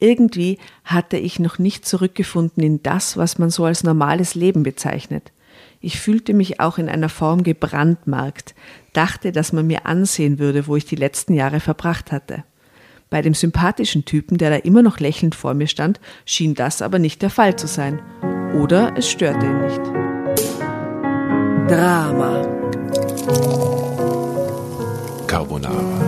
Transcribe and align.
Irgendwie 0.00 0.58
hatte 0.84 1.16
ich 1.16 1.40
noch 1.40 1.58
nicht 1.58 1.84
zurückgefunden 1.84 2.62
in 2.62 2.82
das, 2.82 3.16
was 3.16 3.38
man 3.38 3.50
so 3.50 3.64
als 3.64 3.82
normales 3.82 4.34
Leben 4.34 4.62
bezeichnet. 4.62 5.32
Ich 5.80 6.00
fühlte 6.00 6.34
mich 6.34 6.60
auch 6.60 6.78
in 6.78 6.88
einer 6.88 7.08
Form 7.08 7.42
gebrandmarkt, 7.42 8.54
dachte, 8.92 9.32
dass 9.32 9.52
man 9.52 9.66
mir 9.66 9.86
ansehen 9.86 10.38
würde, 10.38 10.66
wo 10.66 10.76
ich 10.76 10.84
die 10.84 10.96
letzten 10.96 11.34
Jahre 11.34 11.60
verbracht 11.60 12.12
hatte. 12.12 12.44
Bei 13.10 13.22
dem 13.22 13.34
sympathischen 13.34 14.04
Typen, 14.04 14.38
der 14.38 14.50
da 14.50 14.56
immer 14.56 14.82
noch 14.82 15.00
lächelnd 15.00 15.34
vor 15.34 15.54
mir 15.54 15.66
stand, 15.66 15.98
schien 16.24 16.54
das 16.54 16.82
aber 16.82 16.98
nicht 16.98 17.22
der 17.22 17.30
Fall 17.30 17.56
zu 17.56 17.66
sein. 17.66 18.00
Oder 18.54 18.96
es 18.96 19.10
störte 19.10 19.46
ihn 19.46 19.60
nicht. 19.62 19.80
Drama. 21.70 22.46
Carbonara. 25.26 26.07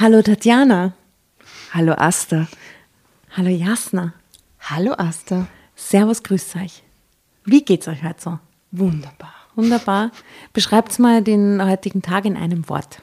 Hallo 0.00 0.22
Tatjana. 0.22 0.92
Hallo 1.72 1.92
Asta. 1.94 2.46
Hallo 3.36 3.50
Jasna. 3.50 4.14
Hallo 4.60 4.92
Asta. 4.98 5.46
Servus, 5.76 6.22
grüßt 6.22 6.56
euch. 6.56 6.82
Wie 7.44 7.64
geht's 7.64 7.88
euch 7.88 8.02
heute 8.02 8.20
so? 8.20 8.38
Wunderbar. 8.72 9.34
Wunderbar. 9.54 10.10
Beschreibt 10.52 10.98
mal 10.98 11.22
den 11.22 11.62
heutigen 11.64 12.02
Tag 12.02 12.24
in 12.26 12.36
einem 12.36 12.68
Wort. 12.68 13.00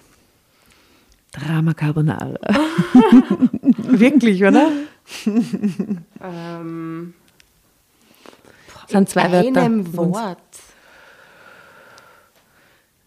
Drama 1.31 1.73
Carbonara. 1.73 2.35
Wirklich, 3.77 4.43
oder? 4.43 4.71
Ähm, 6.21 7.13
Das 8.83 8.91
sind 8.91 9.09
zwei 9.09 9.25
in 9.25 9.31
Wörter. 9.55 9.61
einem 9.63 9.85
für 9.85 10.01
uns. 10.01 10.15
Wort. 10.15 10.39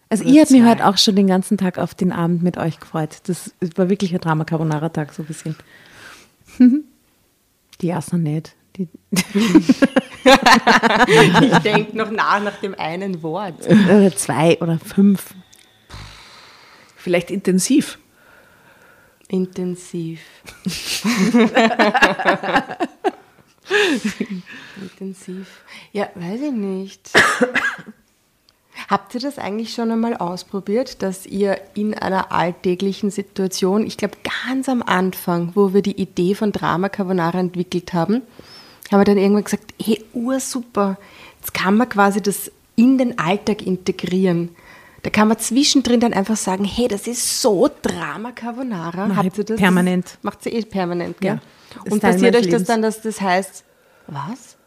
Also 0.09 0.23
ich 0.23 0.39
habe 0.39 0.51
mich 0.51 0.63
heute 0.63 0.87
auch 0.87 0.97
schon 0.97 1.15
den 1.15 1.27
ganzen 1.27 1.57
Tag 1.57 1.77
auf 1.77 1.93
den 1.93 2.11
Abend 2.11 2.41
mit 2.41 2.57
euch 2.57 2.79
gefreut. 2.79 3.21
Das 3.27 3.53
war 3.75 3.89
wirklich 3.89 4.11
ein 4.13 4.19
Drama 4.19 4.43
Carbonara 4.43 4.89
Tag 4.89 5.13
so 5.13 5.21
ein 5.23 5.27
bisschen. 5.27 5.55
Die 7.81 7.87
Jasna 7.87 8.17
nicht. 8.17 8.55
Die, 8.75 8.87
Ich 11.41 11.57
denke 11.59 11.97
noch 11.97 12.11
nach 12.11 12.41
nach 12.43 12.57
dem 12.57 12.75
einen 12.75 13.23
Wort. 13.23 13.65
oder 13.67 14.15
zwei 14.15 14.59
oder 14.59 14.79
fünf. 14.79 15.33
Vielleicht 16.97 17.31
intensiv. 17.31 17.97
Intensiv. 19.29 20.19
Intensiv. 24.81 25.47
Ja, 25.93 26.09
weiß 26.15 26.41
ich 26.41 26.51
nicht. 26.51 27.09
Habt 28.87 29.13
ihr 29.15 29.21
das 29.21 29.37
eigentlich 29.37 29.73
schon 29.73 29.91
einmal 29.91 30.15
ausprobiert, 30.15 31.01
dass 31.03 31.25
ihr 31.25 31.59
in 31.73 31.93
einer 31.93 32.31
alltäglichen 32.31 33.11
Situation, 33.11 33.85
ich 33.85 33.97
glaube 33.97 34.17
ganz 34.45 34.69
am 34.69 34.81
Anfang, 34.81 35.51
wo 35.55 35.73
wir 35.73 35.81
die 35.81 35.99
Idee 35.99 36.35
von 36.35 36.51
Drama 36.51 36.89
Carbonara 36.89 37.39
entwickelt 37.39 37.93
haben, 37.93 38.21
haben 38.91 38.99
wir 39.01 39.05
dann 39.05 39.17
irgendwann 39.17 39.43
gesagt, 39.43 39.73
hey, 39.81 40.03
ursuper, 40.13 40.97
jetzt 41.39 41.53
kann 41.53 41.75
man 41.77 41.89
quasi 41.89 42.21
das 42.21 42.51
in 42.75 42.97
den 42.97 43.19
Alltag 43.19 43.61
integrieren. 43.61 44.49
Da 45.03 45.09
kann 45.09 45.27
man 45.27 45.37
zwischendrin 45.37 45.99
dann 45.99 46.13
einfach 46.13 46.35
sagen, 46.37 46.65
hey, 46.65 46.87
das 46.87 47.07
ist 47.07 47.41
so 47.41 47.69
Drama 47.81 48.31
Carbonara. 48.31 49.07
Mach 49.07 49.17
Habt 49.17 49.37
ihr 49.37 49.43
das? 49.43 49.57
permanent. 49.59 50.17
Macht 50.23 50.43
sie 50.43 50.49
eh 50.49 50.61
permanent, 50.63 51.19
gell? 51.21 51.39
Ja, 51.75 51.81
Und 51.91 52.01
passiert 52.01 52.35
euch 52.35 52.43
das 52.43 52.51
Lebens. 52.51 52.67
dann, 52.67 52.81
dass 52.81 53.01
das 53.01 53.21
heißt, 53.21 53.63
was? 54.07 54.57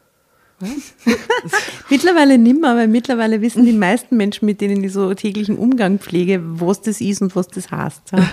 Mittlerweile 1.91 2.39
nimmer, 2.39 2.77
weil 2.77 2.89
mittlerweile 2.89 3.41
wissen 3.41 3.65
die 3.65 3.73
meisten 3.73 4.17
Menschen, 4.17 4.47
mit 4.47 4.61
denen 4.61 4.83
ich 4.83 4.93
so 4.93 5.13
täglichen 5.15 5.57
Umgang 5.57 5.99
pflege, 5.99 6.41
was 6.43 6.81
das 6.81 7.01
ist 7.01 7.23
und 7.23 7.35
was 7.37 7.49
das 7.49 7.71
heißt. 7.71 8.13
Ja. 8.13 8.29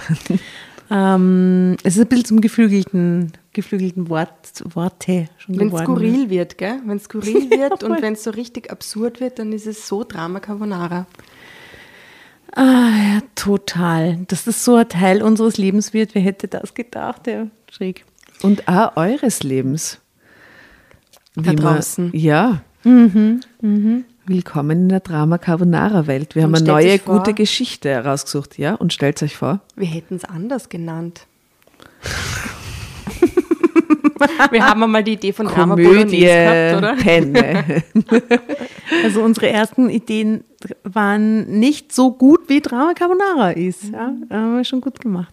ähm, 1.15 1.75
es 1.83 1.95
ist 1.95 2.01
ein 2.01 2.07
bisschen 2.07 2.25
zum 2.25 2.42
geflügelten, 2.42 3.31
geflügelten 3.53 4.09
Wort, 4.09 4.63
Worte 4.74 5.27
schon 5.38 5.59
Wenn 5.59 5.74
es 5.74 5.81
skurril 5.81 6.30
wird, 6.30 6.57
gell? 6.57 6.80
Wenn 6.86 6.98
es 6.98 7.03
skurril 7.06 7.50
wird 7.50 7.83
und 7.83 8.01
wenn 8.01 8.13
es 8.13 8.24
so 8.24 8.31
richtig 8.31 8.71
absurd 8.71 9.19
wird, 9.19 9.39
dann 9.39 9.51
ist 9.51 9.68
es 9.68 9.88
so 9.88 10.03
Drama 10.03 10.39
Carbonara. 10.39 11.07
Ah, 12.56 12.89
ja, 12.89 13.21
total. 13.36 14.18
Dass 14.27 14.45
das 14.45 14.65
so 14.65 14.75
ein 14.75 14.89
Teil 14.89 15.21
unseres 15.21 15.57
Lebens 15.57 15.94
wird, 15.94 16.15
wer 16.15 16.21
hätte 16.21 16.48
das 16.48 16.74
gedacht? 16.74 17.27
Ja, 17.27 17.48
schräg. 17.71 18.06
Und 18.42 18.68
auch 18.68 18.95
eures 18.95 19.44
Lebens. 19.44 20.00
Da 21.35 21.53
draußen. 21.53 22.05
Man, 22.11 22.15
ja. 22.19 22.61
Willkommen 24.25 24.71
in 24.71 24.89
der 24.89 24.99
Drama 24.99 25.37
Carbonara 25.37 26.07
Welt. 26.07 26.35
Wir 26.35 26.43
Und 26.45 26.55
haben 26.55 26.63
eine 26.63 26.67
neue 26.67 26.99
vor- 26.99 27.17
gute 27.19 27.33
Geschichte 27.33 27.89
herausgesucht, 27.89 28.57
ja? 28.57 28.75
Und 28.75 28.93
stellt 28.93 29.21
euch 29.23 29.35
vor. 29.37 29.61
Wir 29.75 29.87
hätten 29.87 30.15
es 30.15 30.25
anders 30.25 30.69
genannt. 30.69 31.27
Wir 34.51 34.65
haben 34.65 34.83
einmal 34.83 35.03
die 35.03 35.13
Idee 35.13 35.31
von 35.31 35.45
Drama 35.47 35.75
Komödie, 35.75 36.19
gehabt, 36.19 36.77
oder? 36.77 36.95
Penne. 36.95 37.83
Also 39.03 39.21
unsere 39.21 39.47
ersten 39.49 39.87
Ideen 39.89 40.43
waren 40.83 41.59
nicht 41.59 41.93
so 41.93 42.11
gut, 42.11 42.49
wie 42.49 42.59
Drama 42.59 42.93
Carbonara 42.95 43.51
ist. 43.51 43.83
Ja, 43.93 44.11
haben 44.31 44.57
wir 44.57 44.63
schon 44.65 44.81
gut 44.81 44.99
gemacht. 44.99 45.31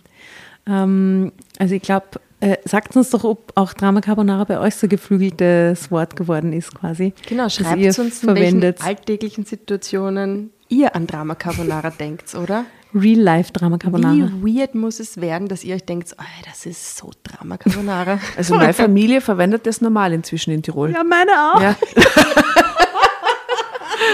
Ähm, 0.67 1.33
also 1.59 1.75
ich 1.75 1.81
glaube, 1.83 2.07
äh, 2.41 2.57
sagt 2.65 2.97
uns 2.97 3.11
doch, 3.11 3.25
ob 3.25 3.53
auch 3.55 3.73
Drama 3.73 4.01
Carbonara 4.01 4.45
bei 4.45 4.61
euch 4.61 4.75
so 4.75 4.89
geflügeltes 4.89 5.91
Wort 5.91 6.17
geworden 6.17 6.53
ist 6.53 6.75
quasi. 6.75 7.15
Genau, 7.29 7.49
schreibt 7.49 7.83
uns, 7.83 7.99
in 7.99 8.11
verwendet. 8.11 8.81
welchen 8.81 8.89
alltäglichen 8.89 9.45
Situationen 9.45 10.51
ihr 10.69 10.95
an 10.95 11.07
Drama 11.07 11.35
Carbonara 11.35 11.91
denkt, 11.99 12.35
oder? 12.35 12.67
Real 12.95 13.21
Life 13.21 13.53
Drama 13.53 13.79
Carbonara. 13.79 14.31
Wie 14.43 14.59
weird 14.59 14.75
muss 14.75 15.01
es 15.01 15.21
werden, 15.21 15.49
dass 15.49 15.65
ihr 15.65 15.75
euch 15.75 15.85
denkt, 15.85 16.15
oh, 16.19 16.25
das 16.49 16.67
ist 16.67 16.97
so 16.97 17.11
Drama 17.23 17.59
Carbonara. 17.59 18.19
Also 18.37 18.55
meine 18.55 18.73
Familie 18.73 19.21
verwendet 19.21 19.67
das 19.67 19.81
normal 19.81 20.13
inzwischen 20.13 20.53
in 20.53 20.63
Tirol. 20.63 20.93
Ja, 20.93 21.05
meine 21.05 21.33
auch. 21.33 21.61
Ja. 21.61 21.77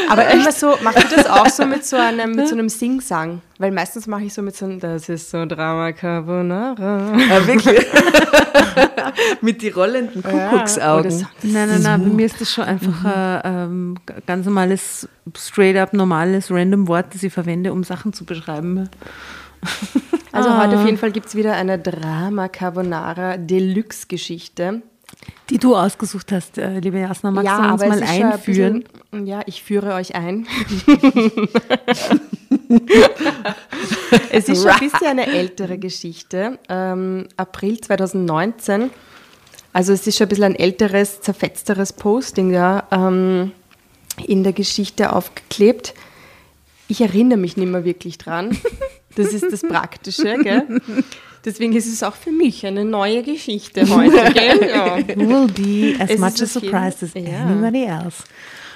Aber 0.08 0.28
immer 0.30 0.52
so, 0.52 0.76
machst 0.82 1.10
du 1.10 1.16
das 1.16 1.26
auch 1.26 1.48
so 1.48 1.64
mit 1.64 1.84
so 1.84 1.96
einem, 1.96 2.32
mit 2.32 2.48
so 2.48 2.54
einem 2.58 2.68
Sing-Sang? 2.68 3.40
Weil 3.58 3.70
meistens 3.70 4.06
mache 4.06 4.24
ich 4.24 4.34
so 4.34 4.42
mit 4.42 4.56
so 4.56 4.64
einem, 4.64 4.80
das 4.80 5.08
ist 5.08 5.30
so 5.30 5.46
Drama 5.46 5.92
Carbonara. 5.92 7.16
Ja, 7.16 7.46
wirklich. 7.46 7.86
Mit 9.40 9.62
die 9.62 9.68
rollenden 9.68 10.22
Kuckucksaugen. 10.22 11.10
so. 11.10 11.26
Nein, 11.42 11.68
nein, 11.68 11.82
nein, 11.82 12.02
bei 12.02 12.08
mir 12.08 12.26
ist 12.26 12.40
das 12.40 12.52
schon 12.52 12.64
einfach 12.64 13.04
ein 13.04 13.40
ähm, 13.44 13.98
ganz 14.26 14.46
normales, 14.46 15.08
straight 15.36 15.76
up 15.76 15.92
normales, 15.92 16.50
random 16.50 16.88
Wort, 16.88 17.14
das 17.14 17.22
ich 17.22 17.32
verwende, 17.32 17.72
um 17.72 17.84
Sachen 17.84 18.12
zu 18.12 18.24
beschreiben. 18.24 18.88
Also 20.32 20.56
heute 20.58 20.78
auf 20.78 20.86
jeden 20.86 20.96
Fall 20.96 21.12
gibt 21.12 21.26
es 21.26 21.34
wieder 21.34 21.54
eine 21.54 21.78
Drama 21.78 22.48
Carbonara 22.48 23.36
Deluxe-Geschichte. 23.36 24.82
Die 25.52 25.58
du 25.58 25.76
ausgesucht 25.76 26.32
hast, 26.32 26.56
äh, 26.56 26.78
liebe 26.78 26.98
Jasna. 26.98 27.30
Magst 27.30 27.50
du 27.52 27.72
uns 27.72 27.82
mal 27.84 28.02
einführen? 28.02 28.84
bisschen- 29.10 29.26
ja, 29.26 29.42
ich 29.44 29.62
führe 29.62 29.92
euch 29.92 30.14
ein. 30.14 30.46
es 34.30 34.48
ist 34.48 34.62
schon 34.62 34.70
ein 34.70 34.78
bisschen 34.80 35.06
eine 35.08 35.26
ältere 35.26 35.76
Geschichte. 35.76 36.58
Ähm, 36.70 37.28
April 37.36 37.78
2019. 37.78 38.88
Also 39.74 39.92
es 39.92 40.06
ist 40.06 40.16
schon 40.16 40.24
ein 40.24 40.28
bisschen 40.30 40.44
ein 40.44 40.56
älteres, 40.56 41.20
zerfetzteres 41.20 41.92
Posting 41.92 42.50
ja, 42.54 42.84
ähm, 42.90 43.52
in 44.26 44.44
der 44.44 44.54
Geschichte 44.54 45.12
aufgeklebt. 45.12 45.92
Ich 46.88 47.02
erinnere 47.02 47.38
mich 47.38 47.58
nicht 47.58 47.68
mehr 47.70 47.84
wirklich 47.84 48.16
dran. 48.16 48.56
Das 49.16 49.34
ist 49.34 49.44
das 49.52 49.60
Praktische, 49.60 50.38
gell? 50.42 50.80
Deswegen 51.44 51.74
ist 51.74 51.86
es 51.86 52.02
auch 52.02 52.14
für 52.14 52.30
mich 52.30 52.64
eine 52.66 52.84
neue 52.84 53.22
Geschichte 53.22 53.88
heute, 53.88 54.32
gell? 54.34 54.68
Ja. 54.68 54.96
Will 55.16 55.48
be 55.48 56.00
as 56.02 56.10
Es 56.10 56.18
much 56.20 56.42
a 56.42 56.46
surprise 56.46 57.04
as 57.04 57.14
ja. 57.14 57.46
anybody 57.46 57.84
else. 57.84 58.22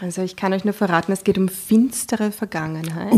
Also 0.00 0.22
ich 0.22 0.36
kann 0.36 0.52
euch 0.52 0.64
nur 0.64 0.74
verraten, 0.74 1.12
es 1.12 1.24
geht 1.24 1.38
um 1.38 1.48
finstere 1.48 2.30
Vergangenheit. 2.30 3.14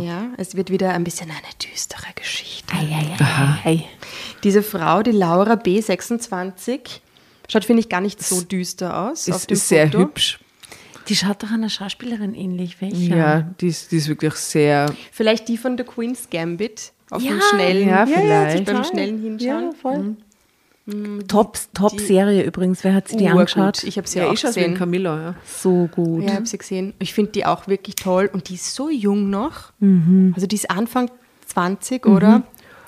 Ja, 0.00 0.28
es 0.36 0.54
wird 0.54 0.70
wieder 0.70 0.90
ein 0.90 1.02
bisschen 1.02 1.30
eine 1.30 1.72
düstere 1.72 2.06
Geschichte. 2.14 2.74
Hey. 2.76 3.84
Diese 4.44 4.62
Frau, 4.62 5.02
die 5.02 5.10
Laura 5.10 5.54
B26, 5.54 7.00
schaut, 7.48 7.64
finde 7.64 7.80
ich, 7.80 7.88
gar 7.88 8.00
nicht 8.00 8.22
so 8.22 8.42
düster 8.42 9.08
aus. 9.08 9.28
auf 9.28 9.36
Ist, 9.36 9.50
dem 9.50 9.54
ist 9.54 9.68
sehr 9.68 9.92
hübsch. 9.92 10.38
Die 11.08 11.16
schaut 11.16 11.42
doch 11.42 11.50
einer 11.50 11.70
Schauspielerin 11.70 12.34
ähnlich. 12.34 12.80
Welche? 12.80 13.16
Ja, 13.16 13.40
die 13.60 13.68
ist, 13.68 13.90
die 13.90 13.96
ist 13.96 14.08
wirklich 14.08 14.34
sehr. 14.34 14.94
Vielleicht 15.10 15.48
die 15.48 15.56
von 15.56 15.76
The 15.78 15.84
Queen's 15.84 16.28
Gambit. 16.30 16.92
Auf 17.10 17.22
Ja, 17.22 17.32
dem 17.32 17.40
schnellen, 17.40 17.88
ja, 17.88 18.06
vielleicht. 18.06 18.64
beim 18.66 18.84
schnellen 18.84 19.20
Hinschauen. 19.20 19.64
Ja, 19.64 19.70
voll. 19.80 20.16
Top, 21.28 21.58
top 21.74 22.00
Serie 22.00 22.42
übrigens. 22.44 22.82
Wer 22.82 22.94
hat 22.94 23.08
sie 23.08 23.18
die 23.18 23.28
angeschaut? 23.28 23.84
Ich 23.84 23.98
habe 23.98 24.08
sie 24.08 24.20
Ja, 24.20 24.24
auch 24.26 24.32
wie 24.32 24.36
ein 24.38 24.40
gesehen. 24.46 24.74
Camilla, 24.74 25.22
ja. 25.22 25.34
So 25.44 25.86
gut. 25.94 26.22
Ja, 26.22 26.28
ich 26.30 26.34
habe 26.36 26.46
sie 26.46 26.56
gesehen. 26.56 26.94
Ich 26.98 27.12
finde 27.12 27.32
die 27.32 27.44
auch 27.44 27.66
wirklich 27.68 27.94
toll. 27.96 28.30
Und 28.32 28.48
die 28.48 28.54
ist 28.54 28.74
so 28.74 28.88
jung 28.88 29.28
noch. 29.28 29.72
Mhm. 29.80 30.32
Also 30.34 30.46
die 30.46 30.56
ist 30.56 30.70
Anfang 30.70 31.10
20, 31.46 32.06
oder? 32.06 32.36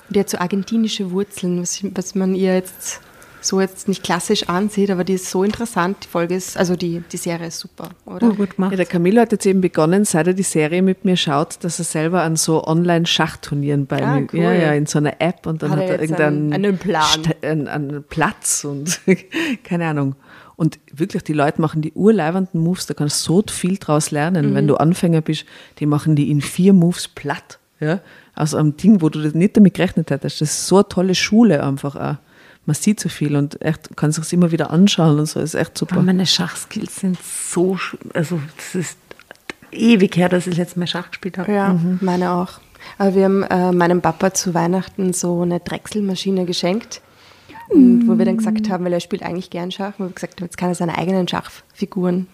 Und 0.07 0.15
die 0.15 0.19
hat 0.19 0.29
so 0.31 0.39
argentinische 0.39 1.11
Wurzeln, 1.11 1.61
was, 1.61 1.79
was 1.93 2.15
man 2.15 2.33
ihr 2.33 2.55
jetzt 2.55 3.01
so 3.43 3.59
jetzt 3.59 3.87
nicht 3.87 4.03
klassisch 4.03 4.47
ansieht, 4.49 4.89
aber 4.91 5.03
die 5.03 5.13
ist 5.13 5.29
so 5.29 5.43
interessant. 5.43 5.97
Die 6.03 6.07
Folge 6.07 6.35
ist, 6.35 6.57
also 6.57 6.75
die, 6.75 7.01
die 7.11 7.17
Serie 7.17 7.47
ist 7.47 7.59
super, 7.59 7.89
oder? 8.05 8.27
Urgut 8.27 8.55
gemacht. 8.55 8.71
Ja, 8.71 8.77
der 8.77 8.85
Camillo 8.85 9.21
hat 9.21 9.31
jetzt 9.31 9.45
eben 9.45 9.61
begonnen, 9.61 10.05
seit 10.05 10.27
er 10.27 10.33
die 10.33 10.43
Serie 10.43 10.81
mit 10.81 11.05
mir 11.05 11.17
schaut, 11.17 11.63
dass 11.63 11.79
er 11.79 11.85
selber 11.85 12.21
an 12.21 12.35
so 12.35 12.63
Online-Schachturnieren 12.65 13.85
bei 13.87 14.03
Ah, 14.03 14.15
mir, 14.19 14.27
cool. 14.33 14.39
ja, 14.39 14.53
ja, 14.53 14.71
in 14.73 14.85
so 14.85 14.99
einer 14.99 15.19
App 15.19 15.45
und 15.47 15.63
dann 15.63 15.71
Hat 15.71 15.79
hat, 15.79 15.85
er 15.87 15.95
er 15.95 16.01
irgendeinen 16.01 16.53
einen- 16.53 16.65
einen 16.65 16.77
Plan. 16.77 17.03
St- 17.03 17.43
einen, 17.45 17.67
einen 17.67 18.03
Platz 18.03 18.63
und 18.63 18.99
keine 19.63 19.87
Ahnung. 19.87 20.15
Und 20.55 20.79
wirklich, 20.93 21.23
die 21.23 21.33
Leute 21.33 21.59
machen 21.59 21.81
die 21.81 21.91
urleibenden 21.93 22.61
Moves, 22.61 22.85
da 22.85 22.93
kannst 22.93 23.27
du 23.27 23.41
so 23.41 23.43
viel 23.51 23.77
draus 23.77 24.11
lernen. 24.11 24.51
Mhm. 24.51 24.55
Wenn 24.55 24.67
du 24.67 24.75
Anfänger 24.75 25.21
bist, 25.21 25.45
die 25.79 25.87
machen 25.87 26.15
die 26.15 26.29
in 26.29 26.41
vier 26.41 26.73
Moves 26.73 27.07
platt. 27.07 27.57
Ja? 27.79 27.99
Aus 28.35 28.53
einem 28.53 28.77
Ding, 28.77 29.01
wo 29.01 29.09
du 29.09 29.21
das 29.23 29.33
nicht 29.33 29.57
damit 29.57 29.73
gerechnet 29.73 30.11
hättest. 30.11 30.39
Das 30.41 30.51
ist 30.51 30.67
so 30.67 30.75
eine 30.77 30.87
tolle 30.87 31.15
Schule 31.15 31.63
einfach 31.63 31.95
auch. 31.95 32.15
Man 32.71 32.75
sieht 32.75 33.01
so 33.01 33.09
viel 33.09 33.35
und 33.35 33.61
echt, 33.61 33.89
du 33.89 33.95
kannst 33.95 34.17
es 34.17 34.31
immer 34.31 34.53
wieder 34.53 34.71
anschauen 34.71 35.19
und 35.19 35.25
so, 35.25 35.41
ist 35.41 35.55
echt 35.55 35.77
super. 35.77 35.95
Aber 35.95 36.03
meine 36.03 36.25
Schachskills 36.25 37.01
sind 37.01 37.17
so, 37.21 37.77
also 38.13 38.39
das 38.55 38.75
ist 38.75 38.97
ewig 39.73 40.15
her, 40.15 40.29
dass 40.29 40.47
ich 40.47 40.55
letztes 40.55 40.77
Mal 40.77 40.87
Schach 40.87 41.09
gespielt 41.09 41.37
habe. 41.37 41.51
Ja, 41.51 41.77
meine 41.99 42.31
auch. 42.31 42.61
Aber 42.97 43.13
wir 43.13 43.25
haben 43.25 43.43
äh, 43.43 43.73
meinem 43.73 44.01
Papa 44.01 44.33
zu 44.33 44.53
Weihnachten 44.53 45.11
so 45.11 45.41
eine 45.41 45.59
Drechselmaschine 45.59 46.45
geschenkt. 46.45 47.01
Und 47.67 48.07
wo 48.07 48.17
wir 48.17 48.23
dann 48.23 48.37
gesagt 48.37 48.69
haben, 48.69 48.85
weil 48.85 48.93
er 48.93 49.01
spielt 49.01 49.21
eigentlich 49.21 49.49
gern 49.49 49.69
Schach, 49.71 49.95
wo 49.97 50.05
wir 50.05 50.11
gesagt 50.11 50.39
haben, 50.39 50.45
jetzt 50.45 50.57
kann 50.57 50.69
er 50.69 50.75
seine 50.75 50.97
eigenen 50.97 51.27
Schachfiguren 51.27 52.27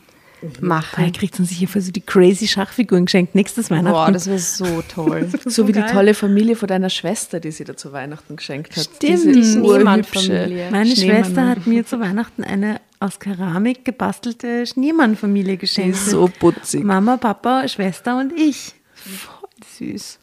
machen. 0.62 1.04
Er 1.04 1.12
kriegt 1.12 1.40
uns 1.40 1.50
sicher 1.50 1.68
für 1.68 1.82
so 1.82 1.92
die 1.92 2.02
crazy 2.02 2.48
Schachfiguren 2.48 3.06
geschenkt 3.06 3.36
nächstes 3.36 3.70
Weihnachten. 3.70 3.92
Boah, 3.94 4.12
das 4.12 4.28
wäre 4.28 4.40
so 4.40 4.82
toll. 4.94 5.28
So 5.46 5.68
wie 5.68 5.72
die 5.72 5.82
tolle 5.82 6.14
Familie 6.14 6.56
von 6.56 6.68
deiner 6.68 6.90
Schwester, 6.90 7.40
die 7.40 7.52
sie 7.52 7.64
dir 7.64 7.76
zu 7.76 7.92
Weihnachten 7.92 8.36
geschenkt 8.36 8.76
hat. 8.76 8.84
Stimmt, 8.84 9.04
Diese 9.04 9.32
die 9.32 9.44
Schneemann-Familie. 9.44 10.70
Meine 10.72 10.96
Schneemann- 10.96 11.24
Schwester 11.26 11.48
hat 11.50 11.68
mir 11.68 11.86
zu 11.86 12.00
Weihnachten 12.00 12.44
eine 12.44 12.80
aus 13.00 13.20
Keramik 13.20 13.86
gebastelte 13.86 14.66
Schneemann-Familie 14.66 15.54
Die 15.54 15.58
geschenkt. 15.60 15.96
ist 15.98 16.08
so 16.10 16.30
putzig. 16.40 16.84
Mama, 16.84 17.18
Papa, 17.18 17.68
Schwester 17.68 18.18
und 18.20 18.34
ich. 18.34 18.74
Voll 18.96 19.50
süß. 19.78 20.20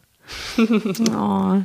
oh. 1.11 1.61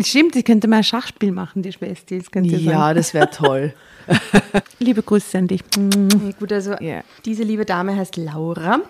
Stimmt, 0.00 0.36
ich 0.36 0.44
könnte 0.44 0.68
mal 0.68 0.76
ein 0.78 0.84
Schachspiel 0.84 1.32
machen, 1.32 1.62
die 1.62 1.72
Schwester. 1.72 2.16
Das 2.16 2.30
könnte 2.30 2.56
Ja, 2.56 2.72
sagen. 2.72 2.96
das 2.96 3.14
wäre 3.14 3.30
toll. 3.30 3.74
Liebe 4.78 5.02
Grüße 5.02 5.36
an 5.38 5.48
dich. 5.48 5.62
Ja, 5.76 6.30
gut, 6.38 6.52
also 6.52 6.74
Ja. 6.80 7.02
diese 7.24 7.42
liebe 7.42 7.64
Dame 7.64 7.96
heißt 7.96 8.16
Laura 8.16 8.80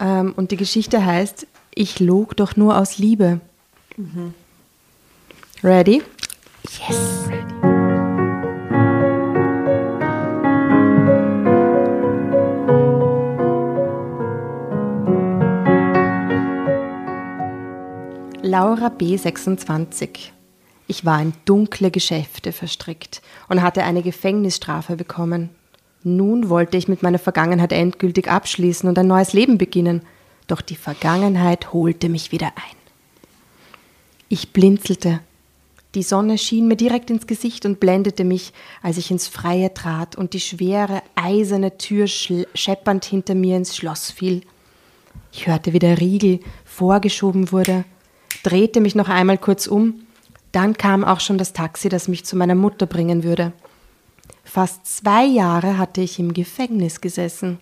ähm, 0.00 0.32
und 0.36 0.50
die 0.52 0.56
Geschichte 0.56 1.04
heißt 1.04 1.46
Ich 1.74 2.00
log 2.00 2.36
doch 2.36 2.56
nur 2.56 2.78
aus 2.78 2.98
Liebe. 2.98 3.40
Ready? 5.62 6.02
Yes. 6.88 7.28
Laura 18.48 18.86
B26. 18.86 20.30
Ich 20.86 21.04
war 21.04 21.20
in 21.20 21.34
dunkle 21.44 21.90
Geschäfte 21.90 22.52
verstrickt 22.52 23.20
und 23.50 23.60
hatte 23.60 23.82
eine 23.82 24.00
Gefängnisstrafe 24.00 24.96
bekommen. 24.96 25.50
Nun 26.02 26.48
wollte 26.48 26.78
ich 26.78 26.88
mit 26.88 27.02
meiner 27.02 27.18
Vergangenheit 27.18 27.72
endgültig 27.72 28.30
abschließen 28.30 28.88
und 28.88 28.98
ein 28.98 29.06
neues 29.06 29.34
Leben 29.34 29.58
beginnen, 29.58 30.00
doch 30.46 30.62
die 30.62 30.76
Vergangenheit 30.76 31.74
holte 31.74 32.08
mich 32.08 32.32
wieder 32.32 32.46
ein. 32.46 32.76
Ich 34.30 34.54
blinzelte. 34.54 35.20
Die 35.94 36.02
Sonne 36.02 36.38
schien 36.38 36.68
mir 36.68 36.76
direkt 36.76 37.10
ins 37.10 37.26
Gesicht 37.26 37.66
und 37.66 37.80
blendete 37.80 38.24
mich, 38.24 38.54
als 38.82 38.96
ich 38.96 39.10
ins 39.10 39.28
Freie 39.28 39.74
trat 39.74 40.16
und 40.16 40.32
die 40.32 40.40
schwere, 40.40 41.02
eiserne 41.16 41.76
Tür 41.76 42.06
scheppernd 42.06 43.04
hinter 43.04 43.34
mir 43.34 43.58
ins 43.58 43.76
Schloss 43.76 44.10
fiel. 44.10 44.40
Ich 45.32 45.46
hörte, 45.46 45.74
wie 45.74 45.80
der 45.80 46.00
Riegel 46.00 46.40
vorgeschoben 46.64 47.52
wurde, 47.52 47.84
drehte 48.42 48.80
mich 48.80 48.94
noch 48.94 49.08
einmal 49.08 49.38
kurz 49.38 49.66
um, 49.66 50.00
dann 50.52 50.76
kam 50.76 51.04
auch 51.04 51.20
schon 51.20 51.38
das 51.38 51.52
Taxi, 51.52 51.88
das 51.88 52.08
mich 52.08 52.24
zu 52.24 52.36
meiner 52.36 52.54
Mutter 52.54 52.86
bringen 52.86 53.22
würde. 53.22 53.52
Fast 54.44 54.86
zwei 54.86 55.24
Jahre 55.26 55.76
hatte 55.76 56.00
ich 56.00 56.18
im 56.18 56.32
Gefängnis 56.32 57.00
gesessen. 57.00 57.58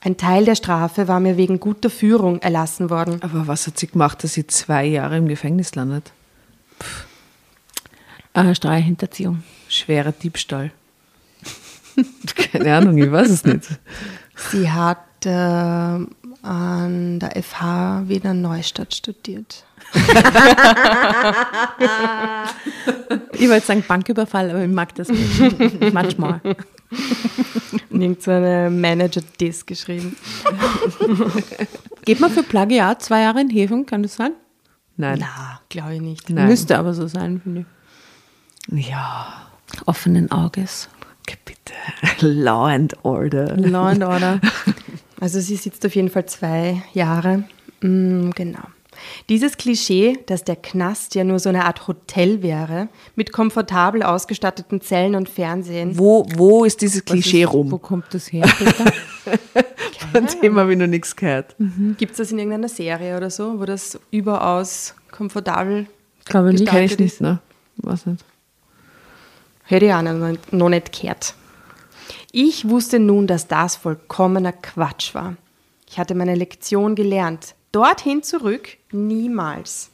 Ein 0.00 0.16
Teil 0.16 0.44
der 0.44 0.54
Strafe 0.54 1.08
war 1.08 1.20
mir 1.20 1.36
wegen 1.36 1.60
guter 1.60 1.90
Führung 1.90 2.40
erlassen 2.40 2.90
worden. 2.90 3.20
Aber 3.22 3.46
was 3.46 3.66
hat 3.66 3.78
sie 3.78 3.86
gemacht, 3.86 4.22
dass 4.22 4.34
sie 4.34 4.46
zwei 4.46 4.84
Jahre 4.84 5.16
im 5.16 5.28
Gefängnis 5.28 5.74
landet? 5.74 6.12
Äh, 8.34 8.54
Steuerhinterziehung. 8.54 9.42
Schwerer 9.68 10.12
Diebstahl. 10.12 10.72
Keine 12.34 12.76
Ahnung, 12.76 12.98
ich 12.98 13.10
weiß 13.10 13.30
es 13.30 13.44
nicht. 13.44 13.68
Sie 14.50 14.70
hat 14.70 15.04
äh, 15.24 15.98
an 16.42 17.18
der 17.20 17.42
FH 17.42 18.08
Wiener 18.08 18.34
Neustadt 18.34 18.94
studiert. 18.94 19.64
Ich 23.34 23.48
wollte 23.48 23.66
sagen 23.66 23.84
Banküberfall, 23.86 24.50
aber 24.50 24.64
ich 24.64 24.70
mag 24.70 24.94
das 24.94 25.08
nicht. 25.08 25.92
manchmal. 25.92 26.40
Und 27.90 28.00
irgend 28.00 28.22
so 28.22 28.30
eine 28.30 28.70
Manager-Diss 28.70 29.66
geschrieben. 29.66 30.16
Geht 32.04 32.20
man 32.20 32.30
für 32.30 32.42
Plagiat 32.42 33.02
zwei 33.02 33.22
Jahre 33.22 33.40
in 33.40 33.50
Häfen, 33.50 33.86
kann 33.86 34.02
das 34.02 34.16
sein? 34.16 34.32
Nein. 34.96 35.18
Na, 35.20 35.60
glaube 35.68 35.94
ich 35.94 36.00
nicht. 36.00 36.30
Nein. 36.30 36.48
Müsste 36.48 36.78
aber 36.78 36.94
so 36.94 37.06
sein, 37.06 37.40
finde 37.40 37.64
ich. 38.68 38.88
Ja, 38.88 39.42
Offenen 39.86 40.30
Auges. 40.30 40.88
okay, 41.22 41.36
bitte. 41.44 42.26
Law 42.26 42.66
and 42.66 42.94
Order. 43.04 43.56
Law 43.56 43.86
and 43.86 44.02
Order. 44.04 44.40
Also 45.22 45.38
sie 45.38 45.54
sitzt 45.54 45.86
auf 45.86 45.94
jeden 45.94 46.08
Fall 46.08 46.26
zwei 46.26 46.82
Jahre. 46.94 47.44
Mm, 47.80 48.30
genau. 48.30 48.58
Dieses 49.28 49.56
Klischee, 49.56 50.18
dass 50.26 50.42
der 50.42 50.56
Knast 50.56 51.14
ja 51.14 51.22
nur 51.22 51.38
so 51.38 51.48
eine 51.48 51.64
Art 51.64 51.86
Hotel 51.86 52.42
wäre, 52.42 52.88
mit 53.14 53.32
komfortabel 53.32 54.02
ausgestatteten 54.02 54.80
Zellen 54.80 55.14
und 55.14 55.28
Fernsehen. 55.28 55.96
Wo, 55.96 56.26
wo 56.34 56.64
ist 56.64 56.82
dieses 56.82 57.04
Klischee 57.04 57.46
Wo 57.46 57.50
rum? 57.50 57.80
kommt 57.80 58.06
das 58.10 58.32
her? 58.32 58.48
Von 60.12 60.26
dem 60.42 60.58
habe 60.58 60.72
ich 60.72 60.78
noch 60.78 60.88
nichts 60.88 61.14
gehört. 61.14 61.54
Gibt 61.98 62.10
es 62.12 62.18
das 62.18 62.32
in 62.32 62.38
irgendeiner 62.40 62.68
Serie 62.68 63.16
oder 63.16 63.30
so, 63.30 63.60
wo 63.60 63.64
das 63.64 64.00
überaus 64.10 64.96
komfortabel 65.12 65.86
Glaube 66.24 66.52
nicht. 66.52 66.66
Kenn 66.66 66.82
ich 66.82 66.90
gestaltet 66.90 67.00
nicht, 67.00 67.12
ist? 67.12 67.20
ne? 67.20 67.38
Was 67.76 68.06
nicht. 68.06 68.24
Hätte 69.66 69.86
ich 69.86 69.92
auch 69.92 70.02
noch 70.02 70.68
nicht 70.68 71.00
gehört. 71.00 71.36
Ich 72.34 72.66
wusste 72.66 72.98
nun, 72.98 73.26
dass 73.26 73.46
das 73.46 73.76
vollkommener 73.76 74.52
Quatsch 74.52 75.14
war. 75.14 75.36
Ich 75.86 75.98
hatte 75.98 76.14
meine 76.14 76.34
Lektion 76.34 76.94
gelernt. 76.94 77.54
Dorthin 77.72 78.22
zurück 78.22 78.70
niemals. 78.90 79.90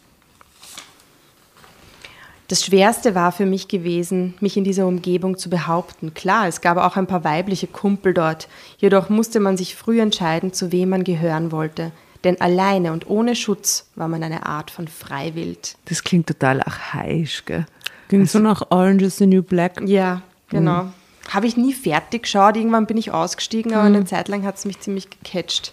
Das 2.46 2.64
Schwerste 2.64 3.16
war 3.16 3.32
für 3.32 3.44
mich 3.44 3.66
gewesen, 3.66 4.34
mich 4.38 4.56
in 4.56 4.62
dieser 4.62 4.86
Umgebung 4.86 5.36
zu 5.36 5.50
behaupten. 5.50 6.14
Klar, 6.14 6.46
es 6.46 6.60
gab 6.60 6.78
auch 6.78 6.96
ein 6.96 7.08
paar 7.08 7.24
weibliche 7.24 7.66
Kumpel 7.66 8.14
dort, 8.14 8.48
jedoch 8.78 9.08
musste 9.08 9.40
man 9.40 9.56
sich 9.56 9.74
früh 9.74 10.00
entscheiden, 10.00 10.52
zu 10.52 10.70
wem 10.70 10.90
man 10.90 11.02
gehören 11.02 11.50
wollte. 11.50 11.90
Denn 12.22 12.40
alleine 12.40 12.92
und 12.92 13.10
ohne 13.10 13.34
Schutz 13.34 13.90
war 13.96 14.06
man 14.06 14.22
eine 14.22 14.46
Art 14.46 14.70
von 14.70 14.86
Freiwild. 14.86 15.76
Das 15.86 16.04
klingt 16.04 16.28
total 16.28 16.62
archaisch, 16.62 17.44
gell? 17.44 17.66
Ging 18.08 18.26
so 18.26 18.38
nach 18.38 18.62
Orange 18.70 19.04
is 19.04 19.16
the 19.16 19.26
New 19.26 19.42
Black. 19.42 19.82
Ja, 19.84 20.22
genau. 20.48 20.92
Habe 21.28 21.46
ich 21.46 21.56
nie 21.56 21.74
fertig 21.74 22.22
geschaut. 22.22 22.56
Irgendwann 22.56 22.86
bin 22.86 22.96
ich 22.96 23.12
ausgestiegen, 23.12 23.74
aber 23.74 23.84
eine 23.84 24.04
Zeit 24.04 24.28
lang 24.28 24.44
hat 24.44 24.56
es 24.56 24.64
mich 24.64 24.80
ziemlich 24.80 25.08
gecatcht. 25.10 25.72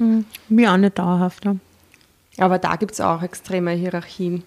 Mir 0.50 0.72
auch 0.72 0.78
nicht 0.78 1.00
dauerhaft. 1.00 1.46
Ja. 1.46 1.56
Aber 2.38 2.60
da 2.60 2.76
gibt 2.76 2.92
es 2.94 3.02
auch 3.02 3.24
extreme 3.24 3.72
Hierarchien 3.72 4.44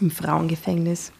im 0.00 0.10
Frauengefängnis. 0.10 1.12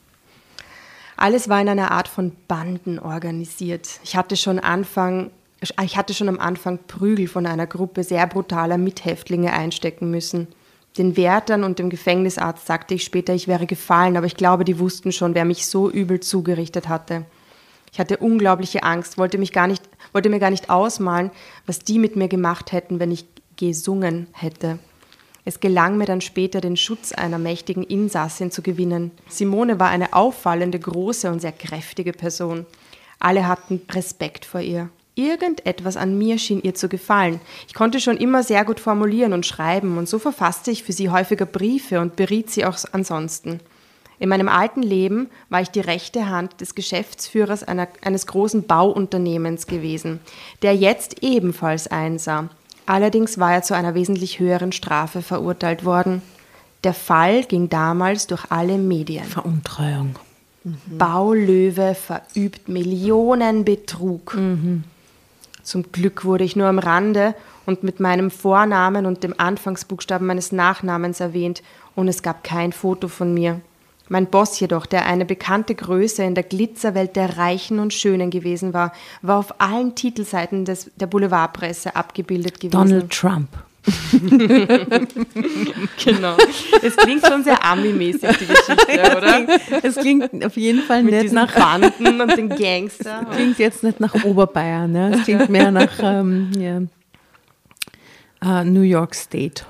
Alles 1.17 1.49
war 1.49 1.61
in 1.61 1.69
einer 1.69 1.91
Art 1.91 2.07
von 2.07 2.33
Banden 2.47 2.99
organisiert. 2.99 3.89
Ich 4.05 4.15
hatte 4.15 4.37
schon 4.37 4.59
Anfang, 4.59 5.31
ich 5.61 5.97
hatte 5.97 6.15
schon 6.15 6.29
am 6.29 6.39
Anfang 6.39 6.79
Prügel 6.87 7.27
von 7.27 7.47
einer 7.47 7.67
Gruppe 7.67 8.05
sehr 8.05 8.27
brutaler 8.27 8.79
Mithäftlinge 8.79 9.53
einstecken 9.53 10.11
müssen. 10.11 10.49
Den 10.97 11.17
Wärtern 11.17 11.65
und 11.65 11.79
dem 11.79 11.91
Gefängnisarzt 11.91 12.67
sagte 12.67 12.95
ich 12.95 13.05
später, 13.05 13.35
ich 13.35 13.49
wäre 13.49 13.67
gefallen, 13.67 14.17
aber 14.17 14.27
ich 14.27 14.37
glaube, 14.37 14.65
die 14.65 14.79
wussten 14.79 15.13
schon, 15.13 15.35
wer 15.35 15.45
mich 15.45 15.67
so 15.67 15.91
übel 15.91 16.21
zugerichtet 16.21 16.89
hatte. 16.89 17.25
Ich 17.93 18.01
hatte 18.01 18.19
unglaubliche 18.19 18.83
Angst, 18.83 19.19
wollte, 19.19 19.39
mich 19.39 19.53
gar 19.53 19.67
nicht, 19.67 19.83
wollte 20.13 20.29
mir 20.29 20.39
gar 20.39 20.51
nicht 20.51 20.71
ausmalen, 20.71 21.31
was 21.67 21.81
die 21.81 21.99
mit 21.99 22.17
mir 22.17 22.29
gemacht 22.29 22.73
hätten, 22.73 23.01
wenn 23.01 23.11
ich 23.11 23.27
gesungen 23.57 24.29
hätte. 24.33 24.79
Es 25.45 25.61
gelang 25.61 25.97
mir 25.97 26.05
dann 26.05 26.21
später, 26.21 26.61
den 26.61 26.77
Schutz 26.77 27.13
einer 27.13 27.39
mächtigen 27.39 27.83
Insassin 27.83 28.51
zu 28.51 28.61
gewinnen. 28.61 29.13
Simone 29.29 29.81
war 29.81 29.89
eine 29.89 30.13
auffallende, 30.13 30.79
große 30.79 31.31
und 31.31 31.41
sehr 31.41 31.53
kräftige 31.53 32.13
Person. 32.13 32.67
Alle 33.19 33.49
hatten 33.49 33.81
Respekt 33.91 34.45
vor 34.45 34.61
ihr. 34.61 34.91
Irgendetwas 35.15 35.97
an 35.97 36.17
mir 36.17 36.39
schien 36.39 36.63
ihr 36.63 36.75
zu 36.75 36.89
gefallen. 36.89 37.41
Ich 37.67 37.75
konnte 37.75 37.99
schon 37.99 38.19
immer 38.19 38.43
sehr 38.43 38.65
gut 38.65 38.79
formulieren 38.79 39.33
und 39.33 39.47
schreiben 39.47 39.99
und 39.99 40.09
so 40.09 40.19
verfasste 40.19 40.71
ich 40.71 40.85
für 40.85 40.93
sie 40.93 41.09
häufiger 41.09 41.47
Briefe 41.47 42.01
und 42.01 42.15
beriet 42.15 42.51
sie 42.51 42.65
auch 42.65 42.77
ansonsten. 42.93 43.59
In 44.19 44.29
meinem 44.29 44.49
alten 44.49 44.83
Leben 44.83 45.29
war 45.49 45.61
ich 45.61 45.71
die 45.71 45.81
rechte 45.81 46.29
Hand 46.29 46.61
des 46.61 46.75
Geschäftsführers 46.75 47.63
einer, 47.63 47.89
eines 48.03 48.27
großen 48.27 48.65
Bauunternehmens 48.65 49.67
gewesen, 49.67 50.21
der 50.63 50.75
jetzt 50.75 51.23
ebenfalls 51.23 51.87
einsah. 51.87 52.49
Allerdings 52.87 53.39
war 53.39 53.53
er 53.53 53.63
zu 53.63 53.75
einer 53.75 53.95
wesentlich 53.95 54.41
höheren 54.41 54.73
Strafe 54.73 55.23
verurteilt 55.23 55.85
worden. 55.85 56.23
Der 56.85 56.95
Fall 56.95 57.45
ging 57.45 57.69
damals 57.69 58.27
durch 58.27 58.51
alle 58.51 58.79
Medien. 58.79 59.25
Veruntreuung. 59.25 60.17
Baulöwe 60.87 61.95
verübt 61.95 62.69
Millionenbetrug. 62.69 64.37
Zum 65.63 65.93
Glück 65.93 66.25
wurde 66.25 66.45
ich 66.45 66.57
nur 66.57 66.67
am 66.67 66.79
Rande 66.79 67.35
und 67.67 67.83
mit 67.83 68.01
meinem 68.01 68.31
Vornamen 68.31 69.07
und 69.07 69.23
dem 69.23 69.35
Anfangsbuchstaben 69.39 70.27
meines 70.27 70.53
Nachnamens 70.53 71.21
erwähnt 71.21 71.63
und 71.95 72.09
es 72.09 72.23
gab 72.23 72.43
kein 72.43 72.73
Foto 72.73 73.09
von 73.09 73.35
mir. 73.35 73.61
Mein 74.09 74.27
Boss 74.27 74.59
jedoch, 74.61 74.87
der 74.87 75.07
eine 75.07 75.25
bekannte 75.25 75.75
Größe 75.75 76.23
in 76.23 76.35
der 76.35 76.45
Glitzerwelt 76.45 77.17
der 77.17 77.39
Reichen 77.39 77.79
und 77.79 77.93
Schönen 77.93 78.31
gewesen 78.31 78.73
war, 78.73 78.93
war 79.23 79.39
auf 79.39 79.61
allen 79.61 79.95
Titelseiten 79.95 80.65
des, 80.65 80.91
der 80.97 81.07
Boulevardpresse 81.07 81.97
abgebildet 81.97 82.61
gewesen. 82.61 82.73
Donald 82.73 83.11
Trump. 83.11 83.49
Genau. 86.05 86.37
Es 86.83 86.97
klingt 86.97 87.27
schon 87.27 87.43
sehr 87.43 87.65
Ami-mäßig, 87.65 88.37
die 88.39 88.47
Geschichte, 88.47 89.17
oder? 89.17 89.47
Es 89.83 89.97
klingt 89.97 90.45
auf 90.45 90.57
jeden 90.57 90.83
Fall 90.83 91.03
Mit 91.03 91.15
nicht 91.15 91.33
nach 91.33 91.55
Banden 91.55 92.21
und 92.21 92.37
den 92.37 92.49
Gangster. 92.51 93.27
klingt 93.33 93.59
jetzt 93.59 93.83
nicht 93.83 94.01
nach 94.01 94.15
Oberbayern, 94.25 94.93
ne? 94.93 95.13
es 95.15 95.25
klingt 95.25 95.49
mehr 95.49 95.71
nach 95.71 95.93
ähm, 96.03 96.51
ja, 96.59 96.83
äh, 98.61 98.65
New 98.65 98.83
York 98.83 99.15
State. 99.15 99.65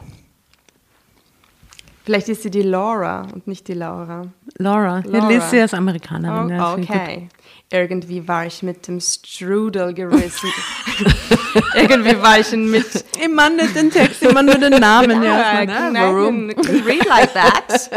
Vielleicht 2.08 2.30
ist 2.30 2.42
sie 2.42 2.50
die 2.50 2.62
Laura 2.62 3.26
und 3.34 3.46
nicht 3.46 3.68
die 3.68 3.74
Laura. 3.74 4.28
Laura, 4.56 5.00
Laura. 5.00 5.02
Laura. 5.04 5.28
Lizzie 5.28 5.58
ist 5.58 5.74
Amerikanerin. 5.74 6.46
Oh, 6.46 6.50
ja, 6.50 6.72
okay. 6.72 7.28
Irgendwie 7.70 8.26
war 8.26 8.46
ich 8.46 8.62
mit 8.62 8.88
dem 8.88 8.98
Strudel 8.98 9.92
gerissen. 9.92 10.50
Irgendwie 11.74 12.22
war 12.22 12.38
ich 12.38 12.50
mit. 12.52 13.04
Immer 13.22 13.50
nicht 13.50 13.76
den 13.76 13.90
Text, 13.90 14.22
immer 14.22 14.42
nur 14.42 14.54
den 14.54 14.80
Namen. 14.80 15.22
Ja, 15.22 15.60
ja. 15.60 15.66
can 15.66 16.50
read 16.86 17.04
like 17.06 17.34
that. 17.34 17.90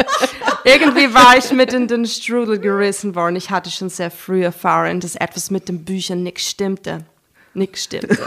Irgendwie 0.66 1.14
war 1.14 1.38
ich 1.38 1.50
mit 1.54 1.72
in 1.72 1.88
den 1.88 2.06
Strudel 2.06 2.60
gerissen 2.60 3.16
worden. 3.16 3.38
Ich 3.38 3.50
hatte 3.50 3.72
schon 3.72 3.88
sehr 3.88 4.12
früh 4.12 4.44
erfahren, 4.44 5.00
dass 5.00 5.16
etwas 5.16 5.52
mit 5.52 5.70
den 5.70 5.86
Büchern 5.86 6.22
nicht 6.24 6.42
stimmte. 6.42 7.06
Nichts 7.54 7.86
stimmte. 7.86 8.20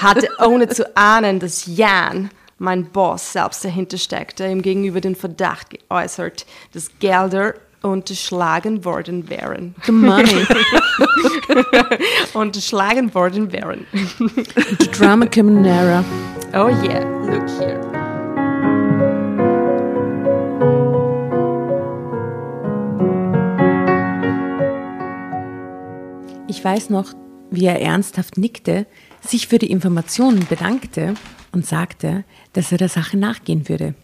Hatte 0.00 0.28
ohne 0.44 0.68
zu 0.68 0.96
ahnen, 0.96 1.38
dass 1.38 1.66
Jan, 1.66 2.30
mein 2.58 2.84
Boss, 2.86 3.32
selbst 3.32 3.64
dahinter 3.64 3.98
steckte, 3.98 4.46
ihm 4.46 4.62
gegenüber 4.62 5.00
den 5.00 5.16
Verdacht 5.16 5.70
geäußert, 5.70 6.46
dass 6.72 6.90
Gelder 6.98 7.54
unterschlagen 7.82 8.84
worden 8.84 9.28
wären. 9.28 9.74
The 9.84 9.92
money, 9.92 10.46
unterschlagen 12.34 13.14
worden 13.14 13.52
wären. 13.52 13.86
the 14.78 14.90
drama 14.90 15.26
Caminera. 15.26 16.02
Oh 16.54 16.68
yeah, 16.68 17.04
look 17.26 17.48
here. 17.58 17.80
Ich 26.48 26.64
weiß 26.64 26.88
noch, 26.88 27.12
wie 27.50 27.66
er 27.66 27.82
ernsthaft 27.82 28.38
nickte, 28.38 28.86
sich 29.20 29.48
für 29.48 29.58
die 29.58 29.70
Informationen 29.70 30.46
bedankte 30.48 31.14
und 31.52 31.66
sagte, 31.66 32.24
dass 32.54 32.72
er 32.72 32.78
der 32.78 32.88
Sache 32.88 33.16
nachgehen 33.16 33.68
würde. 33.68 33.94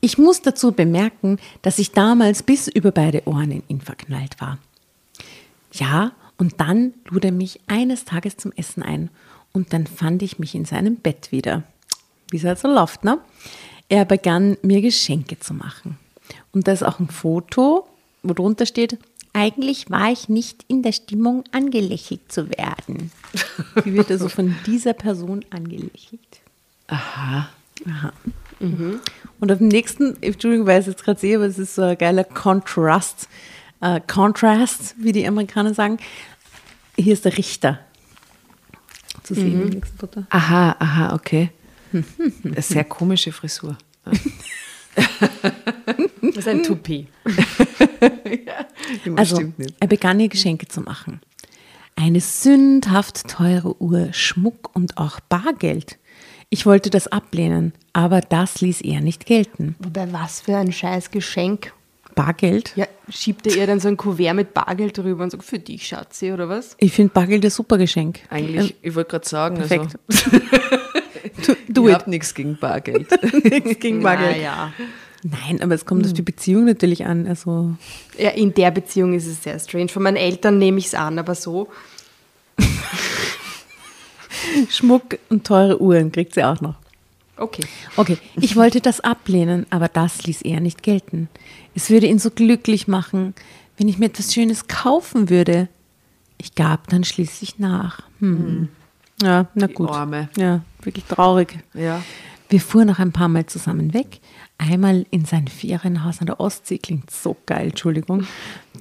Ich 0.00 0.16
muss 0.16 0.40
dazu 0.40 0.72
bemerken, 0.72 1.38
dass 1.62 1.78
ich 1.78 1.92
damals 1.92 2.42
bis 2.42 2.68
über 2.68 2.90
beide 2.90 3.26
Ohren 3.26 3.50
in 3.50 3.62
ihn 3.68 3.80
verknallt 3.80 4.40
war. 4.40 4.58
Ja, 5.72 6.12
und 6.38 6.58
dann 6.58 6.94
lud 7.10 7.24
er 7.24 7.32
mich 7.32 7.60
eines 7.66 8.06
Tages 8.06 8.36
zum 8.36 8.52
Essen 8.52 8.82
ein 8.82 9.10
und 9.52 9.72
dann 9.72 9.86
fand 9.86 10.22
ich 10.22 10.38
mich 10.38 10.54
in 10.54 10.64
seinem 10.64 10.96
Bett 10.96 11.32
wieder. 11.32 11.64
Wie 12.30 12.38
es 12.38 12.44
halt 12.44 12.58
so 12.58 12.68
läuft, 12.68 13.04
ne? 13.04 13.18
Er 13.88 14.04
begann 14.04 14.56
mir 14.62 14.80
Geschenke 14.80 15.38
zu 15.38 15.52
machen. 15.52 15.98
Und 16.52 16.68
da 16.68 16.72
ist 16.72 16.84
auch 16.84 17.00
ein 17.00 17.08
Foto, 17.08 17.86
wo 18.22 18.32
drunter 18.32 18.64
steht, 18.64 18.98
eigentlich 19.32 19.90
war 19.90 20.10
ich 20.10 20.28
nicht 20.28 20.64
in 20.68 20.82
der 20.82 20.92
Stimmung, 20.92 21.44
angelächelt 21.52 22.32
zu 22.32 22.48
werden. 22.50 23.12
Wie 23.84 23.94
wird 23.94 24.10
er 24.10 24.18
so 24.18 24.28
von 24.28 24.56
dieser 24.66 24.92
Person 24.92 25.44
angelächelt? 25.50 26.40
Aha. 26.86 27.48
Aha. 27.86 28.12
Und 28.60 29.50
auf 29.50 29.58
dem 29.58 29.68
nächsten, 29.68 30.22
Entschuldigung, 30.22 30.66
weil 30.66 30.80
ich 30.80 30.86
es 30.86 30.92
jetzt 30.92 31.04
gerade 31.04 31.18
sehe, 31.18 31.36
aber 31.36 31.46
es 31.46 31.58
ist 31.58 31.74
so 31.74 31.82
ein 31.82 31.96
geiler 31.96 32.24
Contrast, 32.24 33.28
äh, 33.80 34.00
Contrast, 34.06 34.94
wie 34.98 35.12
die 35.12 35.26
Amerikaner 35.26 35.72
sagen. 35.72 35.98
Hier 36.96 37.14
ist 37.14 37.24
der 37.24 37.38
Richter 37.38 37.78
zu 39.22 39.34
sehen 39.34 39.62
im 39.62 39.68
nächsten 39.70 39.96
Foto. 39.96 40.24
Aha, 40.28 40.76
aha, 40.78 41.14
okay. 41.14 41.50
Eine 42.44 42.62
sehr 42.62 42.84
komische 42.84 43.32
Frisur. 43.32 43.76
Das 46.22 46.36
ist 46.36 46.48
ein 46.48 46.62
Tupi. 46.62 47.06
Also, 49.16 49.36
Stimmt 49.36 49.58
nicht. 49.58 49.74
er 49.78 49.86
begann 49.86 50.18
ihr 50.18 50.28
Geschenke 50.28 50.66
zu 50.66 50.80
machen. 50.80 51.20
Eine 51.96 52.20
sündhaft 52.20 53.28
teure 53.28 53.80
Uhr, 53.80 54.12
Schmuck 54.12 54.74
und 54.74 54.96
auch 54.96 55.20
Bargeld. 55.20 55.98
Ich 56.50 56.66
wollte 56.66 56.90
das 56.90 57.06
ablehnen, 57.06 57.72
aber 57.92 58.20
das 58.20 58.60
ließ 58.60 58.80
er 58.80 59.00
nicht 59.00 59.24
gelten. 59.24 59.76
Wobei, 59.78 60.12
was 60.12 60.40
für 60.40 60.56
ein 60.56 60.72
scheiß 60.72 61.10
Geschenk. 61.12 61.72
Bargeld? 62.16 62.72
Ja, 62.74 62.86
schiebt 63.08 63.46
er 63.46 63.56
ihr 63.56 63.66
dann 63.68 63.78
so 63.78 63.86
ein 63.86 63.96
Kuvert 63.96 64.34
mit 64.34 64.52
Bargeld 64.52 64.98
drüber 64.98 65.22
und 65.22 65.30
sagt, 65.30 65.44
für 65.44 65.60
dich, 65.60 65.86
Schatzi, 65.86 66.32
oder 66.32 66.48
was? 66.48 66.74
Ich 66.78 66.92
finde 66.92 67.12
Bargeld 67.14 67.44
ein 67.44 67.50
super 67.50 67.78
Geschenk. 67.78 68.20
Eigentlich, 68.30 68.74
ich 68.82 68.94
wollte 68.96 69.10
gerade 69.10 69.28
sagen, 69.28 69.56
Perfekt. 69.56 69.96
also, 70.08 70.30
Du, 71.46 71.54
do 71.68 71.88
ich 71.88 71.94
habe 71.94 72.10
nichts 72.10 72.34
gegen 72.34 72.58
Bargeld. 72.58 73.08
Nichts 73.44 73.78
gegen 73.78 74.02
Bargeld. 74.02 74.36
Naja. 74.36 74.72
Nein, 75.22 75.60
aber 75.62 75.74
es 75.74 75.84
kommt 75.84 76.04
auf 76.06 76.12
die 76.12 76.22
Beziehung 76.22 76.64
natürlich 76.64 77.04
an. 77.04 77.26
Also 77.26 77.74
Ja, 78.18 78.30
in 78.30 78.54
der 78.54 78.70
Beziehung 78.70 79.14
ist 79.14 79.26
es 79.26 79.42
sehr 79.42 79.58
strange. 79.58 79.88
Von 79.88 80.02
meinen 80.02 80.16
Eltern 80.16 80.58
nehme 80.58 80.78
ich 80.78 80.86
es 80.86 80.94
an, 80.94 81.18
aber 81.18 81.34
so. 81.34 81.68
Schmuck 84.68 85.18
und 85.28 85.46
teure 85.46 85.80
Uhren 85.80 86.12
kriegt 86.12 86.34
sie 86.34 86.44
auch 86.44 86.60
noch. 86.60 86.74
Okay. 87.36 87.62
Okay, 87.96 88.18
ich 88.36 88.54
wollte 88.54 88.80
das 88.80 89.00
ablehnen, 89.00 89.66
aber 89.70 89.88
das 89.88 90.24
ließ 90.24 90.42
er 90.42 90.60
nicht 90.60 90.82
gelten. 90.82 91.28
Es 91.74 91.88
würde 91.88 92.06
ihn 92.06 92.18
so 92.18 92.30
glücklich 92.30 92.86
machen, 92.86 93.34
wenn 93.78 93.88
ich 93.88 93.98
mir 93.98 94.06
etwas 94.06 94.34
Schönes 94.34 94.68
kaufen 94.68 95.30
würde. 95.30 95.68
Ich 96.36 96.54
gab 96.54 96.88
dann 96.88 97.02
schließlich 97.02 97.58
nach. 97.58 98.02
Hm. 98.20 98.68
Ja, 99.22 99.46
na 99.54 99.66
Die 99.66 99.74
gut. 99.74 99.90
Arme. 99.90 100.28
Ja, 100.36 100.62
wirklich 100.82 101.04
traurig. 101.06 101.58
Ja. 101.74 102.02
Wir 102.50 102.60
fuhren 102.60 102.88
noch 102.88 102.98
ein 102.98 103.12
paar 103.12 103.28
Mal 103.28 103.46
zusammen 103.46 103.94
weg. 103.94 104.20
Einmal 104.58 105.06
in 105.10 105.24
sein 105.24 105.48
Ferienhaus 105.48 106.20
an 106.20 106.26
der 106.26 106.40
Ostsee, 106.40 106.78
klingt 106.78 107.10
so 107.10 107.36
geil, 107.46 107.68
Entschuldigung. 107.68 108.26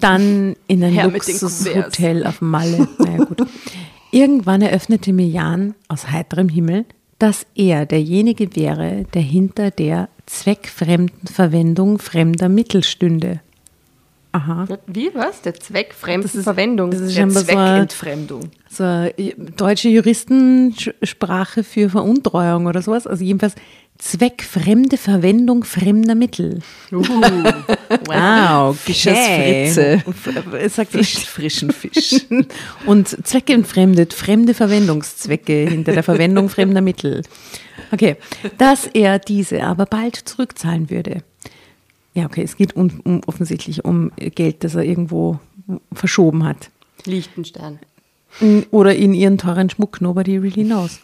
Dann 0.02 0.56
in 0.68 0.84
ein 0.84 1.12
Luxushotel 1.12 2.26
auf 2.26 2.42
Malle. 2.42 2.88
Naja, 2.98 3.24
gut. 3.24 3.48
Irgendwann 4.12 4.62
eröffnete 4.62 5.14
mir 5.14 5.28
Jan 5.28 5.76
aus 5.88 6.12
heiterem 6.12 6.50
Himmel, 6.50 6.86
dass 7.20 7.46
er 7.56 7.86
derjenige 7.86 8.56
wäre, 8.56 9.06
der 9.14 9.22
hinter 9.22 9.72
der 9.72 10.10
zweckfremden 10.26 11.28
Verwendung 11.28 12.00
fremder 12.00 12.50
Mittel 12.50 12.84
stünde. 12.84 13.42
Aha. 14.32 14.68
Wie, 14.86 15.10
was? 15.16 15.42
Der 15.42 15.56
Zweck 15.56 15.94
fremden 15.94 16.22
Das 16.24 16.36
ist- 16.36 16.44
Verwendung. 16.44 16.92
das 16.92 17.00
ist 17.02 17.16
Der 17.16 17.22
scheinbar 17.24 17.44
so 17.44 17.52
eine 17.58 17.88
Zweckentfremdung. 17.88 18.42
so 18.70 18.84
eine 18.84 19.14
deutsche 19.58 19.90
Juristensprache 19.90 21.64
für 21.64 21.90
Veruntreuung 21.90 22.68
oder 22.68 22.82
sowas. 22.84 23.08
Also 23.08 23.24
jedenfalls 23.24 23.56
zweckfremde 24.00 24.98
Verwendung 24.98 25.64
fremder 25.64 26.16
Mittel. 26.16 26.62
Wow, 26.90 28.76
Fischers 28.80 29.18
Fritze. 29.18 30.04
Es 30.58 30.76
sagt 30.76 30.92
Fisch, 30.94 31.20
frischen 31.26 31.72
Fisch. 31.72 32.26
und 32.86 33.28
zweckentfremdet, 33.28 34.14
fremde 34.14 34.54
Verwendungszwecke 34.54 35.68
hinter 35.70 35.92
der 35.94 36.04
Verwendung 36.04 36.50
fremder 36.50 36.82
Mittel. 36.82 37.22
Okay, 37.92 38.16
dass 38.58 38.88
er 38.88 39.20
diese 39.20 39.64
aber 39.64 39.86
bald 39.86 40.16
zurückzahlen 40.16 40.90
würde. 40.90 41.24
Ja, 42.14 42.26
okay, 42.26 42.44
es 42.44 42.58
geht 42.58 42.76
um, 42.76 43.02
um, 43.04 43.22
offensichtlich 43.28 43.86
um 43.86 44.12
Geld, 44.16 44.64
das 44.64 44.76
er 44.76 44.84
irgendwo 44.84 45.40
verschoben 45.94 46.46
hat. 46.46 46.72
Liechtenstein. 47.06 47.80
Mm, 48.40 48.60
Oder 48.72 48.96
in 48.96 49.14
ihren 49.14 49.38
teuren 49.38 49.70
Schmuck, 49.70 50.02
nobody 50.02 50.38
really 50.38 50.64
knows. 50.64 51.00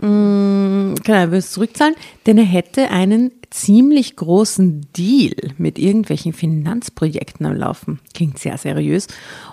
Mm, 0.00 0.94
Genau, 1.04 1.18
er 1.18 1.30
will 1.30 1.38
es 1.38 1.52
zurückzahlen, 1.52 1.94
denn 2.26 2.38
er 2.38 2.44
hätte 2.44 2.90
einen 2.90 3.32
ziemlich 3.50 4.16
großen 4.16 4.86
Deal 4.96 5.34
mit 5.56 5.78
irgendwelchen 5.78 6.32
Finanzprojekten 6.32 7.46
am 7.46 7.54
Laufen. 7.56 8.00
Klingt 8.14 8.38
sehr 8.38 8.58
seriös. 8.58 9.06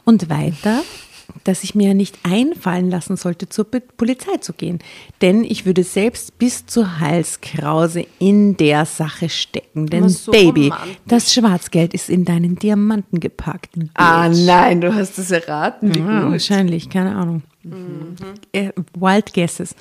Und 0.04 0.30
weiter, 0.30 0.82
dass 1.46 1.64
ich 1.64 1.76
mir 1.76 1.94
nicht 1.94 2.20
einfallen 2.24 2.90
lassen 2.90 3.16
sollte, 3.16 3.48
zur 3.50 3.66
Polizei 3.72 4.38
zu 4.42 4.54
gehen. 4.54 4.80
Denn 5.22 5.44
ich 5.44 5.66
würde 5.66 5.84
selbst 5.84 6.38
bis 6.38 6.66
zur 6.66 7.00
Halskrause 7.00 8.06
in 8.20 8.58
der 8.58 8.86
Sache 8.86 9.30
stecken. 9.30 9.88
Denn 9.88 10.10
so 10.10 10.32
Baby, 10.32 10.66
romantisch. 10.70 10.98
das 11.08 11.34
Schwarzgeld 11.34 11.94
ist 11.94 12.10
in 12.10 12.26
deinen 12.26 12.56
Diamanten 12.58 13.20
gepackt. 13.20 13.72
Ah 13.96 14.30
nein, 14.30 14.82
du 14.82 14.94
hast 14.94 15.18
es 15.20 15.32
erraten. 15.32 15.94
Ja, 15.94 16.22
gut. 16.24 16.32
wahrscheinlich, 16.34 16.90
keine 16.90 17.16
Ahnung. 17.16 17.44
Äh, 18.52 18.72
Wild 18.94 19.34
Guesses. 19.34 19.74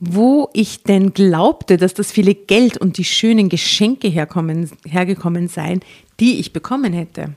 Wo 0.00 0.48
ich 0.54 0.82
denn 0.82 1.12
glaubte, 1.12 1.76
dass 1.76 1.92
das 1.92 2.10
viele 2.10 2.34
Geld 2.34 2.78
und 2.78 2.96
die 2.96 3.04
schönen 3.04 3.50
Geschenke 3.50 4.08
herkommen, 4.08 4.70
hergekommen 4.86 5.46
seien, 5.48 5.80
die 6.18 6.40
ich 6.40 6.54
bekommen 6.54 6.94
hätte. 6.94 7.34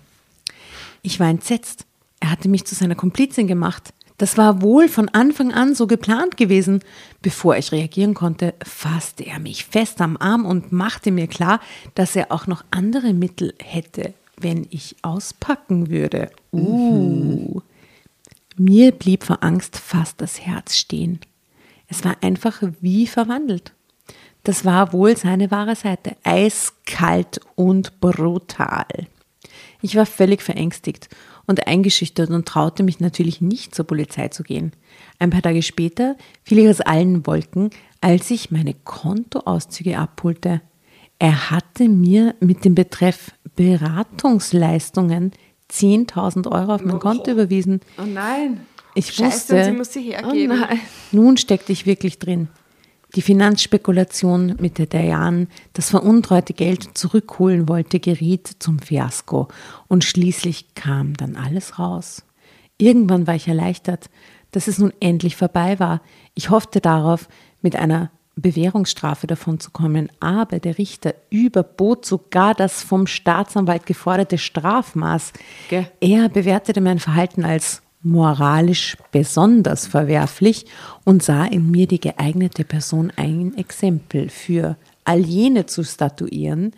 Ich 1.02 1.20
war 1.20 1.28
entsetzt. 1.28 1.86
Er 2.22 2.32
hatte 2.32 2.48
mich 2.48 2.64
zu 2.66 2.74
seiner 2.74 2.96
Komplizin 2.96 3.48
gemacht. 3.48 3.94
Das 4.18 4.38
war 4.38 4.62
wohl 4.62 4.88
von 4.88 5.10
Anfang 5.10 5.52
an 5.52 5.76
so 5.76 5.88
geplant 5.88 6.38
gewesen. 6.38 6.80
Bevor 7.22 7.58
ich 7.58 7.74
reagieren 7.74 8.14
konnte, 8.14 8.54
fasste 8.64 9.26
er 9.26 9.40
mich 9.40 9.66
fest 9.66 10.00
am 10.00 10.16
Arm 10.16 10.46
und 10.46 10.72
machte 10.72 11.12
mir 11.12 11.28
klar, 11.28 11.60
dass 11.96 12.16
er 12.16 12.32
auch 12.32 12.48
noch 12.48 12.64
andere 12.72 13.14
Mittel 13.14 13.54
hätte, 13.60 14.14
wenn 14.38 14.68
ich 14.70 14.96
auspacken 15.02 15.90
würde. 15.90 16.32
Uh. 16.54 17.62
Mir 18.56 18.92
blieb 18.94 19.24
vor 19.26 19.44
Angst 19.44 19.78
fast 19.78 20.22
das 20.22 20.40
Herz 20.40 20.78
stehen. 20.78 21.20
Es 21.88 22.04
war 22.04 22.18
einfach 22.22 22.62
wie 22.82 23.08
verwandelt. 23.08 23.74
Das 24.44 24.66
war 24.66 24.92
wohl 24.92 25.16
seine 25.16 25.52
wahre 25.52 25.76
Seite. 25.76 26.16
Eiskalt 26.24 27.40
und 27.56 28.00
brutal. 28.02 28.86
Ich 29.82 29.96
war 29.96 30.06
völlig 30.06 30.42
verängstigt 30.42 31.10
und 31.46 31.68
eingeschüchtert 31.68 32.30
und 32.30 32.48
traute 32.48 32.84
mich 32.84 33.00
natürlich 33.00 33.42
nicht 33.42 33.76
zur 33.76 33.86
Polizei 33.86 34.30
zu 34.30 34.44
gehen. 34.44 34.72
Ein 35.20 35.30
paar 35.30 35.42
Tage 35.42 35.62
später 35.62 36.16
fiel 36.44 36.60
ich 36.60 36.70
aus 36.70 36.82
allen 36.82 37.26
Wolken, 37.26 37.70
als 38.02 38.32
ich 38.32 38.52
meine 38.52 38.74
Kontoauszüge 38.74 39.98
abholte. 39.98 40.62
Er 41.20 41.52
hatte 41.52 41.88
mir 41.88 42.36
mit 42.40 42.66
dem 42.66 42.76
Betreff 42.76 43.32
Beratungsleistungen 43.56 45.32
10.000 45.72 46.52
Euro 46.52 46.76
auf 46.76 46.84
mein 46.84 47.00
Konto 47.00 47.32
überwiesen. 47.32 47.82
Oh 47.98 48.06
nein. 48.06 48.66
Ich 48.96 49.14
Scheiße, 49.14 49.26
wusste, 49.26 49.66
sie 49.66 49.72
muss 49.72 49.94
sie 49.94 50.02
hergeben. 50.02 50.64
Oh 50.64 50.76
nun 51.12 51.38
steckte 51.38 51.72
ich 51.72 51.86
wirklich 51.86 52.20
drin. 52.20 52.48
Die 53.16 53.22
Finanzspekulation, 53.22 54.56
mit 54.60 54.80
der 54.80 55.04
Jan 55.04 55.48
das 55.74 55.92
veruntreute 55.92 56.54
Geld 56.54 56.98
zurückholen 56.98 57.70
wollte, 57.70 58.00
geriet 58.00 58.50
zum 58.60 58.80
Fiasko. 58.80 59.50
Und 59.88 60.04
schließlich 60.04 60.74
kam 60.74 61.16
dann 61.16 61.36
alles 61.36 61.78
raus. 61.78 62.24
Irgendwann 62.80 63.28
war 63.28 63.36
ich 63.36 63.48
erleichtert, 63.48 64.10
dass 64.52 64.68
es 64.68 64.80
nun 64.80 64.94
endlich 65.00 65.36
vorbei 65.36 65.80
war. 65.80 66.02
Ich 66.34 66.50
hoffte 66.50 66.82
darauf, 66.82 67.28
mit 67.62 67.76
einer 67.76 68.10
Bewährungsstrafe 68.36 69.28
davonzukommen, 69.28 70.12
aber 70.20 70.60
der 70.60 70.80
Richter 70.80 71.14
überbot 71.30 72.06
sogar 72.06 72.56
das 72.56 72.82
vom 72.82 73.06
Staatsanwalt 73.06 73.86
geforderte 73.86 74.40
Strafmaß. 74.40 75.34
Gell. 75.70 75.92
Er 76.00 76.30
bewertete 76.30 76.82
mein 76.82 76.98
Verhalten 76.98 77.46
als 77.46 77.83
moralisch 78.04 78.98
besonders 79.12 79.88
verwerflich 79.88 80.66
und 81.06 81.24
sah 81.24 81.46
in 81.46 81.72
mir 81.72 81.88
die 81.88 82.00
geeignete 82.00 82.64
Person 82.66 83.12
ein 83.16 83.58
Exempel 83.58 84.30
für 84.30 84.78
all 85.06 85.20
jene 85.20 85.66
zu 85.66 85.84
statuieren, 85.84 86.74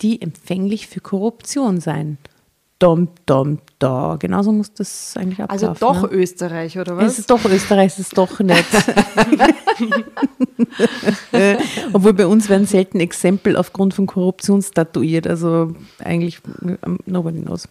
die 0.00 0.20
empfänglich 0.20 0.86
für 0.86 1.00
Korruption 1.00 1.80
seien. 1.80 2.18
Dom, 2.80 3.08
dom, 3.26 3.58
da. 3.78 4.16
Genauso 4.18 4.50
muss 4.52 4.72
das 4.72 5.14
eigentlich 5.16 5.40
ablaufen. 5.40 5.68
Also 5.68 5.86
doch 5.86 6.10
ne? 6.10 6.16
Österreich, 6.16 6.78
oder 6.78 6.96
Es 6.98 7.04
was? 7.04 7.18
ist 7.20 7.30
doch 7.30 7.44
Österreich, 7.44 7.92
es 7.92 7.98
ist 8.00 8.18
doch 8.18 8.40
nett. 8.40 8.64
Äh, 11.32 11.56
Obwohl 11.94 12.12
bei 12.12 12.26
uns 12.26 12.48
werden 12.50 12.66
selten 12.66 13.00
Exempel 13.00 13.56
aufgrund 13.56 13.94
von 13.94 14.06
Korruption 14.06 14.60
statuiert. 14.62 15.26
Also 15.26 15.74
eigentlich 15.98 16.40
ähm, 16.62 16.98
nobody 17.06 17.40
knows. 17.40 17.66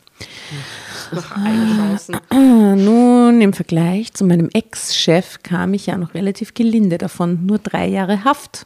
Noch 1.11 1.31
eine 1.31 1.75
Chancen. 1.75 2.17
Ah, 2.29 2.75
Nun, 2.75 3.39
im 3.41 3.53
Vergleich 3.53 4.13
zu 4.13 4.25
meinem 4.25 4.49
Ex-Chef 4.53 5.43
kam 5.43 5.73
ich 5.75 5.85
ja 5.85 5.97
noch 5.97 6.13
relativ 6.15 6.53
gelinde 6.55 6.97
davon. 6.97 7.45
Nur 7.45 7.59
drei 7.59 7.87
Jahre 7.87 8.23
Haft. 8.23 8.65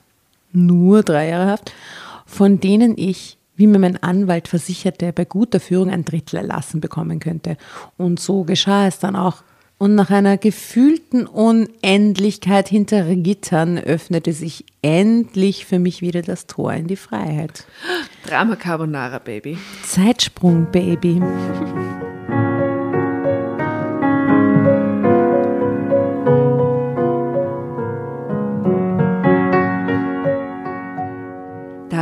Nur 0.54 1.04
drei 1.04 1.30
Jahre 1.30 1.52
Haft, 1.52 1.74
von 2.26 2.60
denen 2.60 2.98
ich, 2.98 3.38
wie 3.56 3.68
mir 3.68 3.80
mein 3.80 4.02
Anwalt 4.02 4.48
versicherte, 4.48 5.14
bei 5.14 5.26
guter 5.26 5.60
Führung 5.60 5.90
ein 5.90 6.06
Drittel 6.06 6.38
erlassen 6.38 6.82
bekommen 6.82 7.20
könnte. 7.20 7.58
Und 7.98 8.20
so 8.20 8.44
geschah 8.44 8.88
es 8.88 9.00
dann 9.00 9.16
auch. 9.16 9.44
Und 9.78 9.96
nach 9.96 10.12
einer 10.12 10.38
gefühlten 10.38 11.26
Unendlichkeit 11.26 12.70
hinter 12.70 13.04
Gittern 13.16 13.78
öffnete 13.78 14.32
sich 14.32 14.66
endlich 14.82 15.66
für 15.66 15.80
mich 15.80 16.02
wieder 16.02 16.22
das 16.22 16.48
Tor 16.48 16.74
in 16.74 16.88
die 16.88 16.96
Freiheit. 16.96 17.66
Drama 18.26 18.56
Carbonara, 18.56 19.20
Baby. 19.20 19.58
Zeitsprung, 19.84 20.68
Baby. 20.72 21.22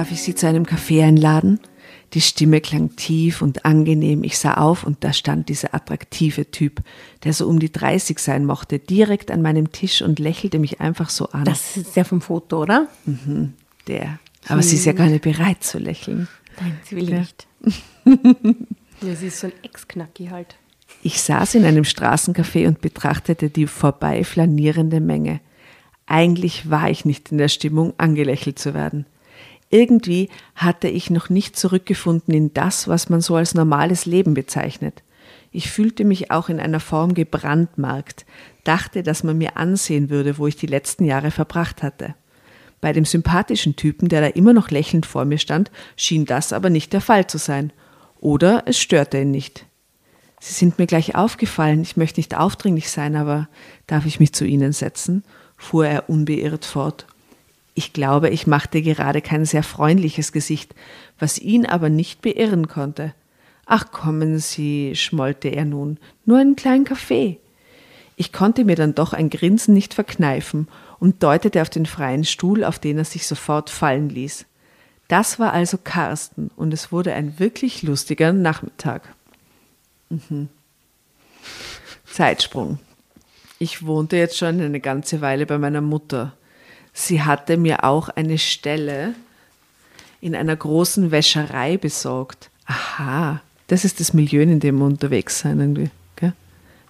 Darf 0.01 0.11
ich 0.11 0.23
Sie 0.23 0.33
zu 0.33 0.47
einem 0.47 0.65
Kaffee 0.65 1.03
einladen? 1.03 1.59
Die 2.15 2.21
Stimme 2.21 2.59
klang 2.59 2.95
tief 2.95 3.43
und 3.43 3.65
angenehm. 3.65 4.23
Ich 4.23 4.39
sah 4.39 4.55
auf 4.55 4.83
und 4.83 5.03
da 5.03 5.13
stand 5.13 5.47
dieser 5.47 5.75
attraktive 5.75 6.49
Typ, 6.49 6.81
der 7.23 7.33
so 7.33 7.47
um 7.47 7.59
die 7.59 7.71
30 7.71 8.17
sein 8.17 8.43
mochte, 8.45 8.79
direkt 8.79 9.29
an 9.29 9.43
meinem 9.43 9.71
Tisch 9.71 10.01
und 10.01 10.17
lächelte 10.17 10.57
mich 10.57 10.81
einfach 10.81 11.11
so 11.11 11.27
an. 11.29 11.45
Das 11.45 11.77
ist 11.77 11.95
der 11.95 12.03
vom 12.03 12.19
Foto, 12.19 12.63
oder? 12.63 12.87
Mhm, 13.05 13.53
der. 13.85 14.17
Aber 14.47 14.63
sie 14.63 14.77
ist 14.77 14.85
ja 14.85 14.93
gar 14.93 15.05
nicht 15.05 15.21
bereit 15.21 15.63
zu 15.63 15.77
lächeln. 15.77 16.27
Nein, 16.59 16.79
sie 16.83 16.95
will 16.95 17.07
Ja. 17.07 17.19
nicht. 17.19 17.47
ja, 19.03 19.15
sie 19.15 19.27
ist 19.27 19.39
so 19.39 19.47
ein 19.47 19.53
Ex-Knacki 19.61 20.29
halt. 20.31 20.55
Ich 21.03 21.21
saß 21.21 21.53
in 21.53 21.63
einem 21.63 21.83
Straßencafé 21.83 22.65
und 22.67 22.81
betrachtete 22.81 23.51
die 23.51 23.67
vorbeiflanierende 23.67 24.99
Menge. 24.99 25.41
Eigentlich 26.07 26.71
war 26.71 26.89
ich 26.89 27.05
nicht 27.05 27.31
in 27.31 27.37
der 27.37 27.49
Stimmung, 27.49 27.93
angelächelt 27.99 28.57
zu 28.57 28.73
werden. 28.73 29.05
Irgendwie 29.71 30.29
hatte 30.53 30.89
ich 30.89 31.09
noch 31.09 31.29
nicht 31.29 31.57
zurückgefunden 31.57 32.33
in 32.33 32.53
das, 32.53 32.87
was 32.87 33.09
man 33.09 33.21
so 33.21 33.35
als 33.35 33.55
normales 33.55 34.05
Leben 34.05 34.33
bezeichnet. 34.33 35.01
Ich 35.51 35.71
fühlte 35.71 36.03
mich 36.03 36.29
auch 36.29 36.49
in 36.49 36.59
einer 36.59 36.79
Form 36.79 37.13
gebrandmarkt, 37.13 38.25
dachte, 38.63 39.01
dass 39.01 39.23
man 39.23 39.37
mir 39.37 39.57
ansehen 39.57 40.09
würde, 40.09 40.37
wo 40.37 40.47
ich 40.47 40.57
die 40.57 40.67
letzten 40.67 41.05
Jahre 41.05 41.31
verbracht 41.31 41.83
hatte. 41.83 42.15
Bei 42.81 42.93
dem 42.93 43.05
sympathischen 43.05 43.75
Typen, 43.75 44.09
der 44.09 44.21
da 44.21 44.27
immer 44.27 44.53
noch 44.53 44.71
lächelnd 44.71 45.05
vor 45.05 45.23
mir 45.23 45.37
stand, 45.37 45.71
schien 45.95 46.25
das 46.25 46.51
aber 46.51 46.69
nicht 46.69 46.93
der 46.93 47.01
Fall 47.01 47.27
zu 47.27 47.37
sein. 47.37 47.71
Oder 48.19 48.63
es 48.65 48.77
störte 48.79 49.21
ihn 49.21 49.31
nicht. 49.31 49.65
Sie 50.39 50.53
sind 50.53 50.79
mir 50.79 50.87
gleich 50.87 51.15
aufgefallen, 51.15 51.81
ich 51.81 51.97
möchte 51.97 52.19
nicht 52.19 52.35
aufdringlich 52.35 52.89
sein, 52.89 53.15
aber 53.15 53.47
darf 53.87 54.05
ich 54.05 54.19
mich 54.19 54.33
zu 54.33 54.45
Ihnen 54.45 54.73
setzen? 54.73 55.23
fuhr 55.55 55.85
er 55.85 56.09
unbeirrt 56.09 56.65
fort. 56.65 57.05
Ich 57.73 57.93
glaube, 57.93 58.29
ich 58.29 58.47
machte 58.47 58.81
gerade 58.81 59.21
kein 59.21 59.45
sehr 59.45 59.63
freundliches 59.63 60.31
Gesicht, 60.31 60.75
was 61.19 61.39
ihn 61.39 61.65
aber 61.65 61.89
nicht 61.89 62.21
beirren 62.21 62.67
konnte. 62.67 63.13
Ach 63.65 63.91
kommen 63.91 64.39
Sie, 64.39 64.95
schmollte 64.95 65.47
er 65.47 65.65
nun, 65.65 65.97
nur 66.25 66.39
einen 66.39 66.55
kleinen 66.55 66.83
Kaffee. 66.83 67.39
Ich 68.17 68.33
konnte 68.33 68.65
mir 68.65 68.75
dann 68.75 68.93
doch 68.93 69.13
ein 69.13 69.29
Grinsen 69.29 69.73
nicht 69.73 69.93
verkneifen 69.93 70.67
und 70.99 71.23
deutete 71.23 71.61
auf 71.61 71.69
den 71.69 71.85
freien 71.85 72.25
Stuhl, 72.25 72.63
auf 72.63 72.77
den 72.77 72.97
er 72.97 73.05
sich 73.05 73.25
sofort 73.25 73.69
fallen 73.69 74.09
ließ. 74.09 74.45
Das 75.07 75.39
war 75.39 75.53
also 75.53 75.77
Carsten, 75.77 76.51
und 76.55 76.73
es 76.73 76.91
wurde 76.91 77.13
ein 77.13 77.39
wirklich 77.39 77.83
lustiger 77.83 78.33
Nachmittag. 78.33 79.13
Mhm. 80.09 80.49
Zeitsprung. 82.05 82.79
Ich 83.57 83.85
wohnte 83.85 84.17
jetzt 84.17 84.37
schon 84.37 84.59
eine 84.61 84.79
ganze 84.79 85.21
Weile 85.21 85.45
bei 85.45 85.57
meiner 85.57 85.81
Mutter. 85.81 86.33
Sie 86.93 87.21
hatte 87.21 87.57
mir 87.57 87.83
auch 87.83 88.09
eine 88.09 88.37
Stelle 88.37 89.15
in 90.19 90.35
einer 90.35 90.55
großen 90.55 91.11
Wäscherei 91.11 91.77
besorgt. 91.77 92.49
Aha, 92.65 93.41
das 93.67 93.85
ist 93.85 93.99
das 93.99 94.13
Milieu, 94.13 94.41
in 94.41 94.59
dem 94.59 94.77
wir 94.79 94.85
unterwegs 94.85 95.39
sein 95.39 95.59
irgendwie. 95.59 95.89
Gell? 96.15 96.33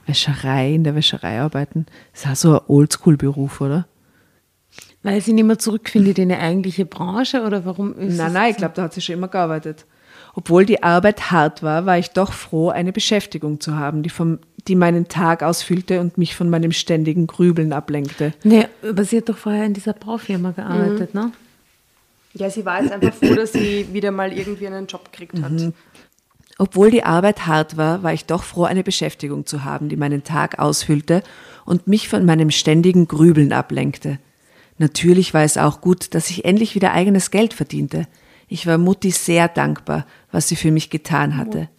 Wäscherei, 0.05 0.73
in 0.73 0.83
der 0.83 0.95
Wäscherei 0.95 1.39
arbeiten. 1.39 1.85
Das 2.11 2.21
ist 2.21 2.27
auch 2.27 2.35
so 2.35 2.59
ein 2.59 2.65
Oldschool-Beruf, 2.67 3.61
oder? 3.61 3.87
Weil 5.03 5.21
sie 5.21 5.33
nicht 5.33 5.45
mehr 5.45 5.59
zurückfindet 5.59 6.19
in 6.19 6.29
ihre 6.29 6.39
eigentliche 6.39 6.85
Branche 6.85 7.43
oder 7.43 7.65
warum 7.65 7.97
ist 7.97 8.17
Nein, 8.17 8.33
nein, 8.33 8.51
ich 8.51 8.57
glaube, 8.57 8.73
da 8.75 8.83
hat 8.83 8.93
sie 8.93 9.01
schon 9.01 9.13
immer 9.13 9.27
gearbeitet. 9.27 9.85
Obwohl 10.33 10.65
die 10.65 10.81
Arbeit 10.81 11.31
hart 11.31 11.61
war, 11.61 11.85
war 11.85 11.97
ich 11.97 12.11
doch 12.11 12.31
froh, 12.31 12.69
eine 12.69 12.93
Beschäftigung 12.93 13.59
zu 13.59 13.77
haben, 13.77 14.01
die, 14.01 14.09
vom, 14.09 14.39
die 14.67 14.75
meinen 14.75 15.07
Tag 15.07 15.43
ausfüllte 15.43 15.99
und 15.99 16.17
mich 16.17 16.35
von 16.35 16.49
meinem 16.49 16.71
ständigen 16.71 17.27
Grübeln 17.27 17.73
ablenkte. 17.73 18.33
Nee, 18.43 18.67
aber 18.87 19.03
sie 19.03 19.17
hat 19.17 19.29
doch 19.29 19.37
vorher 19.37 19.65
in 19.65 19.73
dieser 19.73 19.93
Baufirma 19.93 20.51
gearbeitet, 20.51 21.13
ne? 21.13 21.31
Ja, 22.33 22.49
sie 22.49 22.65
war 22.65 22.81
jetzt 22.81 22.93
einfach 22.93 23.13
froh, 23.13 23.35
dass 23.35 23.51
sie 23.51 23.87
wieder 23.91 24.11
mal 24.11 24.31
irgendwie 24.31 24.67
einen 24.67 24.87
Job 24.87 25.11
gekriegt 25.11 25.41
hat. 25.41 25.73
Obwohl 26.57 26.91
die 26.91 27.03
Arbeit 27.03 27.45
hart 27.45 27.75
war, 27.75 28.03
war 28.03 28.13
ich 28.13 28.25
doch 28.25 28.43
froh, 28.43 28.63
eine 28.63 28.83
Beschäftigung 28.83 29.45
zu 29.45 29.65
haben, 29.65 29.89
die 29.89 29.97
meinen 29.97 30.23
Tag 30.23 30.59
ausfüllte 30.59 31.23
und 31.65 31.87
mich 31.87 32.07
von 32.07 32.23
meinem 32.23 32.51
ständigen 32.51 33.07
Grübeln 33.07 33.51
ablenkte. 33.51 34.19
Natürlich 34.77 35.33
war 35.33 35.43
es 35.43 35.57
auch 35.57 35.81
gut, 35.81 36.13
dass 36.15 36.29
ich 36.29 36.45
endlich 36.45 36.73
wieder 36.73 36.93
eigenes 36.93 37.31
Geld 37.31 37.53
verdiente. 37.53 38.07
Ich 38.51 38.67
war 38.67 38.77
Mutti 38.77 39.11
sehr 39.11 39.47
dankbar, 39.47 40.05
was 40.33 40.49
sie 40.49 40.57
für 40.57 40.71
mich 40.71 40.89
getan 40.89 41.37
hatte. 41.37 41.69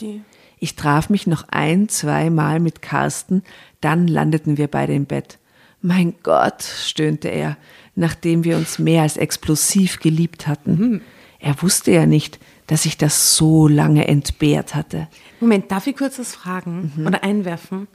Ich 0.58 0.74
traf 0.74 1.10
mich 1.10 1.26
noch 1.26 1.44
ein, 1.50 1.90
zwei 1.90 2.30
Mal 2.30 2.60
mit 2.60 2.80
Carsten, 2.80 3.42
dann 3.82 4.08
landeten 4.08 4.56
wir 4.56 4.68
beide 4.68 4.94
im 4.94 5.04
Bett. 5.04 5.38
Mein 5.82 6.14
Gott, 6.22 6.62
stöhnte 6.62 7.28
er, 7.28 7.58
nachdem 7.94 8.44
wir 8.44 8.56
uns 8.56 8.78
mehr 8.78 9.02
als 9.02 9.18
explosiv 9.18 10.00
geliebt 10.00 10.46
hatten. 10.46 11.02
Er 11.40 11.60
wusste 11.60 11.90
ja 11.90 12.06
nicht, 12.06 12.38
dass 12.68 12.86
ich 12.86 12.96
das 12.96 13.36
so 13.36 13.68
lange 13.68 14.08
entbehrt 14.08 14.74
hatte. 14.74 15.08
Moment, 15.40 15.70
darf 15.70 15.86
ich 15.86 15.94
kurz 15.94 16.18
was 16.18 16.34
fragen 16.34 17.04
oder 17.06 17.22
einwerfen? 17.22 17.86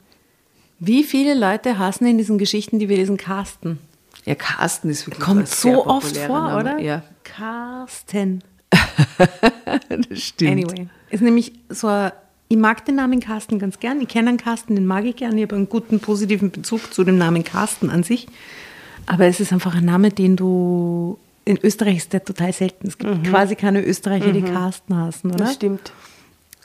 Wie 0.78 1.02
viele 1.02 1.34
Leute 1.34 1.80
hassen 1.80 2.06
in 2.06 2.16
diesen 2.16 2.38
Geschichten, 2.38 2.78
die 2.78 2.88
wir 2.88 2.98
lesen, 2.98 3.16
Carsten? 3.16 3.80
Ja, 4.24 4.36
Carsten 4.36 4.88
ist 4.88 5.04
wirklich 5.08 5.24
Kommt 5.24 5.48
so 5.48 5.84
oft 5.84 6.16
vor, 6.16 6.42
Name. 6.42 6.60
oder? 6.60 6.78
Ja, 6.78 7.02
Carsten. 7.24 8.44
das 9.88 10.20
stimmt. 10.20 10.50
Anyway. 10.50 10.88
Ist 11.10 11.22
nämlich 11.22 11.52
so 11.68 11.86
ein, 11.86 12.12
ich 12.48 12.56
mag 12.56 12.84
den 12.86 12.96
Namen 12.96 13.20
Carsten 13.20 13.58
ganz 13.58 13.78
gern. 13.78 14.00
Ich 14.00 14.08
kenne 14.08 14.30
einen 14.30 14.38
Carsten, 14.38 14.74
den 14.74 14.86
mag 14.86 15.04
ich 15.04 15.16
gern. 15.16 15.36
Ich 15.36 15.42
habe 15.42 15.56
einen 15.56 15.68
guten, 15.68 16.00
positiven 16.00 16.50
Bezug 16.50 16.92
zu 16.92 17.04
dem 17.04 17.18
Namen 17.18 17.44
Carsten 17.44 17.90
an 17.90 18.02
sich. 18.02 18.26
Aber 19.06 19.26
es 19.26 19.40
ist 19.40 19.52
einfach 19.52 19.74
ein 19.74 19.84
Name, 19.84 20.10
den 20.10 20.36
du. 20.36 21.18
In 21.44 21.58
Österreich 21.62 21.96
ist 21.96 22.12
der 22.12 22.24
total 22.24 22.52
selten. 22.52 22.88
Es 22.88 22.98
gibt 22.98 23.24
quasi 23.24 23.54
keine 23.56 23.82
Österreicher, 23.82 24.32
die 24.32 24.42
Carsten 24.42 24.94
heißen, 24.94 25.30
oder? 25.30 25.46
stimmt. 25.46 25.92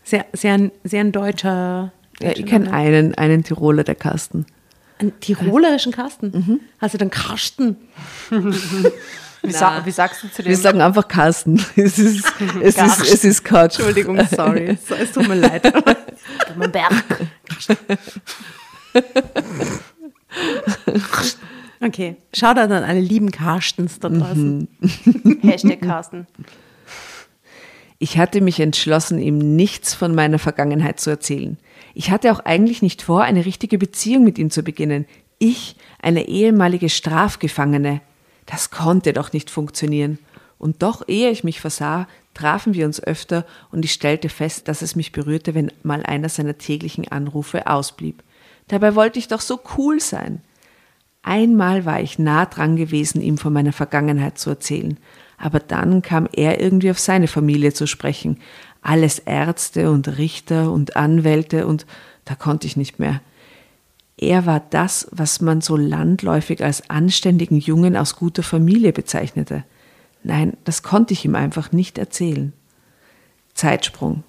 Sehr, 0.03 0.25
sehr, 0.33 0.53
ein, 0.55 0.71
sehr 0.83 0.99
ein 0.99 1.13
deutscher. 1.13 1.93
Ja, 2.19 2.31
ich 2.31 2.45
kenne 2.45 2.71
einen, 2.73 3.15
einen 3.15 3.45
Tiroler, 3.45 3.85
der 3.85 3.95
Carsten. 3.95 4.45
Einen 4.99 5.17
tirolerischen 5.21 5.93
Carsten. 5.93 6.59
Hast 6.79 6.93
du 6.93 6.97
dann 6.97 7.09
Karsten? 7.09 7.77
Wie, 9.43 9.51
sa 9.51 9.85
wie 9.85 9.91
sagst 9.91 10.23
du 10.23 10.31
zu 10.31 10.41
dem? 10.41 10.49
Wir 10.49 10.57
sagen 10.57 10.81
einfach 10.81 11.07
Carsten. 11.07 11.63
Es 11.75 11.99
ist, 11.99 12.25
es 12.61 12.77
ist, 12.77 13.13
es 13.13 13.23
ist 13.23 13.43
Quatsch. 13.43 13.77
Entschuldigung, 13.77 14.19
sorry. 14.33 14.77
So, 14.87 14.95
es 14.99 15.11
tut 15.11 15.27
mir 15.27 15.35
leid. 15.35 15.71
Berg. 16.71 17.03
Okay, 21.81 22.15
Shoutout 22.33 22.73
an 22.73 22.83
alle 22.83 23.01
lieben 23.01 23.31
Carstens 23.31 23.99
da 23.99 24.09
draußen. 24.09 24.69
Hashtag 25.41 25.81
Carsten. 25.81 26.27
Ich 27.99 28.17
hatte 28.17 28.41
mich 28.41 28.59
entschlossen, 28.59 29.19
ihm 29.19 29.55
nichts 29.55 29.93
von 29.93 30.15
meiner 30.15 30.39
Vergangenheit 30.39 30.99
zu 30.99 31.09
erzählen. 31.09 31.57
Ich 31.93 32.11
hatte 32.11 32.31
auch 32.31 32.39
eigentlich 32.39 32.81
nicht 32.81 33.01
vor, 33.01 33.23
eine 33.23 33.45
richtige 33.45 33.77
Beziehung 33.77 34.23
mit 34.23 34.37
ihm 34.39 34.49
zu 34.49 34.63
beginnen. 34.63 35.05
Ich, 35.39 35.75
eine 36.01 36.27
ehemalige 36.27 36.89
Strafgefangene. 36.89 38.01
Das 38.45 38.71
konnte 38.71 39.13
doch 39.13 39.33
nicht 39.33 39.49
funktionieren. 39.49 40.19
Und 40.57 40.81
doch, 40.81 41.07
ehe 41.07 41.29
ich 41.29 41.43
mich 41.43 41.59
versah, 41.59 42.07
trafen 42.33 42.73
wir 42.73 42.85
uns 42.85 43.03
öfter 43.03 43.45
und 43.71 43.83
ich 43.83 43.91
stellte 43.91 44.29
fest, 44.29 44.67
dass 44.67 44.81
es 44.81 44.95
mich 44.95 45.11
berührte, 45.11 45.53
wenn 45.55 45.71
mal 45.83 46.03
einer 46.03 46.29
seiner 46.29 46.57
täglichen 46.57 47.07
Anrufe 47.09 47.67
ausblieb. 47.67 48.23
Dabei 48.69 48.95
wollte 48.95 49.19
ich 49.19 49.27
doch 49.27 49.41
so 49.41 49.59
cool 49.77 49.99
sein. 49.99 50.41
Einmal 51.21 51.85
war 51.85 52.01
ich 52.01 52.19
nah 52.19 52.45
dran 52.45 52.75
gewesen, 52.75 53.21
ihm 53.21 53.37
von 53.37 53.53
meiner 53.53 53.73
Vergangenheit 53.73 54.37
zu 54.37 54.49
erzählen. 54.49 54.97
Aber 55.37 55.59
dann 55.59 56.01
kam 56.01 56.27
er 56.31 56.61
irgendwie 56.61 56.91
auf 56.91 56.99
seine 56.99 57.27
Familie 57.27 57.73
zu 57.73 57.87
sprechen. 57.87 58.39
Alles 58.81 59.19
Ärzte 59.19 59.91
und 59.91 60.17
Richter 60.17 60.71
und 60.71 60.95
Anwälte 60.95 61.67
und 61.67 61.85
da 62.25 62.35
konnte 62.35 62.67
ich 62.67 62.77
nicht 62.77 62.99
mehr. 62.99 63.21
Er 64.17 64.45
war 64.45 64.61
das, 64.69 65.07
was 65.11 65.41
man 65.41 65.61
so 65.61 65.75
landläufig 65.75 66.63
als 66.63 66.89
anständigen 66.89 67.59
Jungen 67.59 67.97
aus 67.97 68.15
guter 68.15 68.43
Familie 68.43 68.93
bezeichnete. 68.93 69.63
Nein, 70.23 70.55
das 70.63 70.83
konnte 70.83 71.13
ich 71.13 71.25
ihm 71.25 71.35
einfach 71.35 71.71
nicht 71.71 71.97
erzählen. 71.97 72.53
Zeitsprung. 73.53 74.23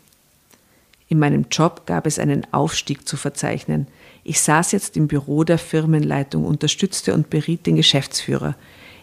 In 1.09 1.19
meinem 1.19 1.47
Job 1.51 1.87
gab 1.87 2.07
es 2.07 2.19
einen 2.19 2.47
Aufstieg 2.53 3.07
zu 3.07 3.17
verzeichnen. 3.17 3.87
Ich 4.25 4.41
saß 4.41 4.73
jetzt 4.73 4.97
im 4.97 5.07
Büro 5.07 5.45
der 5.45 5.59
Firmenleitung, 5.59 6.45
unterstützte 6.45 7.15
und 7.15 7.31
beriet 7.31 7.67
den 7.67 7.77
Geschäftsführer. 7.77 8.57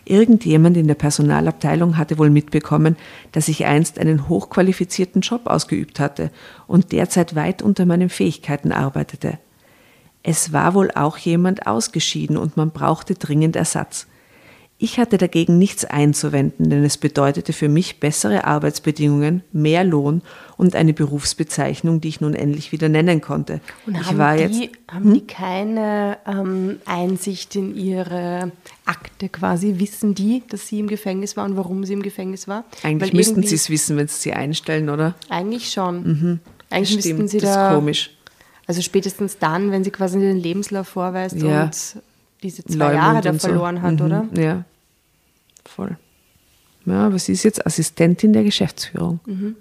Irgendjemand 0.03 0.77
in 0.77 0.87
der 0.87 0.95
Personalabteilung 0.95 1.97
hatte 1.97 2.17
wohl 2.17 2.31
mitbekommen, 2.31 2.97
dass 3.31 3.47
ich 3.47 3.65
einst 3.65 3.99
einen 3.99 4.27
hochqualifizierten 4.27 5.21
Job 5.21 5.41
ausgeübt 5.45 5.99
hatte 5.99 6.31
und 6.67 6.91
derzeit 6.91 7.35
weit 7.35 7.61
unter 7.61 7.85
meinen 7.85 8.09
Fähigkeiten 8.09 8.71
arbeitete. 8.71 9.37
Es 10.23 10.53
war 10.53 10.73
wohl 10.73 10.91
auch 10.91 11.17
jemand 11.17 11.67
ausgeschieden 11.67 12.37
und 12.37 12.57
man 12.57 12.71
brauchte 12.71 13.15
dringend 13.15 13.55
Ersatz. 13.55 14.07
Ich 14.83 14.97
hatte 14.97 15.19
dagegen 15.19 15.59
nichts 15.59 15.85
einzuwenden, 15.85 16.71
denn 16.71 16.83
es 16.83 16.97
bedeutete 16.97 17.53
für 17.53 17.69
mich 17.69 17.99
bessere 17.99 18.45
Arbeitsbedingungen, 18.45 19.43
mehr 19.51 19.83
Lohn 19.83 20.23
und 20.57 20.75
eine 20.75 20.91
Berufsbezeichnung, 20.91 22.01
die 22.01 22.07
ich 22.07 22.19
nun 22.19 22.33
endlich 22.33 22.71
wieder 22.71 22.89
nennen 22.89 23.21
konnte. 23.21 23.61
Und 23.85 23.95
ich 23.95 24.07
haben, 24.07 24.17
war 24.17 24.37
die, 24.37 24.41
jetzt, 24.41 24.79
haben 24.91 25.13
die 25.13 25.27
keine 25.27 26.17
ähm, 26.25 26.79
Einsicht 26.85 27.55
in 27.55 27.75
ihre 27.75 28.51
Akte 28.85 29.29
quasi? 29.29 29.75
Wissen 29.77 30.15
die, 30.15 30.41
dass 30.49 30.67
sie 30.67 30.79
im 30.79 30.87
Gefängnis 30.87 31.37
war 31.37 31.45
und 31.45 31.57
warum 31.57 31.85
sie 31.85 31.93
im 31.93 32.01
Gefängnis 32.01 32.47
war? 32.47 32.65
eigentlich 32.81 33.11
Weil 33.11 33.17
müssten 33.17 33.43
sie 33.43 33.53
es 33.53 33.69
wissen, 33.69 33.97
wenn 33.97 34.07
sie 34.07 34.19
sie 34.19 34.33
einstellen, 34.33 34.89
oder? 34.89 35.13
Eigentlich 35.29 35.71
schon. 35.71 36.39
Eigentlich 36.71 36.95
müssten 36.95 37.13
Stimmt, 37.13 37.29
sie 37.29 37.37
das 37.37 37.53
da. 37.53 37.69
ist 37.69 37.75
komisch. 37.75 38.09
Also 38.71 38.81
spätestens 38.81 39.37
dann, 39.37 39.69
wenn 39.71 39.83
sie 39.83 39.91
quasi 39.91 40.17
den 40.17 40.37
Lebenslauf 40.37 40.87
vorweist 40.87 41.35
Ja. 41.35 41.63
und 41.65 42.01
diese 42.41 42.63
zwei 42.63 42.77
Leumund 42.77 42.95
Jahre 42.95 43.21
da 43.21 43.29
und 43.31 43.41
so. 43.41 43.47
verloren 43.49 43.81
hat, 43.81 43.95
Mhm, 43.99 44.05
oder? 44.05 44.25
Ja, 44.33 44.63
voll. 45.65 45.97
Ja, 46.85 47.07
aber 47.07 47.19
sie 47.19 47.33
ist 47.33 47.43
jetzt 47.43 47.65
Assistentin 47.67 48.31
der 48.31 48.45
Geschäftsführung. 48.45 49.19
Mhm. 49.25 49.55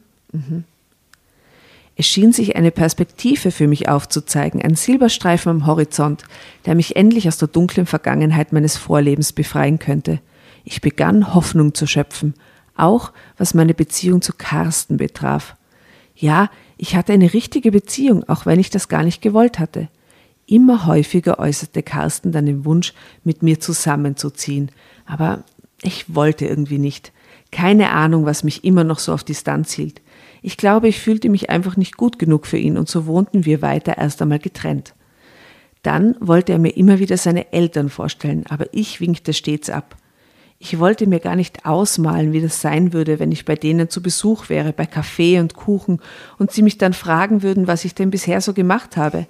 Es 1.97 2.07
schien 2.07 2.33
sich 2.33 2.55
eine 2.55 2.71
Perspektive 2.71 3.51
für 3.51 3.67
mich 3.67 3.89
aufzuzeigen, 3.89 4.63
ein 4.63 4.77
Silberstreifen 4.77 5.51
am 5.51 5.67
Horizont, 5.67 6.23
der 6.67 6.77
mich 6.77 6.95
endlich 6.95 7.27
aus 7.27 7.37
der 7.37 7.49
dunklen 7.49 7.87
Vergangenheit 7.87 8.53
meines 8.53 8.77
Vorlebens 8.77 9.33
befreien 9.33 9.81
könnte. 9.81 10.21
Ich 10.63 10.81
begann 10.81 11.35
Hoffnung 11.35 11.75
zu 11.75 11.89
schöpfen, 11.89 12.35
auch 12.77 13.11
was 13.39 13.55
meine 13.55 13.75
Beziehung 13.75 14.23
zu 14.23 14.33
Carsten 14.39 14.99
betraf. 14.99 15.57
Ja, 16.15 16.49
ich 16.83 16.97
hatte 16.97 17.13
eine 17.13 17.35
richtige 17.35 17.73
Beziehung, 17.73 18.27
auch 18.27 18.47
wenn 18.47 18.59
ich 18.59 18.71
das 18.71 18.89
gar 18.89 19.03
nicht 19.03 19.21
gewollt 19.21 19.59
hatte. 19.59 19.89
Immer 20.47 20.87
häufiger 20.87 21.39
äußerte 21.39 21.83
Carsten 21.83 22.33
dann 22.33 22.47
den 22.47 22.65
Wunsch, 22.65 22.95
mit 23.23 23.43
mir 23.43 23.61
zusammenzuziehen. 23.61 24.71
Aber 25.05 25.45
ich 25.83 26.15
wollte 26.15 26.47
irgendwie 26.47 26.79
nicht. 26.79 27.13
Keine 27.53 27.91
Ahnung, 27.91 28.25
was 28.25 28.45
mich 28.45 28.65
immer 28.65 28.83
noch 28.83 28.99
so 28.99 29.13
auf 29.13 29.25
Distanz 29.25 29.75
hielt. 29.75 30.01
Ich 30.41 30.57
glaube, 30.57 30.89
ich 30.89 30.99
fühlte 30.99 31.29
mich 31.29 31.51
einfach 31.51 31.77
nicht 31.77 31.99
gut 31.99 32.19
genug 32.19 32.47
für 32.47 32.57
ihn 32.57 32.79
und 32.79 32.89
so 32.89 33.05
wohnten 33.05 33.45
wir 33.45 33.61
weiter 33.61 33.99
erst 33.99 34.23
einmal 34.23 34.39
getrennt. 34.39 34.95
Dann 35.83 36.17
wollte 36.19 36.53
er 36.53 36.59
mir 36.59 36.75
immer 36.75 36.99
wieder 36.99 37.19
seine 37.19 37.53
Eltern 37.53 37.91
vorstellen, 37.91 38.47
aber 38.49 38.73
ich 38.73 39.03
winkte 39.03 39.35
stets 39.35 39.69
ab. 39.69 39.97
Ich 40.63 40.79
wollte 40.79 41.07
mir 41.07 41.21
gar 41.21 41.37
nicht 41.37 41.65
ausmalen, 41.65 42.35
wie 42.35 42.43
das 42.43 42.61
sein 42.61 42.93
würde, 42.93 43.19
wenn 43.19 43.33
ich 43.33 43.47
bei 43.47 43.55
denen 43.55 43.89
zu 43.89 44.03
Besuch 44.03 44.51
wäre, 44.51 44.75
bei 44.75 44.85
Kaffee 44.85 45.41
und 45.41 45.55
Kuchen, 45.55 46.01
und 46.37 46.53
sie 46.53 46.61
mich 46.61 46.77
dann 46.77 46.93
fragen 46.93 47.43
würden, 47.43 47.67
was 47.67 47.87
ich 47.87 47.95
denn 47.95 48.11
bisher 48.11 48.43
so 48.43 48.53
gemacht 48.53 48.99
habe. 48.99 49.27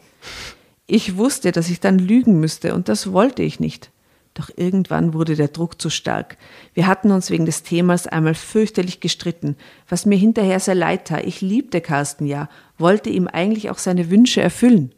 Ich 0.88 1.16
wusste, 1.16 1.52
dass 1.52 1.70
ich 1.70 1.78
dann 1.78 2.00
lügen 2.00 2.40
müsste, 2.40 2.74
und 2.74 2.88
das 2.88 3.12
wollte 3.12 3.44
ich 3.44 3.60
nicht. 3.60 3.92
Doch 4.34 4.50
irgendwann 4.56 5.14
wurde 5.14 5.36
der 5.36 5.46
Druck 5.46 5.80
zu 5.80 5.88
stark. 5.88 6.36
Wir 6.74 6.88
hatten 6.88 7.12
uns 7.12 7.30
wegen 7.30 7.46
des 7.46 7.62
Themas 7.62 8.08
einmal 8.08 8.34
fürchterlich 8.34 8.98
gestritten, 8.98 9.56
was 9.88 10.06
mir 10.06 10.18
hinterher 10.18 10.58
sehr 10.58 10.74
leid 10.74 11.06
tat. 11.06 11.24
Ich 11.24 11.40
liebte 11.40 11.80
Carsten 11.80 12.26
ja, 12.26 12.48
wollte 12.76 13.08
ihm 13.08 13.28
eigentlich 13.28 13.70
auch 13.70 13.78
seine 13.78 14.10
Wünsche 14.10 14.40
erfüllen. 14.40 14.92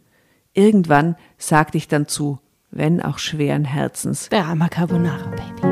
Irgendwann 0.54 1.16
sagte 1.36 1.76
ich 1.76 1.88
dann 1.88 2.08
zu, 2.08 2.38
wenn 2.70 3.02
auch 3.02 3.18
schweren 3.18 3.66
Herzens. 3.66 4.30
Drama 4.30 4.68
Carbonara, 4.68 5.30
Baby. 5.30 5.71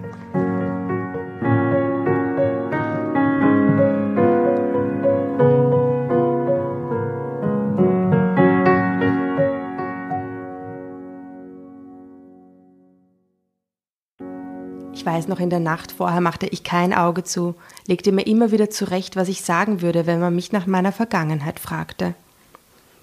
Ich 15.01 15.05
weiß 15.07 15.29
noch, 15.29 15.39
in 15.39 15.49
der 15.49 15.59
Nacht 15.59 15.91
vorher 15.91 16.21
machte 16.21 16.45
ich 16.45 16.63
kein 16.63 16.93
Auge 16.93 17.23
zu, 17.23 17.55
legte 17.87 18.11
mir 18.11 18.27
immer 18.27 18.51
wieder 18.51 18.69
zurecht, 18.69 19.15
was 19.15 19.29
ich 19.29 19.41
sagen 19.41 19.81
würde, 19.81 20.05
wenn 20.05 20.19
man 20.19 20.35
mich 20.35 20.51
nach 20.51 20.67
meiner 20.67 20.91
Vergangenheit 20.91 21.59
fragte. 21.59 22.13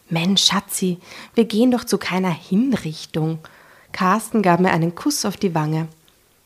Mensch, 0.08 0.44
Schatzi, 0.44 0.98
wir 1.34 1.44
gehen 1.46 1.72
doch 1.72 1.82
zu 1.82 1.98
keiner 1.98 2.30
Hinrichtung. 2.30 3.40
Carsten 3.90 4.42
gab 4.42 4.60
mir 4.60 4.70
einen 4.70 4.94
Kuss 4.94 5.24
auf 5.24 5.36
die 5.36 5.56
Wange. 5.56 5.88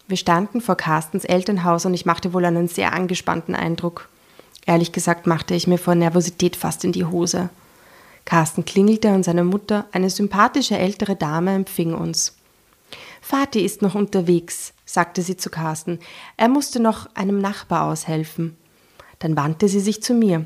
Wir 0.09 0.17
standen 0.17 0.63
vor 0.63 0.77
Carstens 0.77 1.27
Elternhaus 1.27 1.85
und 1.85 1.93
ich 1.93 2.07
machte 2.07 2.33
wohl 2.33 2.47
einen 2.47 2.69
sehr 2.69 2.95
angespannten 2.95 3.55
Eindruck. 3.55 4.09
Ehrlich 4.65 4.91
gesagt 4.91 5.27
machte 5.27 5.55
ich 5.55 5.67
mir 5.67 5.77
vor 5.77 5.95
Nervosität 5.95 6.57
fast 6.57 6.83
in 6.83 6.93
die 6.93 7.05
Hose. 7.05 7.51
Carsten 8.25 8.65
klingelte 8.65 9.09
und 9.09 9.23
seine 9.23 9.45
Mutter, 9.45 9.85
eine 9.93 10.09
sympathische 10.09 10.79
ältere 10.79 11.15
Dame, 11.15 11.53
empfing 11.53 11.93
uns. 11.93 12.39
Vati 13.21 13.61
ist 13.61 13.83
noch 13.83 13.95
unterwegs, 13.95 14.73
sagte 14.93 15.23
sie 15.23 15.37
zu 15.37 15.49
Carsten. 15.49 15.99
Er 16.37 16.49
musste 16.49 16.81
noch 16.81 17.09
einem 17.15 17.39
Nachbar 17.39 17.91
aushelfen. 17.91 18.57
Dann 19.19 19.37
wandte 19.37 19.69
sie 19.69 19.81
sich 19.81 20.03
zu 20.03 20.15
mir. 20.15 20.45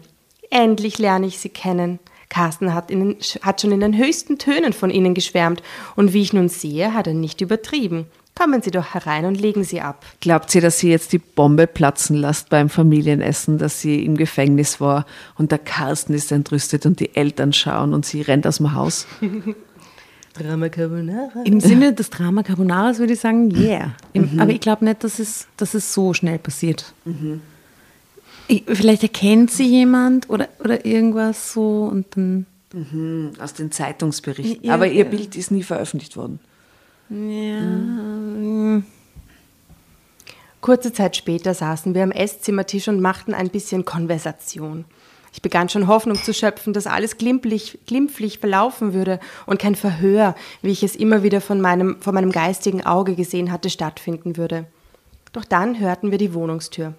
Endlich 0.51 0.99
lerne 0.99 1.27
ich 1.27 1.39
Sie 1.39 1.49
kennen. 1.49 1.99
Carsten 2.29 2.75
hat, 2.75 2.91
Ihnen, 2.91 3.17
hat 3.43 3.61
schon 3.61 3.73
in 3.73 3.81
den 3.81 3.97
höchsten 3.97 4.39
Tönen 4.39 4.73
von 4.73 4.91
Ihnen 4.91 5.15
geschwärmt, 5.15 5.63
und 5.95 6.13
wie 6.13 6.23
ich 6.23 6.33
nun 6.33 6.49
sehe, 6.49 6.93
hat 6.93 7.07
er 7.07 7.15
nicht 7.15 7.41
übertrieben. 7.41 8.07
Kommen 8.39 8.63
Sie 8.63 8.71
doch 8.71 8.93
herein 8.93 9.25
und 9.25 9.41
legen 9.41 9.65
Sie 9.65 9.81
ab. 9.81 10.05
Glaubt 10.21 10.51
sie, 10.51 10.61
dass 10.61 10.79
sie 10.79 10.91
jetzt 10.91 11.13
die 11.13 11.19
Bombe 11.19 11.67
platzen 11.67 12.17
lässt 12.17 12.51
beim 12.51 12.69
Familienessen, 12.69 13.59
dass 13.59 13.81
sie 13.81 14.05
im 14.05 14.17
Gefängnis 14.17 14.81
war 14.81 15.07
und 15.37 15.53
der 15.53 15.59
Carsten 15.59 16.13
ist 16.13 16.31
entrüstet 16.33 16.85
und 16.85 17.01
die 17.01 17.17
Eltern 17.17 17.53
schauen 17.53 17.95
und 17.95 18.05
sie 18.05 18.21
rennt 18.21 18.47
aus 18.47 18.59
dem 18.59 18.75
Haus? 18.75 19.07
Drama 20.39 20.69
Carbonara. 20.69 21.43
Im 21.45 21.61
Sinne 21.61 21.93
des 21.93 22.11
Drama 22.11 22.43
Carbonaras 22.43 22.99
würde 22.99 23.15
ich 23.15 23.21
sagen, 23.21 23.51
yeah. 23.55 23.95
Im, 24.13 24.39
Aber 24.39 24.51
ich 24.51 24.61
glaube 24.61 24.85
nicht, 24.85 25.05
dass 25.05 25.19
es, 25.19 25.47
dass 25.57 25.75
es 25.75 25.93
so 25.93 26.15
schnell 26.15 26.39
passiert. 26.39 26.93
Ich, 28.49 28.65
vielleicht 28.67 29.03
erkennt 29.03 29.51
sie 29.51 29.67
jemand 29.67 30.31
oder, 30.31 30.49
oder 30.61 30.85
irgendwas 30.85 31.53
so 31.53 31.85
und 31.91 32.07
dann. 32.17 32.47
Aus 33.39 33.55
den 33.55 33.73
Zeitungsberichten. 33.73 34.65
Ja, 34.65 34.75
Aber 34.75 34.87
ihr 34.87 35.05
ja. 35.05 35.11
Bild 35.11 35.35
ist 35.35 35.51
nie 35.51 35.63
veröffentlicht 35.63 36.17
worden. 36.17 36.41
Kurze 40.61 40.93
Zeit 40.93 41.17
später 41.17 41.55
saßen 41.55 41.95
wir 41.95 42.03
am 42.03 42.11
Esszimmertisch 42.11 42.89
und 42.89 43.01
machten 43.01 43.33
ein 43.35 43.51
bisschen 43.51 43.85
Konversation. 43.85 44.85
Ich 45.37 45.43
begann 45.43 45.69
schon 45.69 45.87
Hoffnung 45.87 46.17
zu 46.17 46.33
schöpfen, 46.33 46.73
dass 46.73 46.87
alles 46.87 47.19
glimpflich, 47.19 47.79
glimpflich 47.85 48.39
verlaufen 48.39 48.95
würde 48.95 49.21
und 49.45 49.59
kein 49.59 49.75
Verhör, 49.75 50.35
wie 50.63 50.71
ich 50.71 50.83
es 50.83 50.97
immer 50.97 51.23
wieder 51.23 51.43
von 51.43 51.61
meinem, 51.61 52.01
vor 52.01 52.15
meinem 52.15 52.33
geistigen 52.33 52.87
Auge 52.87 53.15
gesehen 53.15 53.53
hatte, 53.53 53.69
stattfinden 53.69 54.39
würde. 54.39 54.65
Doch 55.35 55.45
dann 55.45 55.79
hörten 55.79 56.11
wir 56.11 56.17
die 56.17 56.33
Wohnungstür. 56.33 56.95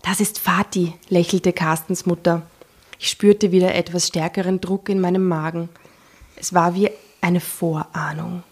Das 0.00 0.20
ist 0.20 0.38
Vati, 0.38 0.94
lächelte 1.10 1.52
Carstens 1.52 2.06
Mutter. 2.06 2.40
Ich 2.98 3.10
spürte 3.10 3.52
wieder 3.52 3.74
etwas 3.74 4.06
stärkeren 4.06 4.62
Druck 4.62 4.88
in 4.88 4.98
meinem 4.98 5.28
Magen. 5.28 5.68
Es 6.36 6.54
war 6.54 6.74
wie 6.74 6.88
eine 7.20 7.40
Vorahnung. 7.40 8.42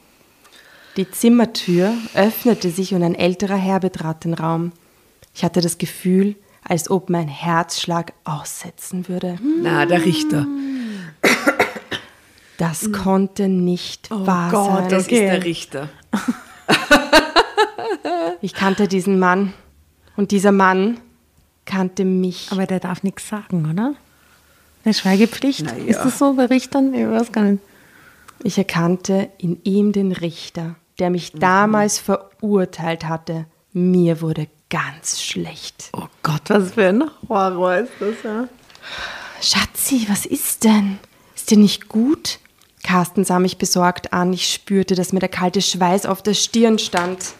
Die 0.99 1.11
Zimmertür 1.11 1.95
öffnete 2.13 2.69
sich 2.69 2.93
und 2.93 3.03
ein 3.03 3.15
älterer 3.15 3.57
Herr 3.57 3.81
betrat 3.81 4.25
den 4.25 4.35
Raum. 4.35 4.73
Ich 5.35 5.45
hatte 5.45 5.63
das 5.63 5.79
Gefühl, 5.79 6.37
als 6.63 6.91
ob 6.91 7.11
mein 7.11 7.29
Herzschlag 7.29 8.13
aussetzen 8.25 9.09
würde. 9.09 9.39
Na, 9.63 9.87
der 9.87 10.05
Richter. 10.05 10.47
Das 12.59 12.93
konnte 12.93 13.49
nicht 13.49 14.11
wahr 14.11 14.51
Gott, 14.51 14.81
sein. 14.81 14.89
das 14.89 15.03
ist 15.03 15.11
der 15.11 15.45
Richter. 15.45 15.89
Ich 18.41 18.55
kannte 18.55 18.89
diesen 18.89 19.21
Mann 19.21 19.53
und 20.17 20.33
dieser 20.33 20.51
Mann 20.51 20.99
kannte 21.65 22.05
mich. 22.05 22.49
Aber 22.51 22.67
der 22.67 22.81
darf 22.81 23.05
nichts 23.05 23.29
sagen, 23.29 23.71
oder? 23.71 23.95
Eine 24.85 24.95
Schweigepflicht. 24.95 25.71
Ist 25.87 26.01
das 26.01 26.19
so 26.19 26.35
bei 26.35 26.47
Richtern? 26.47 26.93
Ich 26.93 27.07
weiß 27.07 27.31
gar 27.31 27.45
nicht. 27.45 27.63
Ich 28.43 28.59
erkannte 28.59 29.31
in 29.39 29.61
ihm 29.63 29.93
den 29.93 30.11
Richter, 30.11 30.75
der 30.99 31.11
mich 31.11 31.33
damals 31.33 32.01
verurteilt 32.01 33.09
hatte. 33.09 33.47
Mir 33.73 34.21
wurde 34.21 34.49
ganz 34.73 35.21
schlecht. 35.21 35.91
Oh 35.93 36.07
Gott, 36.23 36.49
was 36.49 36.73
für 36.73 36.89
ein 36.89 37.05
Horror 37.29 37.77
ist 37.77 37.93
das, 38.01 38.15
ja? 38.25 38.49
Schatzi, 39.43 40.07
was 40.09 40.25
ist 40.25 40.65
denn? 40.65 40.99
Ist 41.35 41.51
dir 41.51 41.59
nicht 41.59 41.89
gut? 41.89 42.39
Carsten 42.83 43.25
sah 43.25 43.39
mich 43.39 43.59
besorgt 43.59 44.15
an. 44.15 44.33
Ich 44.33 44.51
spürte, 44.51 44.95
dass 44.95 45.13
mir 45.13 45.21
der 45.21 45.29
kalte 45.29 45.61
Schweiß 45.61 46.07
auf 46.07 46.23
der 46.23 46.33
Stirn 46.33 46.79
stand. 46.79 47.35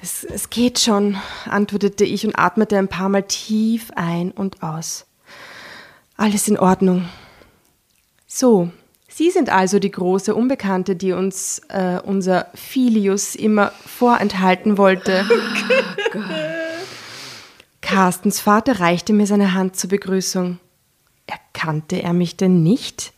Es, 0.00 0.24
es 0.24 0.48
geht 0.48 0.78
schon, 0.78 1.18
antwortete 1.44 2.04
ich 2.04 2.24
und 2.24 2.38
atmete 2.38 2.78
ein 2.78 2.88
paar 2.88 3.10
Mal 3.10 3.24
tief 3.24 3.90
ein 3.96 4.30
und 4.30 4.62
aus. 4.62 5.04
Alles 6.16 6.48
in 6.48 6.58
Ordnung. 6.58 7.06
So, 8.26 8.70
Sie 9.20 9.30
sind 9.30 9.50
also 9.50 9.78
die 9.78 9.90
große 9.90 10.34
Unbekannte, 10.34 10.96
die 10.96 11.12
uns 11.12 11.60
äh, 11.68 12.00
unser 12.02 12.46
Filius 12.54 13.34
immer 13.34 13.70
vorenthalten 13.84 14.78
wollte. 14.78 15.26
Carstens 17.82 18.40
Vater 18.40 18.80
reichte 18.80 19.12
mir 19.12 19.26
seine 19.26 19.52
Hand 19.52 19.76
zur 19.76 19.90
Begrüßung. 19.90 20.58
Erkannte 21.26 22.02
er 22.02 22.14
mich 22.14 22.38
denn 22.38 22.62
nicht? 22.62 23.12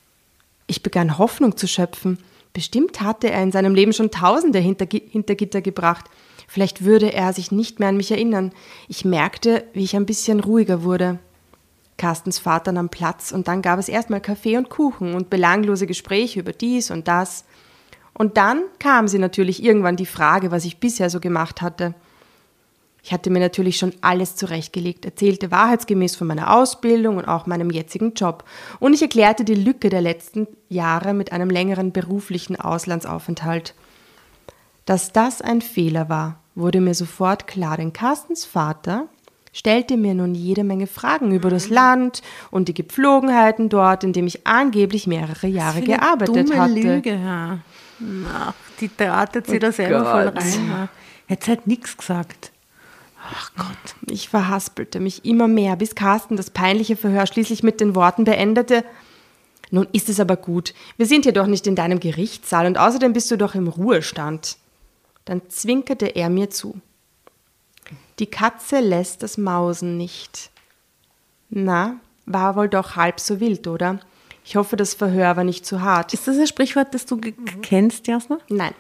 Ich 0.67 0.83
begann 0.83 1.19
Hoffnung 1.19 1.57
zu 1.57 1.69
schöpfen. 1.69 2.19
Bestimmt 2.53 3.01
hatte 3.01 3.31
er 3.31 3.41
in 3.41 3.53
seinem 3.53 3.77
Leben 3.77 3.93
schon 3.93 4.11
Tausende 4.11 4.59
hinter, 4.59 4.89
hinter 4.91 5.37
Gitter 5.37 5.61
gebracht. 5.61 6.07
Vielleicht 6.49 6.85
würde 6.85 7.13
er 7.13 7.33
sich 7.33 7.53
nicht 7.53 7.79
mehr 7.79 7.91
an 7.91 7.97
mich 7.97 8.11
erinnern. 8.11 8.51
Ich 8.89 9.05
merkte, 9.05 9.63
wie 9.73 9.85
ich 9.85 9.95
ein 9.95 10.07
bisschen 10.07 10.41
ruhiger 10.41 10.83
wurde. 10.83 11.21
Carstens 11.97 12.39
Vater 12.39 12.73
nahm 12.73 12.89
Platz 12.89 13.33
und 13.33 13.49
dann 13.49 13.63
gab 13.63 13.79
es 13.79 13.89
erstmal 13.89 14.21
Kaffee 14.21 14.57
und 14.57 14.71
Kuchen 14.71 15.15
und 15.15 15.31
belanglose 15.31 15.87
Gespräche 15.87 16.41
über 16.41 16.53
dies 16.53 16.91
und 16.91 17.09
das. 17.09 17.45
Und 18.15 18.37
dann 18.37 18.63
kam 18.79 19.09
sie 19.09 19.19
natürlich 19.19 19.63
irgendwann 19.63 19.97
die 19.97 20.07
Frage, 20.07 20.51
was 20.51 20.65
ich 20.65 20.79
bisher 20.79 21.11
so 21.11 21.21
gemacht 21.21 21.63
hatte. 21.63 21.95
Ich 23.05 23.13
hatte 23.13 23.31
mir 23.31 23.41
natürlich 23.41 23.79
schon 23.79 23.93
alles 24.01 24.37
zurechtgelegt, 24.37 25.05
erzählte 25.05 25.51
wahrheitsgemäß 25.51 26.15
von 26.15 26.29
meiner 26.29 26.55
Ausbildung 26.55 27.17
und 27.17 27.25
auch 27.25 27.47
meinem 27.47 27.71
jetzigen 27.71 28.15
Job. 28.15 28.45
Und 28.79 28.95
ich 28.95 29.03
erklärte 29.03 29.45
die 29.45 29.55
Lücke 29.55 29.89
der 29.89 30.01
letzten 30.01 30.47
Jahre 30.69 31.13
mit 31.13 31.33
einem 31.33 31.51
längeren 31.51 31.91
beruflichen 31.91 32.55
Auslandsaufenthalt. 32.55 33.75
Dass 34.85 35.13
das 35.13 35.43
ein 35.43 35.63
Fehler 35.63 36.09
war, 36.09 36.39
wurde 36.55 36.81
mir 36.81 36.95
sofort 36.95 37.49
klar, 37.49 37.77
denn 37.77 37.93
Carstens 37.93 38.45
Vater 38.45 39.09
stellte 39.53 39.97
mir 39.97 40.15
nun 40.15 40.35
jede 40.35 40.65
Menge 40.65 40.87
Fragen 40.87 41.33
über 41.33 41.51
das 41.51 41.69
Land 41.69 42.23
und 42.51 42.69
die 42.69 42.75
Gepflogenheiten 42.75 43.69
dort, 43.69 44.05
in 44.05 44.13
dem 44.13 44.27
ich 44.27 44.47
angeblich 44.47 45.07
mehrere 45.07 45.47
Jahre 45.47 45.83
gearbeitet 45.83 46.49
dumme 46.49 46.61
hatte. 46.61 46.73
Lüge, 46.75 47.15
ja. 47.15 47.59
Na, 47.99 48.55
die 48.81 48.91
drahtet 48.97 49.47
sie 49.47 49.59
da 49.59 49.71
selber 49.71 50.05
voll 50.05 50.25
Gott. 50.25 50.37
rein. 50.37 50.69
Ja. 50.69 50.89
Hätte 51.27 51.49
halt 51.49 51.67
nichts 51.67 51.97
gesagt. 51.97 52.51
Ach 53.25 53.53
Gott. 53.57 54.11
Ich 54.11 54.29
verhaspelte 54.29 54.99
mich 54.99 55.25
immer 55.25 55.47
mehr, 55.47 55.77
bis 55.77 55.95
Carsten 55.95 56.37
das 56.37 56.51
peinliche 56.51 56.97
Verhör 56.97 57.27
schließlich 57.27 57.63
mit 57.63 57.81
den 57.81 57.95
Worten 57.95 58.25
beendete. 58.25 58.85
Nun 59.71 59.87
ist 59.93 60.09
es 60.09 60.19
aber 60.21 60.37
gut. 60.37 60.75
Wir 60.97 61.07
sind 61.07 61.25
hier 61.25 61.33
doch 61.33 61.47
nicht 61.47 61.67
in 61.67 61.77
deinem 61.77 62.01
Gerichtssaal 62.01 62.67
und 62.67 62.79
außerdem 62.79 63.13
bist 63.13 63.31
du 63.31 63.39
doch 63.39 63.55
im 63.55 63.69
Ruhestand. 63.69 64.57
Dann 65.25 65.41
zwinkerte 65.49 66.07
er 66.07 66.29
mir 66.29 66.51
zu. 66.51 66.81
Die 68.19 68.27
Katze 68.27 68.81
lässt 68.81 69.23
das 69.23 69.39
Mausen 69.39 69.97
nicht. 69.97 70.51
Na, 71.51 71.97
war 72.27 72.57
wohl 72.57 72.69
doch 72.69 72.97
halb 72.97 73.21
so 73.21 73.41
wild, 73.41 73.67
oder? 73.67 74.01
Ich 74.45 74.57
hoffe, 74.57 74.77
das 74.77 74.95
Verhör 74.95 75.37
war 75.37 75.45
nicht 75.45 75.65
zu 75.67 75.83
hart. 75.83 76.13
Ist 76.15 76.27
das 76.29 76.37
ein 76.37 76.47
Sprichwort, 76.47 76.95
das 76.95 77.07
du 77.07 77.17
ge- 77.17 77.35
kennst, 77.63 78.07
Jasna? 78.07 78.39
Nein, 78.49 78.75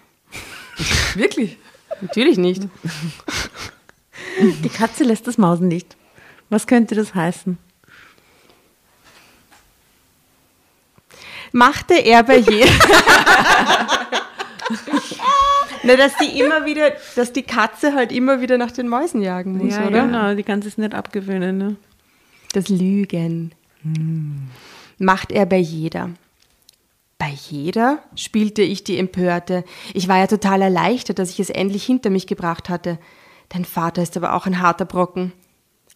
Wirklich? 1.14 1.58
natürlich 2.00 2.38
nicht. 2.38 2.62
Die 4.40 4.68
Katze 4.68 5.04
lässt 5.04 5.26
das 5.26 5.38
Mausen 5.38 5.68
nicht. 5.68 5.96
Was 6.50 6.66
könnte 6.66 6.94
das 6.94 7.14
heißen? 7.14 7.58
machte 11.54 11.92
er 11.94 12.22
bei 12.22 12.38
jedem. 12.38 12.74
Na, 15.82 15.96
dass 15.96 16.16
die 16.16 16.38
immer 16.38 16.64
wieder, 16.64 16.92
dass 17.16 17.32
die 17.32 17.42
Katze 17.42 17.94
halt 17.94 18.12
immer 18.12 18.40
wieder 18.40 18.58
nach 18.58 18.70
den 18.70 18.88
Mäusen 18.88 19.22
jagen 19.22 19.58
muss, 19.58 19.76
oder? 19.76 20.04
genau. 20.04 20.34
Die 20.34 20.42
kann 20.42 20.60
es 20.60 20.78
nicht 20.78 20.94
abgewöhnen. 20.94 21.58
Ne? 21.58 21.76
Das 22.52 22.68
Lügen. 22.68 23.52
Macht 24.98 25.32
er 25.32 25.46
bei 25.46 25.58
jeder. 25.58 26.10
Bei 27.18 27.30
jeder 27.48 28.02
spielte 28.16 28.62
ich 28.62 28.84
die 28.84 28.98
Empörte. 28.98 29.64
Ich 29.94 30.08
war 30.08 30.18
ja 30.18 30.26
total 30.26 30.62
erleichtert, 30.62 31.18
dass 31.18 31.30
ich 31.30 31.40
es 31.40 31.50
endlich 31.50 31.84
hinter 31.84 32.10
mich 32.10 32.26
gebracht 32.26 32.68
hatte. 32.68 32.98
Dein 33.48 33.64
Vater 33.64 34.02
ist 34.02 34.16
aber 34.16 34.34
auch 34.34 34.46
ein 34.46 34.60
harter 34.60 34.84
Brocken. 34.84 35.32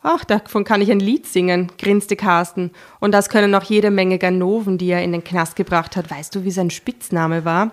Ach, 0.03 0.25
davon 0.25 0.63
kann 0.63 0.83
ich 0.83 0.91
ein 0.93 1.01
Lied 1.01 1.27
singen, 1.27 1.73
grinste 1.79 2.15
Carsten. 2.15 2.71
Und 3.01 3.13
das 3.13 3.29
können 3.29 3.55
auch 3.55 3.65
jede 3.65 3.91
Menge 3.91 4.19
Ganoven, 4.19 4.79
die 4.79 4.89
er 4.89 5.03
in 5.03 5.13
den 5.13 5.25
Knast 5.25 5.57
gebracht 5.57 5.97
hat. 5.97 6.11
Weißt 6.11 6.35
du, 6.35 6.45
wie 6.45 6.51
sein 6.51 6.71
Spitzname 6.71 7.45
war? 7.45 7.73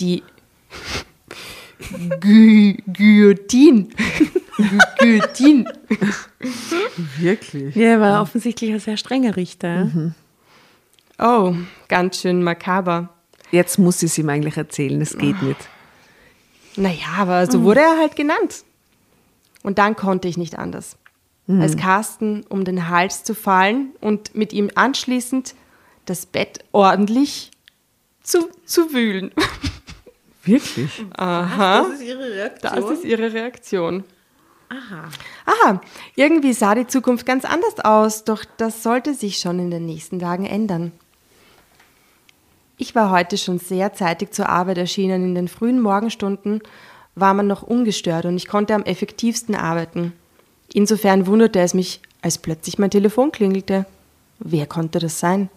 Die 0.00 0.22
Gu 2.20 2.74
Guillotine. 2.92 3.88
Guillotine. 4.98 5.72
Wirklich? 7.18 7.74
Ja, 7.74 7.88
er 7.90 8.00
war 8.00 8.22
offensichtlich 8.22 8.70
ein 8.72 8.80
sehr 8.80 8.96
strenger 8.96 9.36
Richter. 9.36 9.90
ja. 9.94 10.14
Oh, 11.18 11.54
ganz 11.88 12.20
schön 12.20 12.42
makaber. 12.42 13.08
Jetzt 13.52 13.78
muss 13.78 14.02
ich 14.02 14.10
es 14.10 14.18
ihm 14.18 14.28
eigentlich 14.28 14.56
erzählen, 14.56 15.00
es 15.00 15.16
geht 15.16 15.40
nicht. 15.42 15.68
Naja, 16.76 17.06
aber 17.18 17.48
so 17.50 17.62
wurde 17.62 17.80
er 17.80 17.98
halt 17.98 18.16
genannt. 18.16 18.64
Und 19.62 19.78
dann 19.78 19.94
konnte 19.94 20.26
ich 20.26 20.36
nicht 20.36 20.58
anders. 20.58 20.96
Als 21.46 21.76
Carsten 21.76 22.42
um 22.48 22.64
den 22.64 22.88
Hals 22.88 23.22
zu 23.22 23.34
fallen 23.34 23.90
und 24.00 24.34
mit 24.34 24.52
ihm 24.52 24.70
anschließend 24.74 25.54
das 26.06 26.26
Bett 26.26 26.64
ordentlich 26.72 27.50
zu, 28.22 28.48
zu 28.64 28.92
wühlen. 28.92 29.30
Wirklich? 30.44 31.04
Aha. 31.16 31.82
Das 31.82 32.00
ist 32.00 32.02
ihre 32.02 32.18
Das 32.60 32.72
Reaktion. 32.72 32.92
ist 32.92 33.04
ihre 33.04 33.32
Reaktion. 33.32 34.04
Aha. 34.68 35.08
Aha, 35.46 35.80
irgendwie 36.16 36.52
sah 36.52 36.74
die 36.74 36.86
Zukunft 36.86 37.26
ganz 37.26 37.44
anders 37.44 37.78
aus, 37.84 38.24
doch 38.24 38.44
das 38.56 38.82
sollte 38.82 39.14
sich 39.14 39.38
schon 39.38 39.58
in 39.58 39.70
den 39.70 39.86
nächsten 39.86 40.18
Tagen 40.18 40.46
ändern. 40.46 40.92
Ich 42.76 42.94
war 42.94 43.10
heute 43.10 43.38
schon 43.38 43.58
sehr 43.58 43.92
zeitig 43.94 44.32
zur 44.32 44.48
Arbeit 44.48 44.78
erschienen. 44.78 45.22
In 45.24 45.34
den 45.34 45.48
frühen 45.48 45.80
Morgenstunden 45.80 46.60
war 47.14 47.32
man 47.34 47.46
noch 47.46 47.62
ungestört 47.62 48.24
und 48.24 48.36
ich 48.36 48.48
konnte 48.48 48.74
am 48.74 48.82
effektivsten 48.82 49.54
arbeiten. 49.54 50.12
Insofern 50.72 51.26
wunderte 51.28 51.60
es 51.60 51.72
mich, 51.72 52.00
als 52.20 52.38
plötzlich 52.38 52.78
mein 52.78 52.90
Telefon 52.90 53.30
klingelte. 53.30 53.86
Wer 54.40 54.66
konnte 54.66 54.98
das 54.98 55.20
sein? 55.20 55.50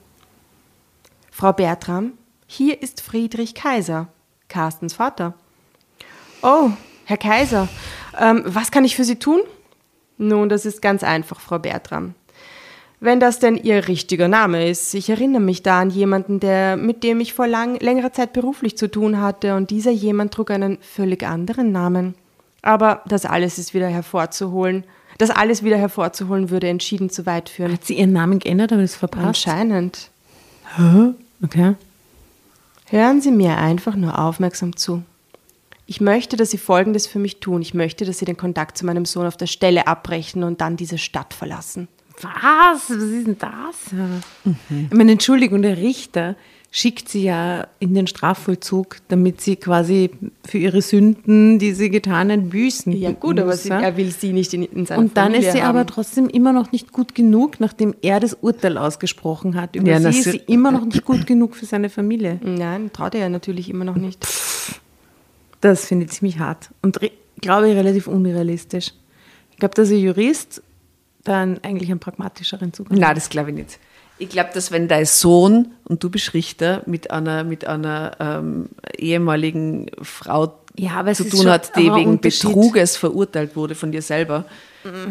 Frau 1.31 1.53
Bertram, 1.53 2.13
hier 2.45 2.81
ist 2.83 3.01
Friedrich 3.01 3.55
Kaiser, 3.55 4.09
Carstens 4.49 4.93
Vater. 4.93 5.33
Oh, 6.41 6.71
Herr 7.05 7.17
Kaiser, 7.17 7.67
ähm, 8.19 8.43
was 8.45 8.71
kann 8.71 8.85
ich 8.85 8.95
für 8.95 9.03
Sie 9.03 9.17
tun? 9.17 9.41
Nun, 10.17 10.49
das 10.49 10.65
ist 10.65 10.81
ganz 10.81 11.03
einfach, 11.03 11.39
Frau 11.39 11.59
Bertram. 11.59 12.15
Wenn 12.99 13.19
das 13.19 13.39
denn 13.39 13.57
Ihr 13.57 13.87
richtiger 13.87 14.27
Name 14.27 14.67
ist. 14.67 14.95
Ich 14.95 15.09
erinnere 15.09 15.41
mich 15.41 15.61
da 15.61 15.81
an 15.81 15.91
jemanden, 15.91 16.39
der, 16.39 16.77
mit 16.77 17.03
dem 17.03 17.19
ich 17.19 17.33
vor 17.33 17.45
lang, 17.45 17.79
längerer 17.79 18.11
Zeit 18.11 18.33
beruflich 18.33 18.75
zu 18.77 18.89
tun 18.89 19.21
hatte, 19.21 19.55
und 19.55 19.69
dieser 19.69 19.91
jemand 19.91 20.33
trug 20.33 20.49
einen 20.49 20.79
völlig 20.81 21.23
anderen 21.23 21.71
Namen. 21.71 22.15
Aber 22.63 23.03
das 23.05 23.25
alles 23.25 23.59
ist 23.59 23.75
wieder 23.75 23.87
hervorzuholen. 23.87 24.83
Das 25.19 25.29
alles 25.29 25.63
wieder 25.63 25.77
hervorzuholen 25.77 26.49
würde 26.49 26.67
entschieden 26.67 27.09
zu 27.09 27.25
weit 27.25 27.49
führen. 27.49 27.73
Hat 27.73 27.85
sie 27.85 27.97
ihren 27.97 28.13
Namen 28.13 28.39
geändert, 28.39 28.71
aber 28.71 28.81
das 28.81 28.95
verpasst? 28.95 29.25
Anscheinend. 29.25 30.09
Okay. 31.43 31.75
Hören 32.89 33.19
Sie 33.19 33.31
mir 33.31 33.57
einfach 33.57 33.95
nur 33.97 34.17
aufmerksam 34.17 34.77
zu. 34.77 35.03
Ich 35.87 35.99
möchte, 35.99 36.37
dass 36.37 36.51
Sie 36.51 36.57
Folgendes 36.57 37.05
für 37.05 37.19
mich 37.19 37.41
tun. 37.41 37.61
Ich 37.61 37.73
möchte, 37.73 38.05
dass 38.05 38.19
Sie 38.19 38.25
den 38.25 38.37
Kontakt 38.37 38.77
zu 38.77 38.85
meinem 38.85 39.05
Sohn 39.05 39.27
auf 39.27 39.35
der 39.35 39.47
Stelle 39.47 39.87
abbrechen 39.87 40.43
und 40.43 40.61
dann 40.61 40.77
diese 40.77 40.97
Stadt 40.97 41.33
verlassen. 41.33 41.89
Was? 42.21 42.89
Was 42.89 42.89
ist 42.89 43.27
denn 43.27 43.37
das? 43.37 43.93
Ich 44.69 44.91
meine, 44.91 45.11
Entschuldigung, 45.11 45.61
der 45.61 45.77
Richter 45.77 46.35
schickt 46.69 47.09
sie 47.09 47.23
ja 47.23 47.67
in 47.79 47.93
den 47.93 48.07
Strafvollzug, 48.07 48.97
damit 49.07 49.41
sie 49.41 49.55
quasi 49.55 50.11
für 50.45 50.57
ihre 50.57 50.81
Sünden, 50.81 51.59
die 51.59 51.73
sie 51.73 51.89
getan 51.89 52.31
hat, 52.31 52.49
büßen. 52.49 52.91
Ja 52.93 53.11
gut, 53.11 53.39
aber 53.39 53.55
sie, 53.55 53.69
er 53.69 53.95
will 53.97 54.11
sie 54.11 54.33
nicht 54.33 54.53
in, 54.53 54.63
in 54.63 54.85
seiner 54.85 54.99
Und 54.99 55.15
dann 55.17 55.31
Familie 55.31 55.47
ist 55.47 55.53
sie 55.55 55.61
haben. 55.63 55.69
aber 55.77 55.85
trotzdem 55.87 56.27
immer 56.29 56.51
noch 56.53 56.71
nicht 56.71 56.91
gut 56.91 57.15
genug, 57.15 57.59
nachdem 57.59 57.95
er 58.01 58.19
das 58.19 58.33
Urteil 58.41 58.77
ausgesprochen 58.77 59.55
hat. 59.59 59.75
Über 59.75 59.87
Ja, 59.89 59.99
sie 60.11 60.19
ist 60.19 60.31
sie- 60.31 60.41
immer 60.47 60.71
noch 60.71 60.85
nicht 60.85 61.03
gut 61.05 61.25
genug 61.25 61.55
für 61.55 61.65
seine 61.65 61.89
Familie. 61.89 62.39
Nein, 62.43 62.91
traut 62.93 63.15
er 63.15 63.21
ja 63.21 63.29
natürlich 63.29 63.69
immer 63.69 63.85
noch 63.85 63.95
nicht. 63.95 64.25
Das 65.61 65.85
finde 65.85 66.05
ich 66.05 66.11
ziemlich 66.11 66.37
hart 66.39 66.69
und 66.83 66.99
glaube 67.41 67.69
ich 67.69 67.75
relativ 67.75 68.07
unrealistisch. 68.07 68.91
Ich 69.51 69.57
glaube, 69.57 69.73
dass 69.73 69.89
ein 69.89 69.97
Jurist 69.97 70.61
dann 71.23 71.59
eigentlich 71.63 71.89
einen 71.89 71.99
pragmatischeren 71.99 72.73
Zugang 72.73 72.99
Nein, 72.99 73.15
das 73.15 73.29
glaube 73.29 73.49
ich 73.49 73.55
nicht. 73.55 73.79
Ich 74.19 74.29
glaube, 74.29 74.49
dass 74.53 74.71
wenn 74.71 74.87
dein 74.87 75.05
Sohn 75.05 75.73
und 75.85 76.03
du 76.03 76.09
bist 76.09 76.33
Richter 76.33 76.81
mit 76.85 77.11
einer, 77.11 77.43
mit 77.43 77.65
einer 77.67 78.11
ähm, 78.19 78.69
ehemaligen 78.97 79.87
Frau 80.01 80.55
Ja, 80.75 81.05
zu 81.13 81.23
tun 81.29 81.47
hat, 81.47 81.75
die 81.77 81.93
wegen. 81.93 82.19
Betruges 82.19 82.97
verurteilt 82.97 83.55
wurde 83.55 83.75
von 83.75 83.91
dir 83.91 84.01
selber, 84.01 84.45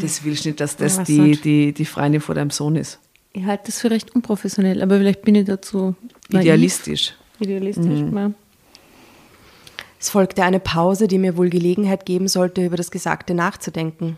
das 0.00 0.24
willst 0.24 0.44
du 0.44 0.48
nicht, 0.48 0.60
dass 0.60 0.76
das 0.76 0.96
Ja, 0.96 1.04
die, 1.04 1.40
die, 1.40 1.72
die 1.72 1.84
Freundin 1.84 2.20
vor 2.20 2.34
deinem 2.34 2.50
Sohn 2.50 2.76
ist. 2.76 2.98
Ich 3.32 3.44
halte 3.44 3.64
das 3.66 3.80
für 3.80 3.90
recht 3.90 4.14
unprofessionell, 4.14 4.82
aber 4.82 4.96
vielleicht 4.98 5.22
bin 5.22 5.34
ich 5.34 5.44
dazu 5.44 5.94
naiv. 6.30 6.42
Idealistisch. 6.44 7.14
Idealistisch, 7.38 8.00
Mhm. 8.00 8.16
ja. 8.16 8.30
Es 10.00 10.10
folgte 10.10 10.42
eine 10.44 10.60
Pause, 10.60 11.06
die 11.08 11.18
mir 11.18 11.36
wohl 11.36 11.48
Gelegenheit 11.50 12.06
geben 12.06 12.28
sollte, 12.28 12.64
über 12.64 12.76
das 12.76 12.90
Gesagte 12.90 13.34
nachzudenken. 13.34 14.16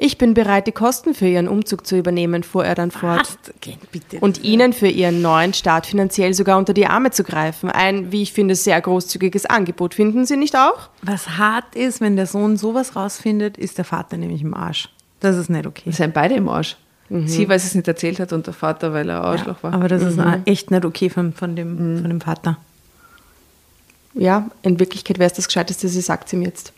Ich 0.00 0.16
bin 0.16 0.32
bereit, 0.32 0.68
die 0.68 0.72
Kosten 0.72 1.12
für 1.12 1.26
Ihren 1.26 1.48
Umzug 1.48 1.84
zu 1.84 1.96
übernehmen, 1.98 2.44
fuhr 2.44 2.64
er 2.64 2.76
dann 2.76 2.92
fort. 2.92 3.36
Geht 3.60 3.90
bitte. 3.90 4.20
Und 4.20 4.44
Ihnen 4.44 4.72
für 4.72 4.86
Ihren 4.86 5.22
neuen 5.22 5.54
Start 5.54 5.86
finanziell 5.86 6.34
sogar 6.34 6.56
unter 6.56 6.72
die 6.72 6.86
Arme 6.86 7.10
zu 7.10 7.24
greifen. 7.24 7.68
Ein, 7.68 8.12
wie 8.12 8.22
ich 8.22 8.32
finde, 8.32 8.54
sehr 8.54 8.80
großzügiges 8.80 9.46
Angebot. 9.46 9.94
Finden 9.94 10.24
Sie 10.24 10.36
nicht 10.36 10.56
auch? 10.56 10.88
was 11.02 11.30
hart 11.36 11.74
ist, 11.74 12.00
wenn 12.00 12.14
der 12.14 12.26
Sohn 12.28 12.56
sowas 12.56 12.94
rausfindet, 12.94 13.58
ist 13.58 13.76
der 13.76 13.84
Vater 13.84 14.16
nämlich 14.16 14.40
im 14.42 14.54
Arsch. 14.54 14.88
Das 15.18 15.36
ist 15.36 15.50
nicht 15.50 15.66
okay. 15.66 15.82
Wir 15.86 15.92
sind 15.92 16.14
beide 16.14 16.34
im 16.36 16.48
Arsch. 16.48 16.76
Sie, 17.10 17.48
weil 17.48 17.58
sie 17.58 17.66
es 17.68 17.74
nicht 17.74 17.88
erzählt 17.88 18.20
hat 18.20 18.32
und 18.34 18.46
der 18.46 18.54
Vater, 18.54 18.92
weil 18.92 19.08
er 19.08 19.24
Arschloch 19.24 19.56
Ja, 19.56 19.62
war. 19.64 19.72
aber 19.74 19.88
das 19.88 20.02
ist 20.02 20.20
auch 20.20 20.34
echt 20.44 20.70
nicht 20.70 20.84
okay 20.84 21.08
von, 21.10 21.32
von, 21.32 21.56
dem, 21.56 21.94
Mhm. 21.96 22.00
von 22.02 22.10
dem 22.10 22.20
Vater. 22.20 22.58
Ja, 24.14 24.48
in 24.62 24.78
Wirklichkeit 24.78 25.18
wäre 25.18 25.28
es 25.30 25.32
das 25.36 25.46
Gescheiteste, 25.46 25.88
sie 25.88 26.00
sagt 26.02 26.26
es 26.28 26.34
ihm 26.34 26.42
jetzt. 26.42 26.72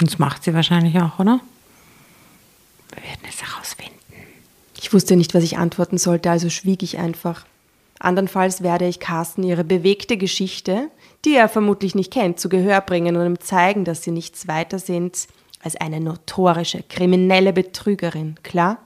Und 0.00 0.10
das 0.10 0.18
macht 0.18 0.44
sie 0.44 0.52
wahrscheinlich 0.52 0.98
auch, 1.00 1.18
oder? 1.18 1.40
Wir 2.98 3.10
werden 3.10 3.28
es 3.28 3.42
herausfinden. 3.42 3.94
Ich 4.76 4.92
wusste 4.92 5.16
nicht, 5.16 5.34
was 5.34 5.44
ich 5.44 5.56
antworten 5.58 5.98
sollte, 5.98 6.30
also 6.30 6.50
schwieg 6.50 6.82
ich 6.82 6.98
einfach. 6.98 7.46
Andernfalls 8.00 8.62
werde 8.62 8.86
ich 8.86 9.00
Carsten 9.00 9.42
ihre 9.42 9.64
bewegte 9.64 10.16
Geschichte, 10.16 10.88
die 11.24 11.34
er 11.34 11.48
vermutlich 11.48 11.94
nicht 11.94 12.12
kennt, 12.12 12.40
zu 12.40 12.48
Gehör 12.48 12.80
bringen 12.80 13.16
und 13.16 13.26
ihm 13.26 13.40
zeigen, 13.40 13.84
dass 13.84 14.02
sie 14.02 14.10
nichts 14.10 14.48
weiter 14.48 14.78
sind 14.78 15.26
als 15.62 15.76
eine 15.76 16.00
notorische, 16.00 16.84
kriminelle 16.88 17.52
Betrügerin, 17.52 18.36
klar? 18.42 18.78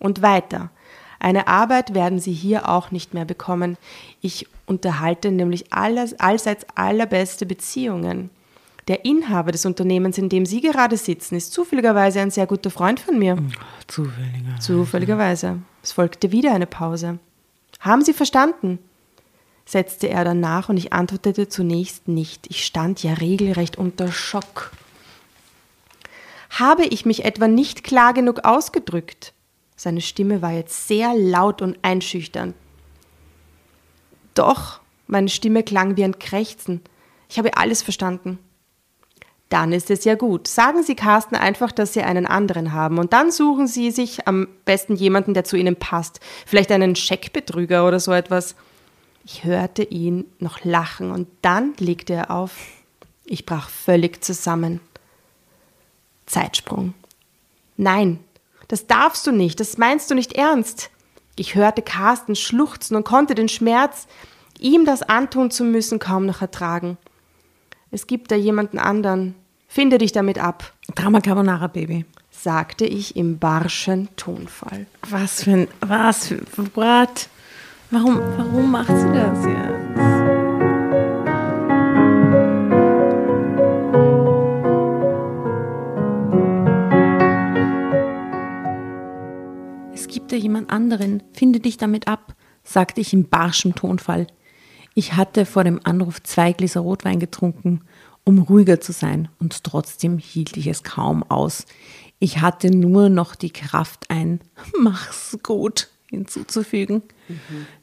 Und 0.00 0.20
weiter. 0.20 0.70
Eine 1.18 1.46
Arbeit 1.46 1.94
werden 1.94 2.18
sie 2.18 2.32
hier 2.32 2.68
auch 2.68 2.90
nicht 2.90 3.14
mehr 3.14 3.24
bekommen. 3.24 3.78
Ich 4.20 4.46
unterhalte 4.66 5.30
nämlich 5.30 5.72
alles, 5.72 6.18
allseits 6.18 6.66
allerbeste 6.74 7.46
Beziehungen. 7.46 8.30
Der 8.88 9.04
Inhaber 9.04 9.52
des 9.52 9.64
Unternehmens, 9.64 10.18
in 10.18 10.28
dem 10.28 10.44
Sie 10.44 10.60
gerade 10.60 10.96
sitzen, 10.96 11.36
ist 11.36 11.52
zufälligerweise 11.52 12.20
ein 12.20 12.30
sehr 12.30 12.46
guter 12.46 12.70
Freund 12.70 12.98
von 12.98 13.18
mir. 13.18 13.36
Zufälliger. 13.86 14.58
Zufälligerweise. 14.60 15.58
Es 15.82 15.92
folgte 15.92 16.32
wieder 16.32 16.52
eine 16.52 16.66
Pause. 16.66 17.18
Haben 17.80 18.02
Sie 18.02 18.12
verstanden? 18.12 18.78
setzte 19.64 20.08
er 20.08 20.24
dann 20.24 20.40
nach 20.40 20.68
und 20.68 20.76
ich 20.76 20.92
antwortete 20.92 21.48
zunächst 21.48 22.08
nicht. 22.08 22.48
Ich 22.48 22.64
stand 22.64 23.02
ja 23.02 23.14
regelrecht 23.14 23.78
unter 23.78 24.10
Schock. 24.10 24.72
Habe 26.50 26.84
ich 26.84 27.06
mich 27.06 27.24
etwa 27.24 27.48
nicht 27.48 27.84
klar 27.84 28.12
genug 28.12 28.44
ausgedrückt? 28.44 29.32
Seine 29.76 30.00
Stimme 30.00 30.42
war 30.42 30.52
jetzt 30.52 30.88
sehr 30.88 31.14
laut 31.14 31.62
und 31.62 31.78
einschüchternd. 31.82 32.54
Doch, 34.34 34.80
meine 35.06 35.28
Stimme 35.28 35.62
klang 35.62 35.96
wie 35.96 36.04
ein 36.04 36.18
Krächzen. 36.18 36.82
Ich 37.28 37.38
habe 37.38 37.56
alles 37.56 37.82
verstanden. 37.82 38.38
Dann 39.52 39.74
ist 39.74 39.90
es 39.90 40.04
ja 40.04 40.14
gut. 40.14 40.48
Sagen 40.48 40.82
Sie 40.82 40.94
Carsten 40.94 41.34
einfach, 41.36 41.72
dass 41.72 41.92
Sie 41.92 42.00
einen 42.00 42.24
anderen 42.24 42.72
haben 42.72 42.96
und 42.96 43.12
dann 43.12 43.30
suchen 43.30 43.66
Sie 43.66 43.90
sich 43.90 44.26
am 44.26 44.48
besten 44.64 44.96
jemanden, 44.96 45.34
der 45.34 45.44
zu 45.44 45.58
Ihnen 45.58 45.76
passt. 45.76 46.20
Vielleicht 46.46 46.72
einen 46.72 46.96
Scheckbetrüger 46.96 47.86
oder 47.86 48.00
so 48.00 48.12
etwas. 48.12 48.54
Ich 49.26 49.44
hörte 49.44 49.82
ihn 49.82 50.24
noch 50.38 50.64
lachen 50.64 51.10
und 51.10 51.28
dann 51.42 51.74
legte 51.78 52.14
er 52.14 52.30
auf. 52.30 52.52
Ich 53.26 53.44
brach 53.44 53.68
völlig 53.68 54.24
zusammen. 54.24 54.80
Zeitsprung. 56.24 56.94
Nein, 57.76 58.20
das 58.68 58.86
darfst 58.86 59.26
du 59.26 59.32
nicht, 59.32 59.60
das 59.60 59.76
meinst 59.76 60.10
du 60.10 60.14
nicht 60.14 60.32
ernst. 60.32 60.90
Ich 61.36 61.56
hörte 61.56 61.82
Carsten 61.82 62.36
schluchzen 62.36 62.96
und 62.96 63.04
konnte 63.04 63.34
den 63.34 63.50
Schmerz, 63.50 64.06
ihm 64.58 64.86
das 64.86 65.02
antun 65.02 65.50
zu 65.50 65.62
müssen, 65.62 65.98
kaum 65.98 66.24
noch 66.24 66.40
ertragen. 66.40 66.96
Es 67.90 68.06
gibt 68.06 68.30
da 68.30 68.34
jemanden 68.34 68.78
anderen. 68.78 69.34
Finde 69.74 69.96
dich 69.96 70.12
damit 70.12 70.38
ab, 70.38 70.70
Drama 70.94 71.22
Carbonara 71.22 71.66
Baby. 71.66 72.04
sagte 72.30 72.84
ich 72.84 73.16
im 73.16 73.38
barschen 73.38 74.10
Tonfall. 74.16 74.84
Was 75.08 75.44
für 75.44 75.52
ein. 75.52 75.68
Was 75.80 76.26
für. 76.26 76.42
What? 76.74 77.30
Warum, 77.90 78.20
warum 78.36 78.70
macht 78.70 78.88
sie 78.88 79.12
das 79.14 79.46
jetzt? 79.46 79.98
Es 89.94 90.06
gibt 90.06 90.32
da 90.32 90.36
jemand 90.36 90.68
anderen. 90.68 91.22
Finde 91.32 91.60
dich 91.60 91.78
damit 91.78 92.08
ab, 92.08 92.34
sagte 92.62 93.00
ich 93.00 93.14
im 93.14 93.30
barschen 93.30 93.74
Tonfall. 93.74 94.26
Ich 94.92 95.14
hatte 95.14 95.46
vor 95.46 95.64
dem 95.64 95.80
Anruf 95.82 96.22
zwei 96.22 96.52
Gläser 96.52 96.80
Rotwein 96.80 97.18
getrunken, 97.20 97.80
um 98.24 98.38
ruhiger 98.38 98.80
zu 98.80 98.92
sein, 98.92 99.28
und 99.38 99.64
trotzdem 99.64 100.18
hielt 100.18 100.56
ich 100.56 100.66
es 100.66 100.82
kaum 100.82 101.22
aus. 101.24 101.66
Ich 102.18 102.40
hatte 102.40 102.70
nur 102.70 103.08
noch 103.08 103.34
die 103.34 103.50
Kraft, 103.50 104.06
ein 104.08 104.40
Mach's 104.78 105.38
gut 105.42 105.88
hinzuzufügen. 106.08 107.02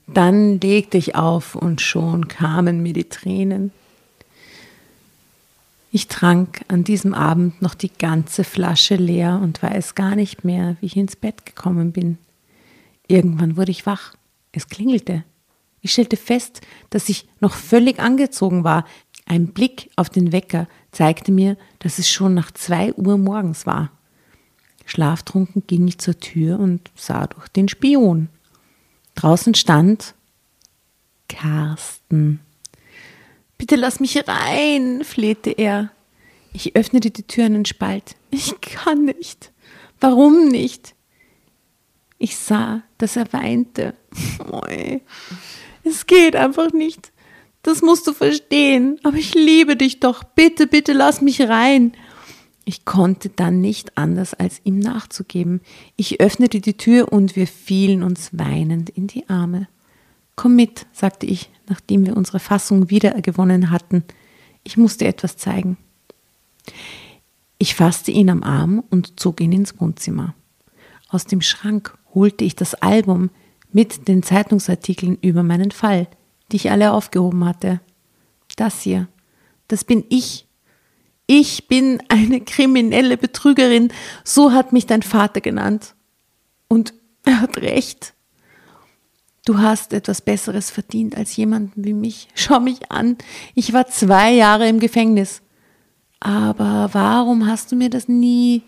Dann 0.07 0.59
legte 0.59 0.97
ich 0.97 1.15
auf 1.15 1.55
und 1.55 1.81
schon 1.81 2.27
kamen 2.27 2.81
mir 2.81 2.93
die 2.93 3.09
Tränen. 3.09 3.71
Ich 5.91 6.07
trank 6.07 6.61
an 6.67 6.83
diesem 6.83 7.15
Abend 7.15 7.61
noch 7.61 7.73
die 7.73 7.91
ganze 7.91 8.43
Flasche 8.43 8.95
leer 8.95 9.39
und 9.41 9.61
weiß 9.63 9.95
gar 9.95 10.15
nicht 10.15 10.45
mehr, 10.45 10.77
wie 10.79 10.85
ich 10.85 10.97
ins 10.97 11.15
Bett 11.15 11.45
gekommen 11.47 11.91
bin. 11.91 12.19
Irgendwann 13.07 13.57
wurde 13.57 13.71
ich 13.71 13.87
wach. 13.87 14.13
Es 14.51 14.67
klingelte. 14.67 15.23
Ich 15.81 15.93
stellte 15.93 16.17
fest, 16.17 16.61
dass 16.91 17.09
ich 17.09 17.27
noch 17.39 17.53
völlig 17.53 17.99
angezogen 17.99 18.63
war. 18.63 18.85
Ein 19.29 19.49
Blick 19.49 19.91
auf 19.95 20.09
den 20.09 20.31
Wecker 20.31 20.67
zeigte 20.91 21.31
mir, 21.31 21.55
dass 21.77 21.99
es 21.99 22.09
schon 22.09 22.33
nach 22.33 22.49
zwei 22.49 22.93
Uhr 22.95 23.19
morgens 23.19 23.67
war. 23.67 23.91
Schlaftrunken 24.85 25.67
ging 25.67 25.87
ich 25.87 25.99
zur 25.99 26.19
Tür 26.19 26.59
und 26.59 26.89
sah 26.95 27.27
durch 27.27 27.47
den 27.47 27.69
Spion. 27.69 28.29
Draußen 29.13 29.53
stand 29.53 30.15
Carsten. 31.27 32.39
Bitte 33.59 33.75
lass 33.75 33.99
mich 33.99 34.17
rein, 34.27 35.03
flehte 35.03 35.51
er. 35.51 35.91
Ich 36.51 36.75
öffnete 36.75 37.11
die 37.11 37.27
Tür 37.27 37.45
einen 37.45 37.65
Spalt. 37.65 38.15
Ich 38.31 38.59
kann 38.61 39.05
nicht. 39.05 39.51
Warum 39.99 40.47
nicht? 40.47 40.95
Ich 42.17 42.35
sah, 42.35 42.81
dass 42.97 43.15
er 43.15 43.31
weinte. 43.31 43.93
Es 45.83 46.05
geht 46.05 46.35
einfach 46.35 46.73
nicht. 46.73 47.13
Das 47.69 47.83
musst 47.83 48.07
du 48.07 48.13
verstehen. 48.13 48.99
Aber 49.03 49.17
ich 49.17 49.35
liebe 49.35 49.75
dich 49.75 49.99
doch. 49.99 50.23
Bitte, 50.23 50.65
bitte 50.65 50.91
lass 50.91 51.21
mich 51.21 51.39
rein. 51.39 51.93
Ich 52.65 52.83
konnte 52.83 53.29
dann 53.29 53.61
nicht 53.61 53.95
anders, 53.95 54.33
als 54.33 54.59
ihm 54.63 54.79
nachzugeben. 54.79 55.61
Ich 55.95 56.19
öffnete 56.19 56.61
die 56.61 56.77
Tür 56.77 57.13
und 57.13 57.35
wir 57.35 57.45
fielen 57.45 58.01
uns 58.01 58.31
weinend 58.31 58.89
in 58.89 59.05
die 59.05 59.29
Arme. 59.29 59.67
Komm 60.35 60.55
mit, 60.55 60.87
sagte 60.93 61.27
ich, 61.27 61.51
nachdem 61.67 62.07
wir 62.07 62.17
unsere 62.17 62.39
Fassung 62.39 62.89
wiedergewonnen 62.89 63.69
hatten. 63.69 64.03
Ich 64.63 64.75
musste 64.75 65.05
etwas 65.05 65.37
zeigen. 65.37 65.77
Ich 67.59 67.75
fasste 67.75 68.09
ihn 68.09 68.31
am 68.31 68.41
Arm 68.41 68.83
und 68.89 69.19
zog 69.19 69.41
ihn 69.41 69.51
ins 69.51 69.79
Wohnzimmer. 69.79 70.33
Aus 71.07 71.25
dem 71.25 71.41
Schrank 71.41 71.95
holte 72.15 72.45
ich 72.45 72.55
das 72.55 72.73
Album 72.73 73.29
mit 73.71 74.07
den 74.07 74.23
Zeitungsartikeln 74.23 75.19
über 75.21 75.43
meinen 75.43 75.69
Fall, 75.69 76.07
die 76.51 76.57
ich 76.57 76.71
alle 76.71 76.91
aufgehoben 76.93 77.45
hatte. 77.45 77.81
Das 78.55 78.81
hier, 78.81 79.07
das 79.67 79.83
bin 79.83 80.03
ich. 80.09 80.47
Ich 81.27 81.67
bin 81.67 82.01
eine 82.09 82.41
kriminelle 82.41 83.15
Betrügerin, 83.15 83.93
so 84.23 84.51
hat 84.51 84.73
mich 84.73 84.87
dein 84.87 85.03
Vater 85.03 85.41
genannt. 85.41 85.93
Und 86.67 86.93
er 87.23 87.41
hat 87.41 87.57
recht. 87.57 88.13
Du 89.45 89.59
hast 89.59 89.93
etwas 89.93 90.21
Besseres 90.21 90.69
verdient 90.69 91.15
als 91.15 91.35
jemanden 91.35 91.85
wie 91.85 91.93
mich. 91.93 92.27
Schau 92.35 92.59
mich 92.59 92.91
an. 92.91 93.17
Ich 93.55 93.73
war 93.73 93.87
zwei 93.87 94.31
Jahre 94.33 94.67
im 94.67 94.79
Gefängnis. 94.79 95.41
Aber 96.19 96.89
warum 96.91 97.47
hast 97.47 97.71
du 97.71 97.75
mir 97.75 97.89
das 97.89 98.07
nie? 98.07 98.63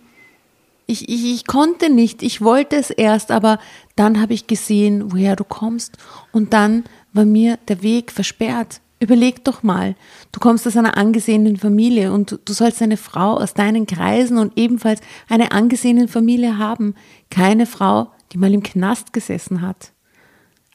Ich, 0.88 1.08
ich, 1.10 1.26
ich 1.34 1.48
konnte 1.48 1.90
nicht. 1.90 2.24
Ich 2.24 2.42
wollte 2.42 2.78
es 2.78 2.90
erst, 2.90 3.32
aber 3.32 3.60
dann 3.96 4.22
habe 4.22 4.34
ich 4.34 4.48
gesehen, 4.48 5.12
woher 5.12 5.36
du 5.36 5.44
kommst. 5.44 5.98
Und 6.32 6.54
dann 6.54 6.84
war 7.14 7.26
mir 7.26 7.58
der 7.68 7.82
Weg 7.82 8.12
versperrt. 8.12 8.82
Überleg 9.00 9.44
doch 9.44 9.64
mal, 9.64 9.96
du 10.32 10.40
kommst 10.40 10.68
aus 10.68 10.78
einer 10.78 10.96
angesehenen 10.96 11.58
Familie 11.58 12.14
und 12.14 12.40
du 12.46 12.54
sollst 12.54 12.84
eine 12.84 12.98
Frau 12.98 13.34
aus 13.38 13.56
deinen 13.56 13.88
Kreisen 13.88 14.38
und 14.38 14.58
ebenfalls 14.58 15.02
eine 15.28 15.52
angesehene 15.52 16.08
Familie 16.08 16.60
haben. 16.60 16.94
Keine 17.32 17.66
Frau, 17.66 18.12
die 18.32 18.38
mal 18.38 18.54
im 18.54 18.62
Knast 18.62 19.12
gesessen 19.12 19.62
hat. 19.62 19.92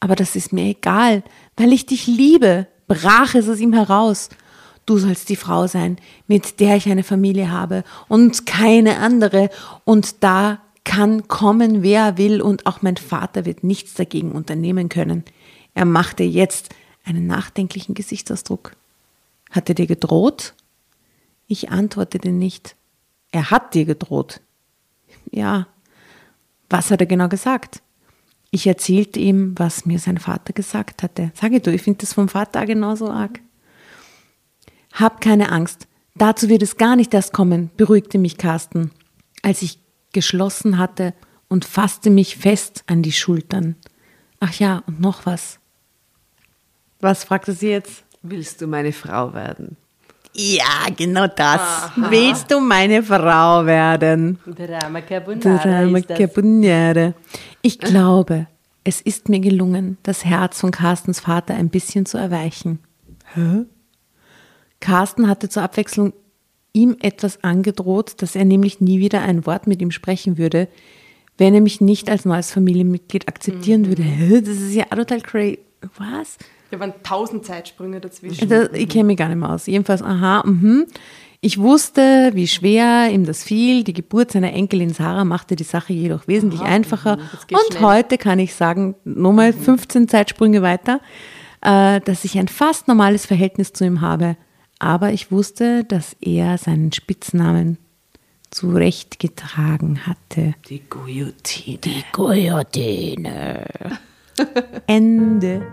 Aber 0.01 0.15
das 0.15 0.35
ist 0.35 0.51
mir 0.51 0.65
egal, 0.65 1.23
weil 1.55 1.71
ich 1.71 1.85
dich 1.85 2.05
liebe, 2.05 2.67
brach 2.87 3.33
es 3.33 3.49
aus 3.49 3.59
ihm 3.59 3.73
heraus. 3.73 4.29
Du 4.85 4.97
sollst 4.97 5.29
die 5.29 5.35
Frau 5.35 5.67
sein, 5.67 5.97
mit 6.27 6.59
der 6.59 6.75
ich 6.75 6.89
eine 6.89 7.03
Familie 7.03 7.49
habe 7.49 7.83
und 8.07 8.45
keine 8.45 8.97
andere. 8.99 9.49
Und 9.85 10.23
da 10.23 10.59
kann 10.83 11.27
kommen, 11.27 11.83
wer 11.83 12.17
will, 12.17 12.41
und 12.41 12.65
auch 12.65 12.81
mein 12.81 12.95
Vater 12.95 13.45
wird 13.45 13.63
nichts 13.63 13.95
dagegen 13.95 14.31
unternehmen 14.31 14.87
können. 14.87 15.25
Er 15.77 15.85
machte 15.85 16.23
jetzt 16.23 16.69
einen 17.05 17.27
nachdenklichen 17.27 17.93
Gesichtsausdruck. 17.93 18.71
Hat 19.51 19.69
er 19.69 19.75
dir 19.75 19.85
gedroht? 19.85 20.55
Ich 21.45 21.69
antwortete 21.69 22.31
nicht. 22.31 22.75
Er 23.29 23.51
hat 23.51 23.75
dir 23.75 23.85
gedroht. 23.85 24.41
Ja. 25.29 25.67
Was 26.67 26.89
hat 26.89 27.01
er 27.01 27.05
genau 27.05 27.27
gesagt? 27.27 27.83
Ich 28.49 28.65
erzählte 28.65 29.19
ihm, 29.19 29.53
was 29.59 29.85
mir 29.85 29.99
sein 29.99 30.17
Vater 30.17 30.51
gesagt 30.51 31.03
hatte. 31.03 31.31
Sage 31.35 31.59
du, 31.59 31.71
ich 31.71 31.83
finde 31.83 31.99
das 31.99 32.13
vom 32.13 32.27
Vater 32.27 32.65
genauso 32.65 33.11
arg. 33.11 33.39
Hab 34.93 35.21
keine 35.21 35.51
Angst. 35.51 35.87
Dazu 36.15 36.49
wird 36.49 36.63
es 36.63 36.77
gar 36.77 36.95
nicht 36.95 37.13
erst 37.13 37.33
kommen, 37.33 37.69
beruhigte 37.77 38.17
mich 38.17 38.39
Carsten, 38.39 38.89
als 39.43 39.61
ich 39.61 39.77
geschlossen 40.11 40.79
hatte 40.79 41.13
und 41.49 41.65
fasste 41.65 42.09
mich 42.09 42.35
fest 42.35 42.83
an 42.87 43.03
die 43.03 43.11
Schultern. 43.11 43.75
Ach 44.39 44.55
ja, 44.55 44.81
und 44.87 44.99
noch 44.99 45.27
was. 45.27 45.59
Was 46.99 47.23
fragte 47.23 47.53
sie 47.53 47.69
jetzt? 47.69 48.03
Willst 48.21 48.61
du 48.61 48.67
meine 48.67 48.91
Frau 48.91 49.33
werden? 49.33 49.77
Ja, 50.33 50.87
genau 50.95 51.27
das. 51.27 51.61
Aha. 51.61 52.11
Willst 52.11 52.51
du 52.51 52.59
meine 52.59 53.01
Frau 53.01 53.65
werden? 53.65 54.37
Drama 54.45 55.01
Carbonara. 55.01 55.57
Drama 55.57 56.01
Carbonara. 56.01 57.13
Ich 57.61 57.79
glaube, 57.79 58.47
es 58.83 59.01
ist 59.01 59.29
mir 59.29 59.39
gelungen, 59.39 59.97
das 60.03 60.25
Herz 60.25 60.59
von 60.59 60.71
Carstens 60.71 61.19
Vater 61.19 61.55
ein 61.55 61.69
bisschen 61.69 62.05
zu 62.05 62.17
erweichen. 62.17 62.79
Hä? 63.33 63.65
Carsten 64.79 65.27
hatte 65.27 65.49
zur 65.49 65.63
Abwechslung 65.63 66.13
ihm 66.71 66.95
etwas 67.01 67.43
angedroht, 67.43 68.21
dass 68.21 68.35
er 68.35 68.45
nämlich 68.45 68.79
nie 68.79 68.99
wieder 68.99 69.21
ein 69.21 69.45
Wort 69.45 69.65
mit 69.65 69.81
ihm 69.81 69.91
sprechen 69.91 70.37
würde, 70.37 70.67
wenn 71.37 71.53
er 71.53 71.61
mich 71.61 71.81
nicht 71.81 72.09
als 72.09 72.25
neues 72.25 72.51
Familienmitglied 72.51 73.27
akzeptieren 73.27 73.81
mhm. 73.81 73.87
würde. 73.87 74.03
Hä? 74.03 74.41
Das 74.41 74.57
ist 74.57 74.73
ja 74.73 74.85
total 74.85 75.21
crazy. 75.21 75.59
Was? 75.97 76.37
Da 76.71 76.79
waren 76.79 76.93
tausend 77.03 77.45
Zeitsprünge 77.45 78.01
dazwischen. 78.01 78.49
Das, 78.49 78.69
ich 78.73 78.89
kenne 78.89 79.05
mich 79.05 79.17
gar 79.17 79.29
nicht 79.29 79.37
mehr 79.37 79.49
aus. 79.49 79.67
Jedenfalls, 79.67 80.01
aha, 80.01 80.43
mhm. 80.45 80.85
Ich 81.39 81.59
wusste, 81.59 82.31
wie 82.33 82.47
schwer 82.47 83.09
ihm 83.11 83.25
das 83.25 83.43
fiel. 83.43 83.83
Die 83.83 83.93
Geburt 83.93 84.31
seiner 84.31 84.53
Enkelin 84.53 84.93
Sarah 84.93 85.23
machte 85.23 85.55
die 85.55 85.63
Sache 85.63 85.93
jedoch 85.93 86.27
wesentlich 86.27 86.61
aha, 86.61 86.69
einfacher. 86.69 87.17
Und 87.51 87.77
schnell. 87.77 87.83
heute 87.83 88.17
kann 88.17 88.39
ich 88.39 88.55
sagen, 88.55 88.95
nochmal 89.05 89.53
15 89.53 90.01
mhm. 90.01 90.07
Zeitsprünge 90.07 90.61
weiter, 90.63 90.99
äh, 91.61 92.01
dass 92.01 92.25
ich 92.25 92.39
ein 92.39 92.47
fast 92.47 92.87
normales 92.87 93.25
Verhältnis 93.25 93.71
zu 93.71 93.85
ihm 93.85 94.01
habe. 94.01 94.35
Aber 94.79 95.11
ich 95.11 95.31
wusste, 95.31 95.83
dass 95.83 96.15
er 96.21 96.57
seinen 96.57 96.91
Spitznamen 96.91 97.77
zurechtgetragen 98.49 100.07
hatte. 100.07 100.55
Die 100.69 100.81
Guillotine. 100.89 101.77
Die 101.77 102.03
Guillotine. 102.11 103.65
Ende. 104.87 105.65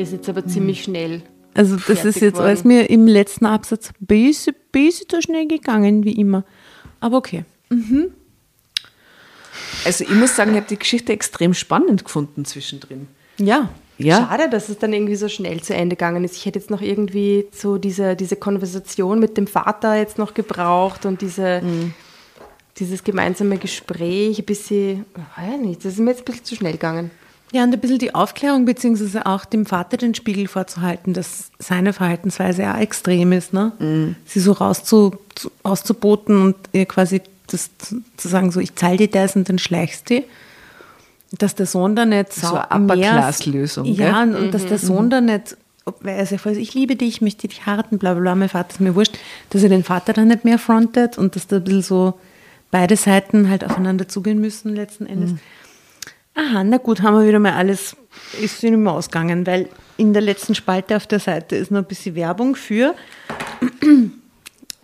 Ist 0.00 0.12
jetzt 0.12 0.28
aber 0.28 0.46
ziemlich 0.46 0.84
schnell. 0.84 1.22
Also 1.54 1.76
das 1.76 2.04
ist 2.04 2.20
jetzt 2.20 2.38
alles 2.38 2.64
mir 2.64 2.88
im 2.90 3.06
letzten 3.06 3.46
Absatz 3.46 3.90
ein 3.90 4.06
bisschen, 4.06 4.54
bisschen 4.72 5.08
zu 5.08 5.20
schnell 5.20 5.46
gegangen, 5.48 6.04
wie 6.04 6.12
immer. 6.12 6.44
Aber 7.00 7.16
okay. 7.16 7.44
Mhm. 7.70 8.12
Also 9.84 10.04
ich 10.04 10.10
muss 10.10 10.36
sagen, 10.36 10.52
ich 10.52 10.58
habe 10.58 10.66
die 10.68 10.78
Geschichte 10.78 11.12
extrem 11.12 11.54
spannend 11.54 12.04
gefunden 12.04 12.44
zwischendrin. 12.44 13.08
Ja. 13.38 13.70
Ja. 13.98 14.28
Schade, 14.28 14.48
dass 14.48 14.70
es 14.70 14.78
dann 14.78 14.92
irgendwie 14.94 15.16
so 15.16 15.28
schnell 15.28 15.60
zu 15.60 15.74
Ende 15.74 15.96
gegangen 15.96 16.24
ist. 16.24 16.36
Ich 16.36 16.46
hätte 16.46 16.58
jetzt 16.58 16.70
noch 16.70 16.80
irgendwie 16.80 17.46
so 17.52 17.76
diese, 17.76 18.16
diese 18.16 18.36
Konversation 18.36 19.18
mit 19.18 19.36
dem 19.36 19.46
Vater 19.46 19.94
jetzt 19.94 20.16
noch 20.16 20.32
gebraucht 20.32 21.04
und 21.04 21.20
diese, 21.20 21.60
mhm. 21.60 21.92
dieses 22.78 23.04
gemeinsame 23.04 23.58
Gespräch 23.58 24.38
ein 24.38 24.44
bisschen, 24.46 25.04
weiß 25.36 25.60
nicht, 25.60 25.84
das 25.84 25.94
ist 25.94 25.98
mir 25.98 26.12
jetzt 26.12 26.20
ein 26.20 26.24
bisschen 26.24 26.44
zu 26.44 26.54
schnell 26.54 26.72
gegangen. 26.72 27.10
Ja, 27.52 27.64
und 27.64 27.72
ein 27.74 27.80
bisschen 27.80 27.98
die 27.98 28.14
Aufklärung, 28.14 28.64
beziehungsweise 28.64 29.26
auch 29.26 29.44
dem 29.44 29.66
Vater 29.66 29.96
den 29.96 30.14
Spiegel 30.14 30.46
vorzuhalten, 30.46 31.14
dass 31.14 31.50
seine 31.58 31.92
Verhaltensweise 31.92 32.62
ja 32.62 32.78
extrem 32.78 33.32
ist, 33.32 33.52
ne? 33.52 33.72
Mhm. 33.80 34.16
Sie 34.24 34.38
so 34.38 34.52
rauszu, 34.52 35.16
rauszuboten 35.64 36.42
und 36.42 36.56
ihr 36.72 36.86
quasi 36.86 37.22
das 37.48 37.70
zu 38.16 38.28
sagen, 38.28 38.52
so 38.52 38.60
ich 38.60 38.76
zahle 38.76 38.98
dir 38.98 39.10
das 39.10 39.34
und 39.34 39.48
dann 39.48 39.58
schleichst 39.58 40.10
du. 40.10 40.22
Dass 41.32 41.54
der 41.54 41.66
Sohn 41.66 41.94
da 41.94 42.06
nicht 42.06 42.32
so 42.32 42.56
eine 42.56 43.32
lösung 43.46 43.84
Ja, 43.84 44.22
und, 44.22 44.34
und 44.34 44.54
dass 44.54 44.66
der 44.66 44.78
mhm, 44.78 44.82
Sohn 44.82 45.04
mhm. 45.06 45.10
da 45.10 45.20
nicht, 45.20 45.56
weil 46.00 46.16
er 46.16 46.26
sagt, 46.26 46.44
ich 46.46 46.74
liebe 46.74 46.96
dich, 46.96 47.08
ich 47.08 47.20
möchte 47.20 47.46
dich 47.46 47.66
heiraten, 47.66 47.98
bla 47.98 48.14
bla 48.14 48.22
bla, 48.22 48.34
mein 48.34 48.48
Vater 48.48 48.70
ist 48.70 48.80
mir 48.80 48.94
wurscht, 48.94 49.16
dass 49.50 49.62
er 49.62 49.68
den 49.68 49.84
Vater 49.84 50.12
dann 50.12 50.28
nicht 50.28 50.44
mehr 50.44 50.58
frontet 50.58 51.18
und 51.18 51.36
dass 51.36 51.46
da 51.46 51.56
ein 51.56 51.64
bisschen 51.64 51.82
so 51.82 52.14
beide 52.70 52.96
Seiten 52.96 53.48
halt 53.48 53.64
aufeinander 53.64 54.08
zugehen 54.08 54.40
müssen 54.40 54.74
letzten 54.74 55.06
Endes. 55.06 55.32
Mhm. 55.32 55.40
Aha, 56.34 56.64
na 56.64 56.78
gut, 56.78 57.02
haben 57.02 57.18
wir 57.18 57.26
wieder 57.26 57.38
mal 57.38 57.52
alles, 57.52 57.96
ist 58.40 58.62
nicht 58.62 58.76
mehr 58.76 58.92
ausgegangen, 58.92 59.46
weil 59.46 59.68
in 59.96 60.12
der 60.12 60.22
letzten 60.22 60.54
Spalte 60.54 60.96
auf 60.96 61.06
der 61.06 61.18
Seite 61.18 61.56
ist 61.56 61.70
noch 61.70 61.80
ein 61.80 61.86
bisschen 61.86 62.14
Werbung 62.14 62.54
für 62.54 62.94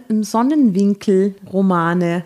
Sonnenwinkel-Romane, 0.08 2.24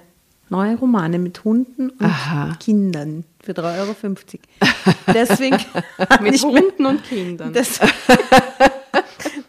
neue 0.48 0.76
Romane 0.76 1.18
mit 1.18 1.44
Hunden 1.44 1.90
und 1.90 2.02
Aha. 2.02 2.56
Kindern 2.58 3.24
für 3.42 3.52
3,50 3.52 3.78
Euro. 3.78 3.96
Deswegen 5.14 5.58
mit 6.22 6.42
Hunden 6.42 6.86
und 6.86 7.04
Kindern. 7.04 7.52
Deswegen, 7.56 7.92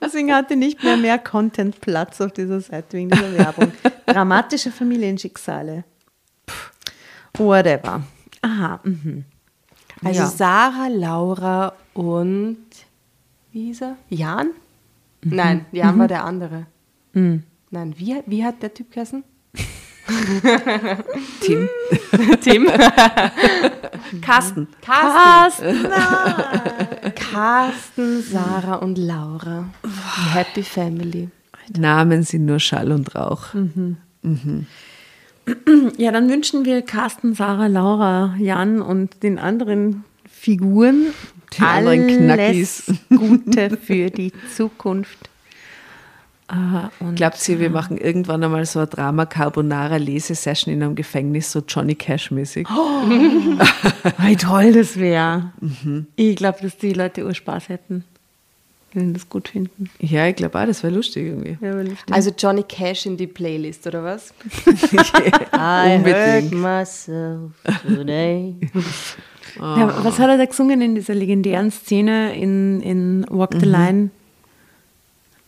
deswegen 0.01 0.33
hatte 0.33 0.55
nicht 0.55 0.83
mehr 0.83 0.97
mehr 0.97 1.17
Content 1.17 1.81
Platz 1.81 2.21
auf 2.21 2.31
dieser 2.31 2.61
Seite 2.61 2.97
wegen 2.97 3.09
dieser 3.09 3.37
Werbung. 3.37 3.71
Dramatische 4.05 4.71
Familienschicksale. 4.71 5.83
Whatever. 7.37 8.03
Aha. 8.41 8.79
Mhm. 8.83 9.25
Also 10.03 10.21
ja. 10.21 10.27
Sarah, 10.27 10.87
Laura 10.87 11.73
und 11.93 12.57
wie 13.51 13.65
hieß 13.65 13.81
er? 13.81 13.97
Jan? 14.09 14.51
Mhm. 15.23 15.35
Nein, 15.35 15.65
Jan 15.71 15.95
mhm. 15.95 15.99
war 15.99 16.07
der 16.07 16.25
andere. 16.25 16.65
Mhm. 17.13 17.43
Nein, 17.69 17.93
wie, 17.97 18.21
wie 18.25 18.43
hat 18.43 18.61
der 18.63 18.73
Typ 18.73 18.91
geheißen? 18.91 19.23
Tim. 21.41 21.69
Tim. 22.41 22.67
Carsten. 24.21 24.67
Carsten. 24.81 25.89
Carsten. 25.89 27.13
Carsten, 27.15 28.21
Sarah 28.23 28.75
und 28.75 28.97
Laura. 28.97 29.69
Happy 30.33 30.63
Family. 30.63 31.29
Namen 31.77 32.23
sind 32.23 32.45
nur 32.45 32.59
Schall 32.59 32.91
und 32.91 33.15
Rauch. 33.15 33.53
Mhm. 33.53 33.97
Mhm. 34.23 34.67
Ja, 35.97 36.11
dann 36.11 36.29
wünschen 36.29 36.65
wir 36.65 36.81
Carsten, 36.81 37.33
Sarah, 37.33 37.67
Laura, 37.67 38.35
Jan 38.37 38.81
und 38.81 39.23
den 39.23 39.39
anderen 39.39 40.03
Figuren 40.29 41.07
die 41.57 41.61
anderen 41.61 42.07
Knackis. 42.07 42.93
Gute 43.09 43.77
für 43.77 44.09
die 44.09 44.31
Zukunft. 44.55 45.17
Uh, 46.53 47.13
Glaubt 47.15 47.47
ihr, 47.47 47.59
wir 47.59 47.69
machen 47.69 47.97
irgendwann 47.97 48.43
einmal 48.43 48.65
so 48.65 48.79
eine 48.79 48.87
Drama 48.87 49.25
Carbonara 49.25 49.95
Lesesession 49.95 50.73
in 50.73 50.83
einem 50.83 50.95
Gefängnis, 50.95 51.49
so 51.49 51.61
Johnny 51.65 51.95
Cash 51.95 52.31
mäßig? 52.31 52.67
Oh, 52.69 53.07
wie 54.17 54.35
toll 54.35 54.73
das 54.73 54.97
wäre. 54.97 55.53
Mhm. 55.61 56.07
Ich 56.17 56.35
glaube, 56.35 56.59
dass 56.61 56.77
die 56.77 56.91
Leute 56.91 57.25
ur 57.25 57.33
Spaß 57.33 57.69
hätten 57.69 58.03
wenn 58.93 59.13
das 59.13 59.29
gut 59.29 59.47
finden. 59.47 59.89
Ja, 59.99 60.27
ich 60.27 60.35
glaube 60.35 60.59
auch, 60.59 60.65
das 60.65 60.83
wäre 60.83 60.93
lustig 60.93 61.27
irgendwie. 61.27 61.57
Ja, 61.61 61.73
lustig. 61.73 62.11
Also 62.11 62.31
Johnny 62.37 62.63
Cash 62.63 63.05
in 63.05 63.17
die 63.17 63.27
Playlist, 63.27 63.87
oder 63.87 64.03
was? 64.03 64.33
I 65.53 65.95
Unbedingt. 65.95 66.51
myself 66.51 67.51
today. 67.87 68.55
oh. 69.57 69.61
ja, 69.61 70.03
was 70.03 70.19
hat 70.19 70.29
er 70.29 70.37
da 70.37 70.45
gesungen 70.45 70.81
in 70.81 70.95
dieser 70.95 71.15
legendären 71.15 71.71
Szene 71.71 72.35
in, 72.35 72.81
in 72.81 73.25
Walk 73.29 73.53
the 73.59 73.65
mhm. 73.65 73.71
Line? 73.71 74.09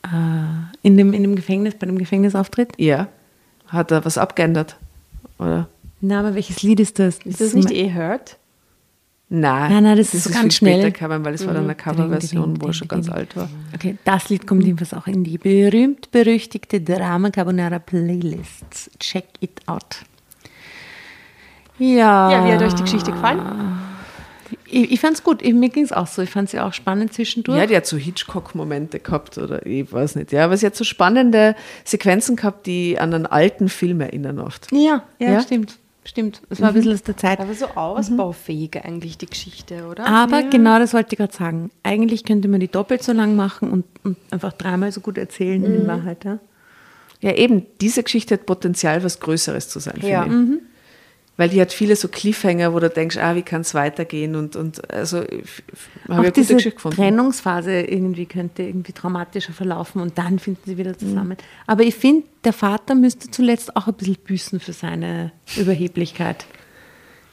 Äh, 0.03 0.87
in, 0.87 0.97
dem, 0.97 1.13
in 1.13 1.23
dem 1.23 1.35
Gefängnis, 1.35 1.75
bei 1.75 1.85
dem 1.85 1.97
Gefängnisauftritt? 1.97 2.73
Ja. 2.77 3.07
Hat 3.67 3.91
er 3.91 4.05
was 4.05 4.17
abgeändert? 4.17 4.77
Oder? 5.39 5.67
Na, 6.01 6.19
aber 6.19 6.35
welches 6.35 6.61
Lied 6.61 6.79
ist 6.79 6.99
das? 6.99 7.19
Ist 7.19 7.41
das 7.41 7.53
nicht 7.53 7.71
eh 7.71 7.93
Hurt? 7.93 8.37
Nein, 9.35 9.71
Nein, 9.71 9.83
nein, 9.83 9.97
das 9.97 10.13
ist 10.13 10.25
so 10.25 10.29
ganz 10.29 10.41
viel 10.43 10.51
schnell. 10.51 10.73
später 10.81 10.91
gekommen, 10.91 11.25
weil 11.25 11.33
es 11.33 11.47
war 11.47 11.55
dann 11.55 11.63
eine 11.63 11.73
Coverversion, 11.73 12.61
wo 12.61 12.67
er 12.67 12.73
schon 12.73 12.87
ganz 12.87 13.09
alt 13.09 13.35
war. 13.35 13.49
Okay, 13.73 13.97
das 14.05 14.29
Lied 14.29 14.45
kommt 14.45 14.63
jedenfalls 14.63 14.93
auch 14.93 15.07
in 15.07 15.23
die 15.23 15.39
berühmt-berüchtigte 15.39 16.81
Drama 16.81 17.31
Carbonara 17.31 17.79
Playlist. 17.79 18.91
Check 18.99 19.25
it 19.39 19.59
out. 19.65 19.97
Ja. 21.79 22.31
Ja, 22.31 22.45
wie 22.47 22.51
hat 22.53 22.61
euch 22.61 22.73
die 22.75 22.83
Geschichte 22.83 23.11
gefallen? 23.11 23.41
Ich, 24.65 24.91
ich 24.91 24.99
fand 24.99 25.15
es 25.15 25.23
gut. 25.23 25.41
Ich, 25.41 25.53
mir 25.53 25.69
ging 25.69 25.83
es 25.83 25.91
auch 25.91 26.07
so. 26.07 26.21
Ich 26.21 26.29
fand 26.29 26.49
sie 26.49 26.59
auch 26.59 26.73
spannend 26.73 27.13
zwischendurch. 27.13 27.57
Ja, 27.57 27.65
die 27.65 27.75
hat 27.75 27.85
so 27.87 27.97
Hitchcock-Momente 27.97 28.99
gehabt 28.99 29.37
oder 29.39 29.65
ich 29.65 29.91
weiß 29.91 30.15
nicht. 30.15 30.31
Ja, 30.31 30.45
aber 30.45 30.57
sie 30.57 30.65
hat 30.67 30.75
so 30.75 30.83
spannende 30.83 31.55
Sequenzen 31.83 32.35
gehabt, 32.35 32.67
die 32.67 32.99
an 32.99 33.13
einen 33.13 33.25
alten 33.25 33.67
Film 33.69 34.01
erinnern 34.01 34.39
oft. 34.39 34.71
ja, 34.71 35.03
ja, 35.19 35.31
Ja? 35.33 35.41
stimmt. 35.41 35.79
Stimmt. 36.05 36.41
Es 36.49 36.59
war 36.59 36.69
ein 36.69 36.73
bisschen 36.73 36.93
aus 36.93 37.03
der 37.03 37.15
Zeit. 37.15 37.39
Aber 37.39 37.53
so 37.53 37.65
ausbaufähig 37.67 38.83
eigentlich 38.83 39.17
die 39.17 39.25
Geschichte, 39.25 39.87
oder? 39.87 40.05
Aber 40.05 40.43
genau 40.43 40.77
das 40.79 40.93
wollte 40.93 41.13
ich 41.13 41.17
gerade 41.17 41.33
sagen. 41.33 41.71
Eigentlich 41.83 42.25
könnte 42.25 42.47
man 42.49 42.59
die 42.59 42.67
doppelt 42.67 43.03
so 43.03 43.13
lang 43.13 43.35
machen 43.35 43.69
und, 43.71 43.85
und 44.03 44.17
einfach 44.31 44.51
dreimal 44.53 44.91
so 44.91 44.99
gut 45.01 45.17
erzählen 45.17 45.63
in 45.63 45.87
Wahrheit. 45.87 46.25
Ja? 46.25 46.39
Ja, 47.21 47.31
eben, 47.35 47.65
diese 47.79 48.03
Geschichte 48.03 48.33
hat 48.33 48.45
Potenzial, 48.45 49.01
was 49.03 49.21
Größeres 49.21 49.69
zu 49.69 49.79
sein, 49.79 49.99
Ja. 50.01 50.23
finde 50.23 50.55
ich. 50.55 50.72
Weil 51.35 51.49
die 51.49 51.59
hat 51.59 51.73
viele 51.73 51.95
so 51.95 52.07
Cliffhanger, 52.09 52.73
wo 52.73 52.79
du 52.79 52.89
denkst, 52.89 53.17
ah, 53.17 53.35
wie 53.35 53.41
kann 53.41 53.61
es 53.61 53.73
weitergehen? 53.73 54.35
Und, 54.35 54.55
und 54.55 54.93
also 54.93 55.17
habe 55.17 55.27
ich 55.27 56.09
eine 56.09 56.17
gute 56.17 56.31
diese 56.31 56.53
Geschichte 56.53 56.75
gefunden. 56.75 56.97
Trennungsphase 56.97 57.81
irgendwie 57.81 58.27
könnte 58.27 58.61
irgendwie 58.61 58.91
traumatischer 58.91 59.51
verlaufen 59.51 59.99
und 59.99 60.17
dann 60.19 60.37
finden 60.37 60.61
sie 60.65 60.77
wieder 60.77 60.95
zusammen. 60.95 61.37
Aber 61.65 61.83
ich 61.83 61.95
finde, 61.95 62.27
der 62.43 62.53
Vater 62.53 62.93
müsste 62.93 63.31
zuletzt 63.31 63.75
auch 63.75 63.87
ein 63.87 63.95
bisschen 63.95 64.17
büßen 64.23 64.59
für 64.59 64.73
seine 64.73 65.31
Überheblichkeit. 65.57 66.45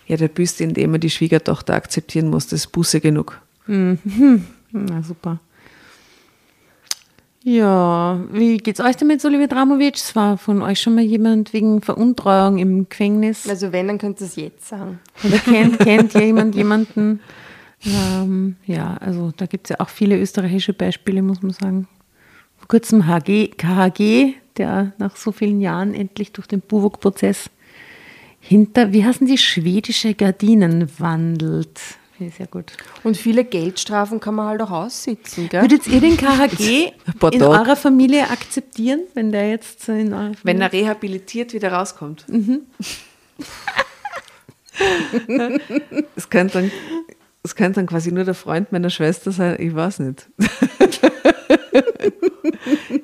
Ja, 0.06 0.16
der 0.16 0.28
büßt, 0.28 0.62
indem 0.62 0.94
er 0.94 0.98
die 0.98 1.10
Schwiegertochter 1.10 1.74
akzeptieren 1.74 2.28
muss. 2.28 2.46
Das 2.46 2.60
ist 2.60 2.72
Buße 2.72 3.00
genug. 3.00 3.38
Na 3.66 5.02
super. 5.02 5.40
Ja, 7.42 8.20
wie 8.32 8.58
geht's 8.58 8.80
euch 8.80 8.96
damit, 8.96 9.24
Oliver 9.24 9.46
Dramovic? 9.46 9.96
Es 9.96 10.14
war 10.14 10.36
von 10.36 10.60
euch 10.60 10.80
schon 10.80 10.94
mal 10.94 11.04
jemand 11.04 11.54
wegen 11.54 11.80
Veruntreuung 11.80 12.58
im 12.58 12.88
Gefängnis? 12.88 13.48
Also 13.48 13.72
wenn, 13.72 13.88
dann 13.88 13.98
könnt 13.98 14.20
ihr 14.20 14.26
es 14.26 14.36
jetzt 14.36 14.68
sagen. 14.68 15.00
Oder 15.24 15.38
kennt, 15.38 15.78
kennt 15.78 16.12
jemand 16.14 16.54
jemanden? 16.54 17.20
Ähm, 17.86 18.56
ja, 18.66 18.98
also 19.00 19.32
da 19.34 19.46
gibt 19.46 19.66
es 19.66 19.70
ja 19.70 19.80
auch 19.80 19.88
viele 19.88 20.20
österreichische 20.20 20.74
Beispiele, 20.74 21.22
muss 21.22 21.40
man 21.40 21.52
sagen. 21.52 21.88
Vor 22.58 22.68
kurzem 22.68 23.06
HG, 23.06 23.48
KHG, 23.56 24.34
der 24.58 24.92
nach 24.98 25.16
so 25.16 25.32
vielen 25.32 25.62
Jahren 25.62 25.94
endlich 25.94 26.32
durch 26.32 26.46
den 26.46 26.60
Buwok-Prozess 26.60 27.48
hinter, 28.38 28.92
wie 28.92 29.04
heißen 29.04 29.26
die, 29.26 29.38
schwedische 29.38 30.12
Gardinen 30.14 30.90
wandelt. 30.98 31.80
Finde 32.20 32.32
ich 32.32 32.36
sehr 32.36 32.48
gut. 32.48 32.72
Und 33.02 33.16
viele 33.16 33.46
Geldstrafen 33.46 34.20
kann 34.20 34.34
man 34.34 34.46
halt 34.46 34.60
auch 34.60 34.70
aussitzen, 34.70 35.48
gell? 35.48 35.62
Würdet 35.62 35.86
ihr 35.86 36.02
den 36.02 36.18
KHG 36.18 36.92
in 37.32 37.42
eurer 37.42 37.76
Familie 37.76 38.28
akzeptieren, 38.28 39.04
wenn 39.14 39.32
der 39.32 39.48
jetzt 39.48 39.88
in 39.88 40.12
eurer 40.12 40.32
Wenn 40.42 40.58
Familie 40.58 40.64
er 40.64 40.72
rehabilitiert 40.72 41.54
wieder 41.54 41.72
rauskommt. 41.72 42.26
Es 46.16 46.30
könnte 46.30 46.54
dann, 46.54 46.72
es 47.42 47.54
könnte 47.54 47.80
dann 47.80 47.86
quasi 47.86 48.12
nur 48.12 48.24
der 48.24 48.34
Freund 48.34 48.72
meiner 48.72 48.88
Schwester 48.88 49.30
sein. 49.30 49.56
Ich 49.58 49.74
weiß 49.74 49.98
nicht. 49.98 50.26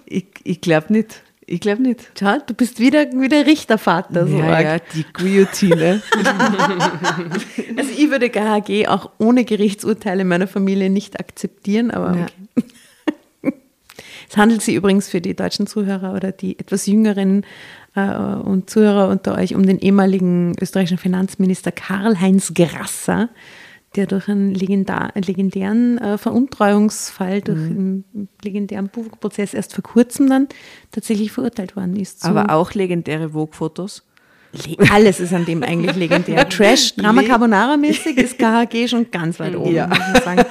ich 0.07 0.27
ich 0.43 0.61
glaube 0.63 0.93
nicht. 0.93 1.23
Ich 1.49 1.61
glaube 1.61 1.83
nicht. 1.83 2.01
Schau, 2.19 2.39
du 2.45 2.55
bist 2.55 2.81
wieder, 2.81 3.05
wieder 3.13 3.47
Richtervater. 3.47 4.27
So 4.27 4.37
ja, 4.39 4.61
ja, 4.61 4.79
die 4.95 5.05
Guillotine. 5.13 6.03
Also 7.77 7.91
ich 7.97 8.11
würde 8.11 8.31
KHG 8.31 8.89
auch 8.89 9.11
ohne 9.19 9.45
Gerichtsurteile 9.45 10.25
meiner 10.25 10.47
Familie 10.49 10.91
nicht 10.91 11.21
akzeptieren, 11.21 11.91
aber 11.91 12.17
Ja. 12.17 12.27
okay. 12.57 13.55
Es 14.29 14.37
handelt 14.37 14.61
sich 14.63 14.75
übrigens 14.75 15.09
für 15.09 15.21
die 15.21 15.35
deutschen 15.37 15.67
Zuhörer 15.69 16.13
oder 16.15 16.33
die 16.33 16.59
etwas 16.59 16.87
jüngeren 16.87 17.45
äh, 17.95 18.05
und 18.11 18.69
Zuhörer 18.69 19.09
unter 19.09 19.37
euch 19.37 19.55
um 19.55 19.65
den 19.65 19.79
ehemaligen 19.79 20.55
österreichischen 20.61 20.99
Finanzminister 20.99 21.71
Karl-Heinz 21.71 22.53
Grasser, 22.55 23.29
der 23.97 24.07
durch 24.07 24.29
einen 24.29 24.55
legendar, 24.55 25.13
legendären 25.15 25.99
äh, 25.99 26.19
Veruntreuungsfall, 26.19 27.41
durch 27.41 27.59
einen 27.59 28.05
legendären 28.43 28.89
Buwok-Prozess 28.89 29.55
erst 29.55 29.75
vor 29.75 29.83
kurzem 29.83 30.29
dann 30.29 30.49
tatsächlich 30.93 31.33
verurteilt 31.33 31.75
worden 31.77 31.97
ist. 31.97 32.25
Aber 32.25 32.51
auch 32.55 32.75
legendäre 32.75 33.31
Vogue-Fotos. 33.31 34.05
Le- 34.53 34.91
Alles 34.91 35.21
ist 35.21 35.33
an 35.35 35.45
dem 35.45 35.63
eigentlich 35.63 35.97
legendär. 35.97 36.49
Trash, 36.49 36.95
Drama 36.97 37.23
Carbonara-mäßig 37.23 38.17
ist 38.17 38.39
KHG 38.39 38.89
schon 38.89 39.11
ganz 39.11 39.41
weit 39.41 39.57
oben, 39.57 39.75
Ja. 39.75 39.87
muss 39.89 39.99
man 39.99 40.23
sagen. 40.23 40.45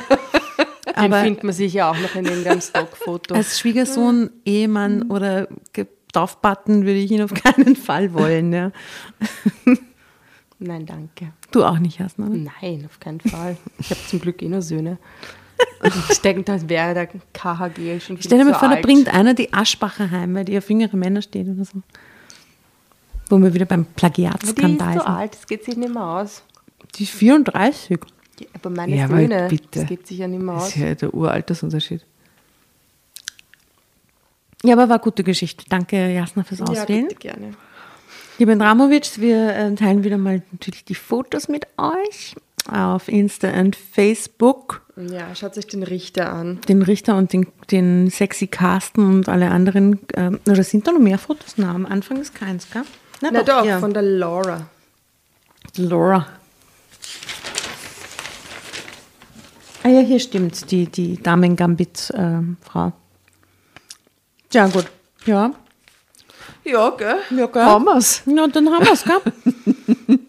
Den 0.88 0.96
Aber 1.12 1.24
findet 1.24 1.44
man 1.44 1.54
sicher 1.54 1.90
auch 1.92 1.98
noch 2.00 2.16
in 2.16 2.26
irgendeinem 2.26 2.62
Stockfoto. 2.62 3.36
als 3.36 3.60
Schwiegersohn, 3.60 4.30
Ehemann 4.46 5.04
oder 5.12 5.48
Taufpaten 6.14 6.82
würde 6.86 7.00
ich 7.00 7.12
ihn 7.12 7.22
auf 7.22 7.34
keinen 7.34 7.76
Fall 7.76 8.14
wollen. 8.14 8.54
Ja. 8.54 8.72
Nein, 10.60 10.86
danke. 10.86 11.34
Du 11.52 11.64
auch 11.64 11.80
nicht, 11.80 12.00
Jasna. 12.00 12.28
Nein, 12.30 12.86
auf 12.86 13.00
keinen 13.00 13.20
Fall. 13.20 13.58
Ich 13.78 13.90
habe 13.90 14.00
zum 14.08 14.20
Glück 14.22 14.42
eh 14.42 14.48
nur 14.48 14.62
Söhne. 14.62 14.98
Ich 16.10 16.22
denke, 16.22 16.44
das 16.44 16.68
wäre 16.70 16.94
der 16.94 17.08
KHG 17.08 18.00
schon 18.00 18.18
viel 18.18 18.24
Stell 18.24 18.40
dir 18.40 18.46
mal 18.46 18.54
vor, 18.56 18.70
da 18.70 18.76
bringt 18.82 19.14
einer 19.14 19.34
die 19.34 19.54
Aschbacher 19.54 20.10
heim, 20.12 20.34
weil 20.36 20.46
die 20.46 20.58
auf 20.58 20.70
jüngere 20.70 20.96
Männer 20.98 21.22
steht 21.22 21.48
oder 21.48 21.64
so. 21.66 21.82
Wo 23.30 23.38
wir 23.40 23.54
wieder 23.54 23.66
beim 23.66 23.82
Aber 23.82 23.88
Die 23.88 23.92
ist 23.92 23.96
Plagiatskandal 23.96 24.94
so 24.94 25.00
sind. 25.00 25.08
alt, 25.10 25.34
das 25.36 25.48
geht 25.48 25.64
sich 25.66 25.76
nicht 25.78 25.94
mehr 25.94 26.04
aus. 26.04 26.44
Die 26.96 27.04
ist 27.04 27.14
34. 27.14 28.00
Ja, 28.40 28.48
aber 28.54 28.70
meine 28.70 28.96
Ja, 28.96 29.08
Söhne, 29.08 29.48
bitte. 29.50 29.80
das 29.80 29.86
geht 29.88 30.08
sich 30.08 30.18
ja 30.20 30.28
nicht 30.28 30.42
mehr 30.42 30.56
Das 30.56 30.64
aus. 30.66 30.70
ist 30.70 30.76
ja 30.78 30.96
der 30.96 31.14
Uraltersunterschied. 31.14 32.06
Ja, 34.64 34.74
aber 34.74 34.90
war 34.90 35.00
gute 35.00 35.24
Geschichte. 35.24 35.64
Danke, 35.70 36.12
Jasna, 36.14 36.44
fürs 36.44 36.60
Ja, 36.60 36.66
Auswählen. 36.66 37.08
bitte 37.08 37.20
gerne. 37.20 37.52
Lieber 38.38 38.56
Dramovic, 38.58 39.22
wir 39.22 39.56
äh, 39.56 39.76
teilen 39.76 40.04
wieder 40.04 40.18
mal 40.18 40.42
natürlich 40.52 40.84
die 40.84 40.96
Fotos 40.96 41.48
mit 41.48 41.68
euch 41.78 42.36
auf 42.70 43.08
Insta 43.08 43.50
und 43.60 43.78
Facebook. 43.78 44.82
Ja, 44.98 45.34
schaut 45.36 45.58
euch 45.58 45.68
den 45.68 45.84
Richter 45.84 46.34
an. 46.34 46.60
Den 46.68 46.82
Richter 46.82 47.16
und 47.16 47.32
den, 47.32 47.48
den 47.72 48.10
sexy 48.10 48.48
Carsten 48.48 49.06
und 49.06 49.30
alle 49.30 49.52
anderen. 49.52 50.00
Ähm, 50.16 50.42
oder 50.50 50.64
sind 50.64 50.86
da 50.86 50.92
noch 50.92 51.00
mehr 51.00 51.18
Fotos? 51.18 51.54
Na, 51.56 51.74
am 51.74 51.86
Anfang 51.86 52.20
ist 52.20 52.36
keins, 52.36 52.70
gell? 52.72 52.84
Na 53.22 53.42
doch, 53.42 53.66
ja. 53.66 53.80
von 53.80 53.94
der 53.94 54.04
Laura. 54.04 54.68
Laura. 55.78 56.28
Ah 59.84 59.90
ja, 59.90 60.02
hier 60.02 60.20
stimmt, 60.20 60.72
die, 60.72 60.88
die 60.88 61.22
Damen-Gambit-Frau. 61.22 62.92
ja, 64.52 64.68
gut. 64.68 64.88
Ja. 65.26 65.54
Ja, 66.66 66.90
gell? 66.90 67.18
Ja, 67.30 67.46
gell? 67.46 67.64
Haben 67.64 67.86
wir's. 67.86 68.24
Ja, 68.26 68.48
dann 68.48 68.70
haben 68.70 68.86
wir 68.86 68.94
es, 68.94 69.04
gell? 69.04 69.22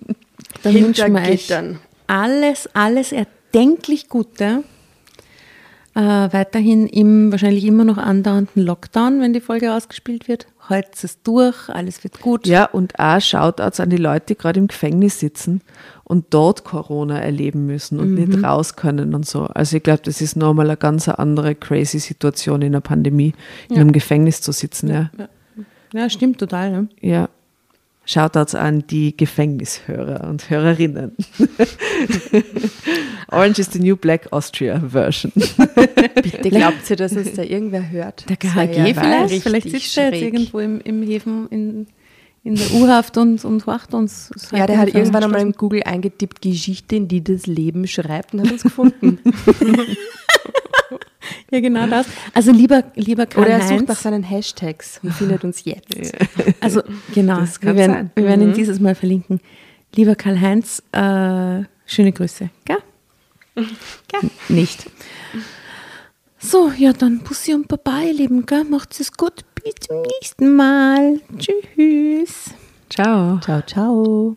Dann 0.63 0.75
wünschen 0.75 1.15
wir 1.15 1.23
euch 1.23 1.53
alles, 2.07 2.69
alles 2.75 3.13
erdenklich 3.13 4.09
Gute. 4.09 4.65
Äh, 5.95 6.01
weiterhin 6.01 6.87
im 6.89 7.31
wahrscheinlich 7.31 7.65
immer 7.65 7.85
noch 7.85 7.97
andauernden 7.97 8.63
Lockdown, 8.63 9.21
wenn 9.21 9.33
die 9.33 9.41
Folge 9.41 9.73
ausgespielt 9.73 10.29
wird. 10.29 10.47
Heute 10.69 10.91
es 11.03 11.23
durch, 11.23 11.71
alles 11.71 12.05
wird 12.05 12.21
gut. 12.21 12.47
Ja, 12.47 12.67
und 12.67 12.99
auch 12.99 13.21
Shoutouts 13.21 13.81
an 13.81 13.89
die 13.89 13.97
Leute, 13.97 14.27
die 14.27 14.37
gerade 14.37 14.59
im 14.59 14.67
Gefängnis 14.67 15.21
sitzen 15.21 15.63
und 16.05 16.27
dort 16.31 16.65
Corona 16.65 17.19
erleben 17.21 17.65
müssen 17.67 17.99
und 17.99 18.15
nicht 18.15 18.45
raus 18.45 18.77
können 18.77 19.15
und 19.15 19.25
so. 19.25 19.45
Also 19.45 19.77
ich 19.77 19.83
glaube, 19.83 20.03
das 20.05 20.21
ist 20.21 20.37
nochmal 20.37 20.67
eine 20.67 20.77
ganz 20.77 21.09
andere 21.09 21.55
crazy 21.55 21.99
Situation 21.99 22.61
in 22.61 22.73
der 22.73 22.81
Pandemie, 22.81 23.33
in 23.71 23.77
einem 23.77 23.93
Gefängnis 23.93 24.43
zu 24.43 24.53
sitzen. 24.53 24.89
Ja. 24.89 25.11
Ja, 25.17 25.29
stimmt 26.09 26.39
total. 26.39 26.71
Ne? 26.71 26.89
ja. 27.01 27.29
Shoutouts 28.09 28.55
an 28.55 28.87
die 28.87 29.17
Gefängnishörer 29.17 30.29
und 30.29 30.49
Hörerinnen. 30.49 31.17
Orange 33.33 33.59
is 33.59 33.73
the 33.73 33.81
New 33.81 33.97
Black 33.97 34.33
Austria 34.33 34.81
Version. 34.81 35.33
Bitte 36.15 36.51
glaubt 36.51 36.89
ihr, 36.89 36.95
dass 36.95 37.13
uns 37.13 37.35
da 37.35 37.43
irgendwer 37.43 37.91
hört? 37.91 38.29
Der 38.29 38.37
KHG 38.37 38.77
ja 38.77 38.95
vielleicht, 38.95 39.43
vielleicht 39.43 39.71
sitzt 39.71 39.99
er 39.99 40.13
jetzt 40.13 40.23
irgendwo 40.23 40.61
im, 40.61 40.81
im 40.83 41.03
Häfen 41.03 41.49
in, 41.51 41.87
in 42.47 42.55
der 42.55 42.75
U-Haft 42.75 43.19
und, 43.19 43.45
und 43.45 43.67
horcht 43.67 43.93
uns. 43.93 44.31
Ja, 44.53 44.69
der 44.69 44.79
hat 44.79 44.95
irgendwann 44.95 45.25
einmal 45.25 45.41
in 45.41 45.51
Google 45.51 45.83
eingetippt, 45.83 46.41
Geschichten, 46.41 47.09
die 47.09 47.25
das 47.25 47.47
Leben 47.47 47.89
schreibt 47.89 48.35
und 48.35 48.43
hat 48.43 48.53
uns 48.53 48.63
gefunden. 48.63 49.19
Ja, 51.51 51.61
genau 51.61 51.87
das. 51.87 52.07
Also 52.35 52.51
lieber, 52.51 52.85
lieber 52.95 53.27
Oder 53.37 53.49
er 53.49 53.63
sucht 53.63 53.89
nach 53.89 53.97
seinen 53.97 54.23
Hashtags 54.25 55.01
und 55.03 55.13
findet 55.13 55.45
uns 55.45 55.65
jetzt. 55.65 55.95
Also 56.61 56.83
genau, 57.15 57.41
Das 57.41 57.63
wir 57.63 57.75
werden, 57.75 57.93
sein. 57.93 58.11
wir 58.15 58.25
werden 58.25 58.43
ihn 58.43 58.55
dieses 58.55 58.81
Mal 58.81 58.95
verlinken. 58.95 59.41
Lieber 59.95 60.15
Karl-Heinz, 60.17 60.83
äh, 60.93 61.63
schöne 61.87 62.13
Grüße. 62.13 62.51
Gell? 62.65 62.79
Gell? 63.55 64.31
Nicht. 64.49 64.91
So, 66.39 66.73
ja, 66.77 66.93
dann 66.93 67.21
Bussi 67.21 67.55
und 67.55 67.69
Baba, 67.69 68.03
ihr 68.03 68.15
Lieben, 68.15 68.47
gell? 68.47 68.65
Macht's 68.65 69.01
es 69.01 69.13
gut. 69.13 69.45
Bis 69.67 69.75
zum 69.81 70.03
nächsten 70.03 70.55
Mal. 70.55 71.21
Tschüss. 71.39 72.55
Ciao. 72.89 73.41
Ciao, 73.41 73.63
ciao. 73.63 74.37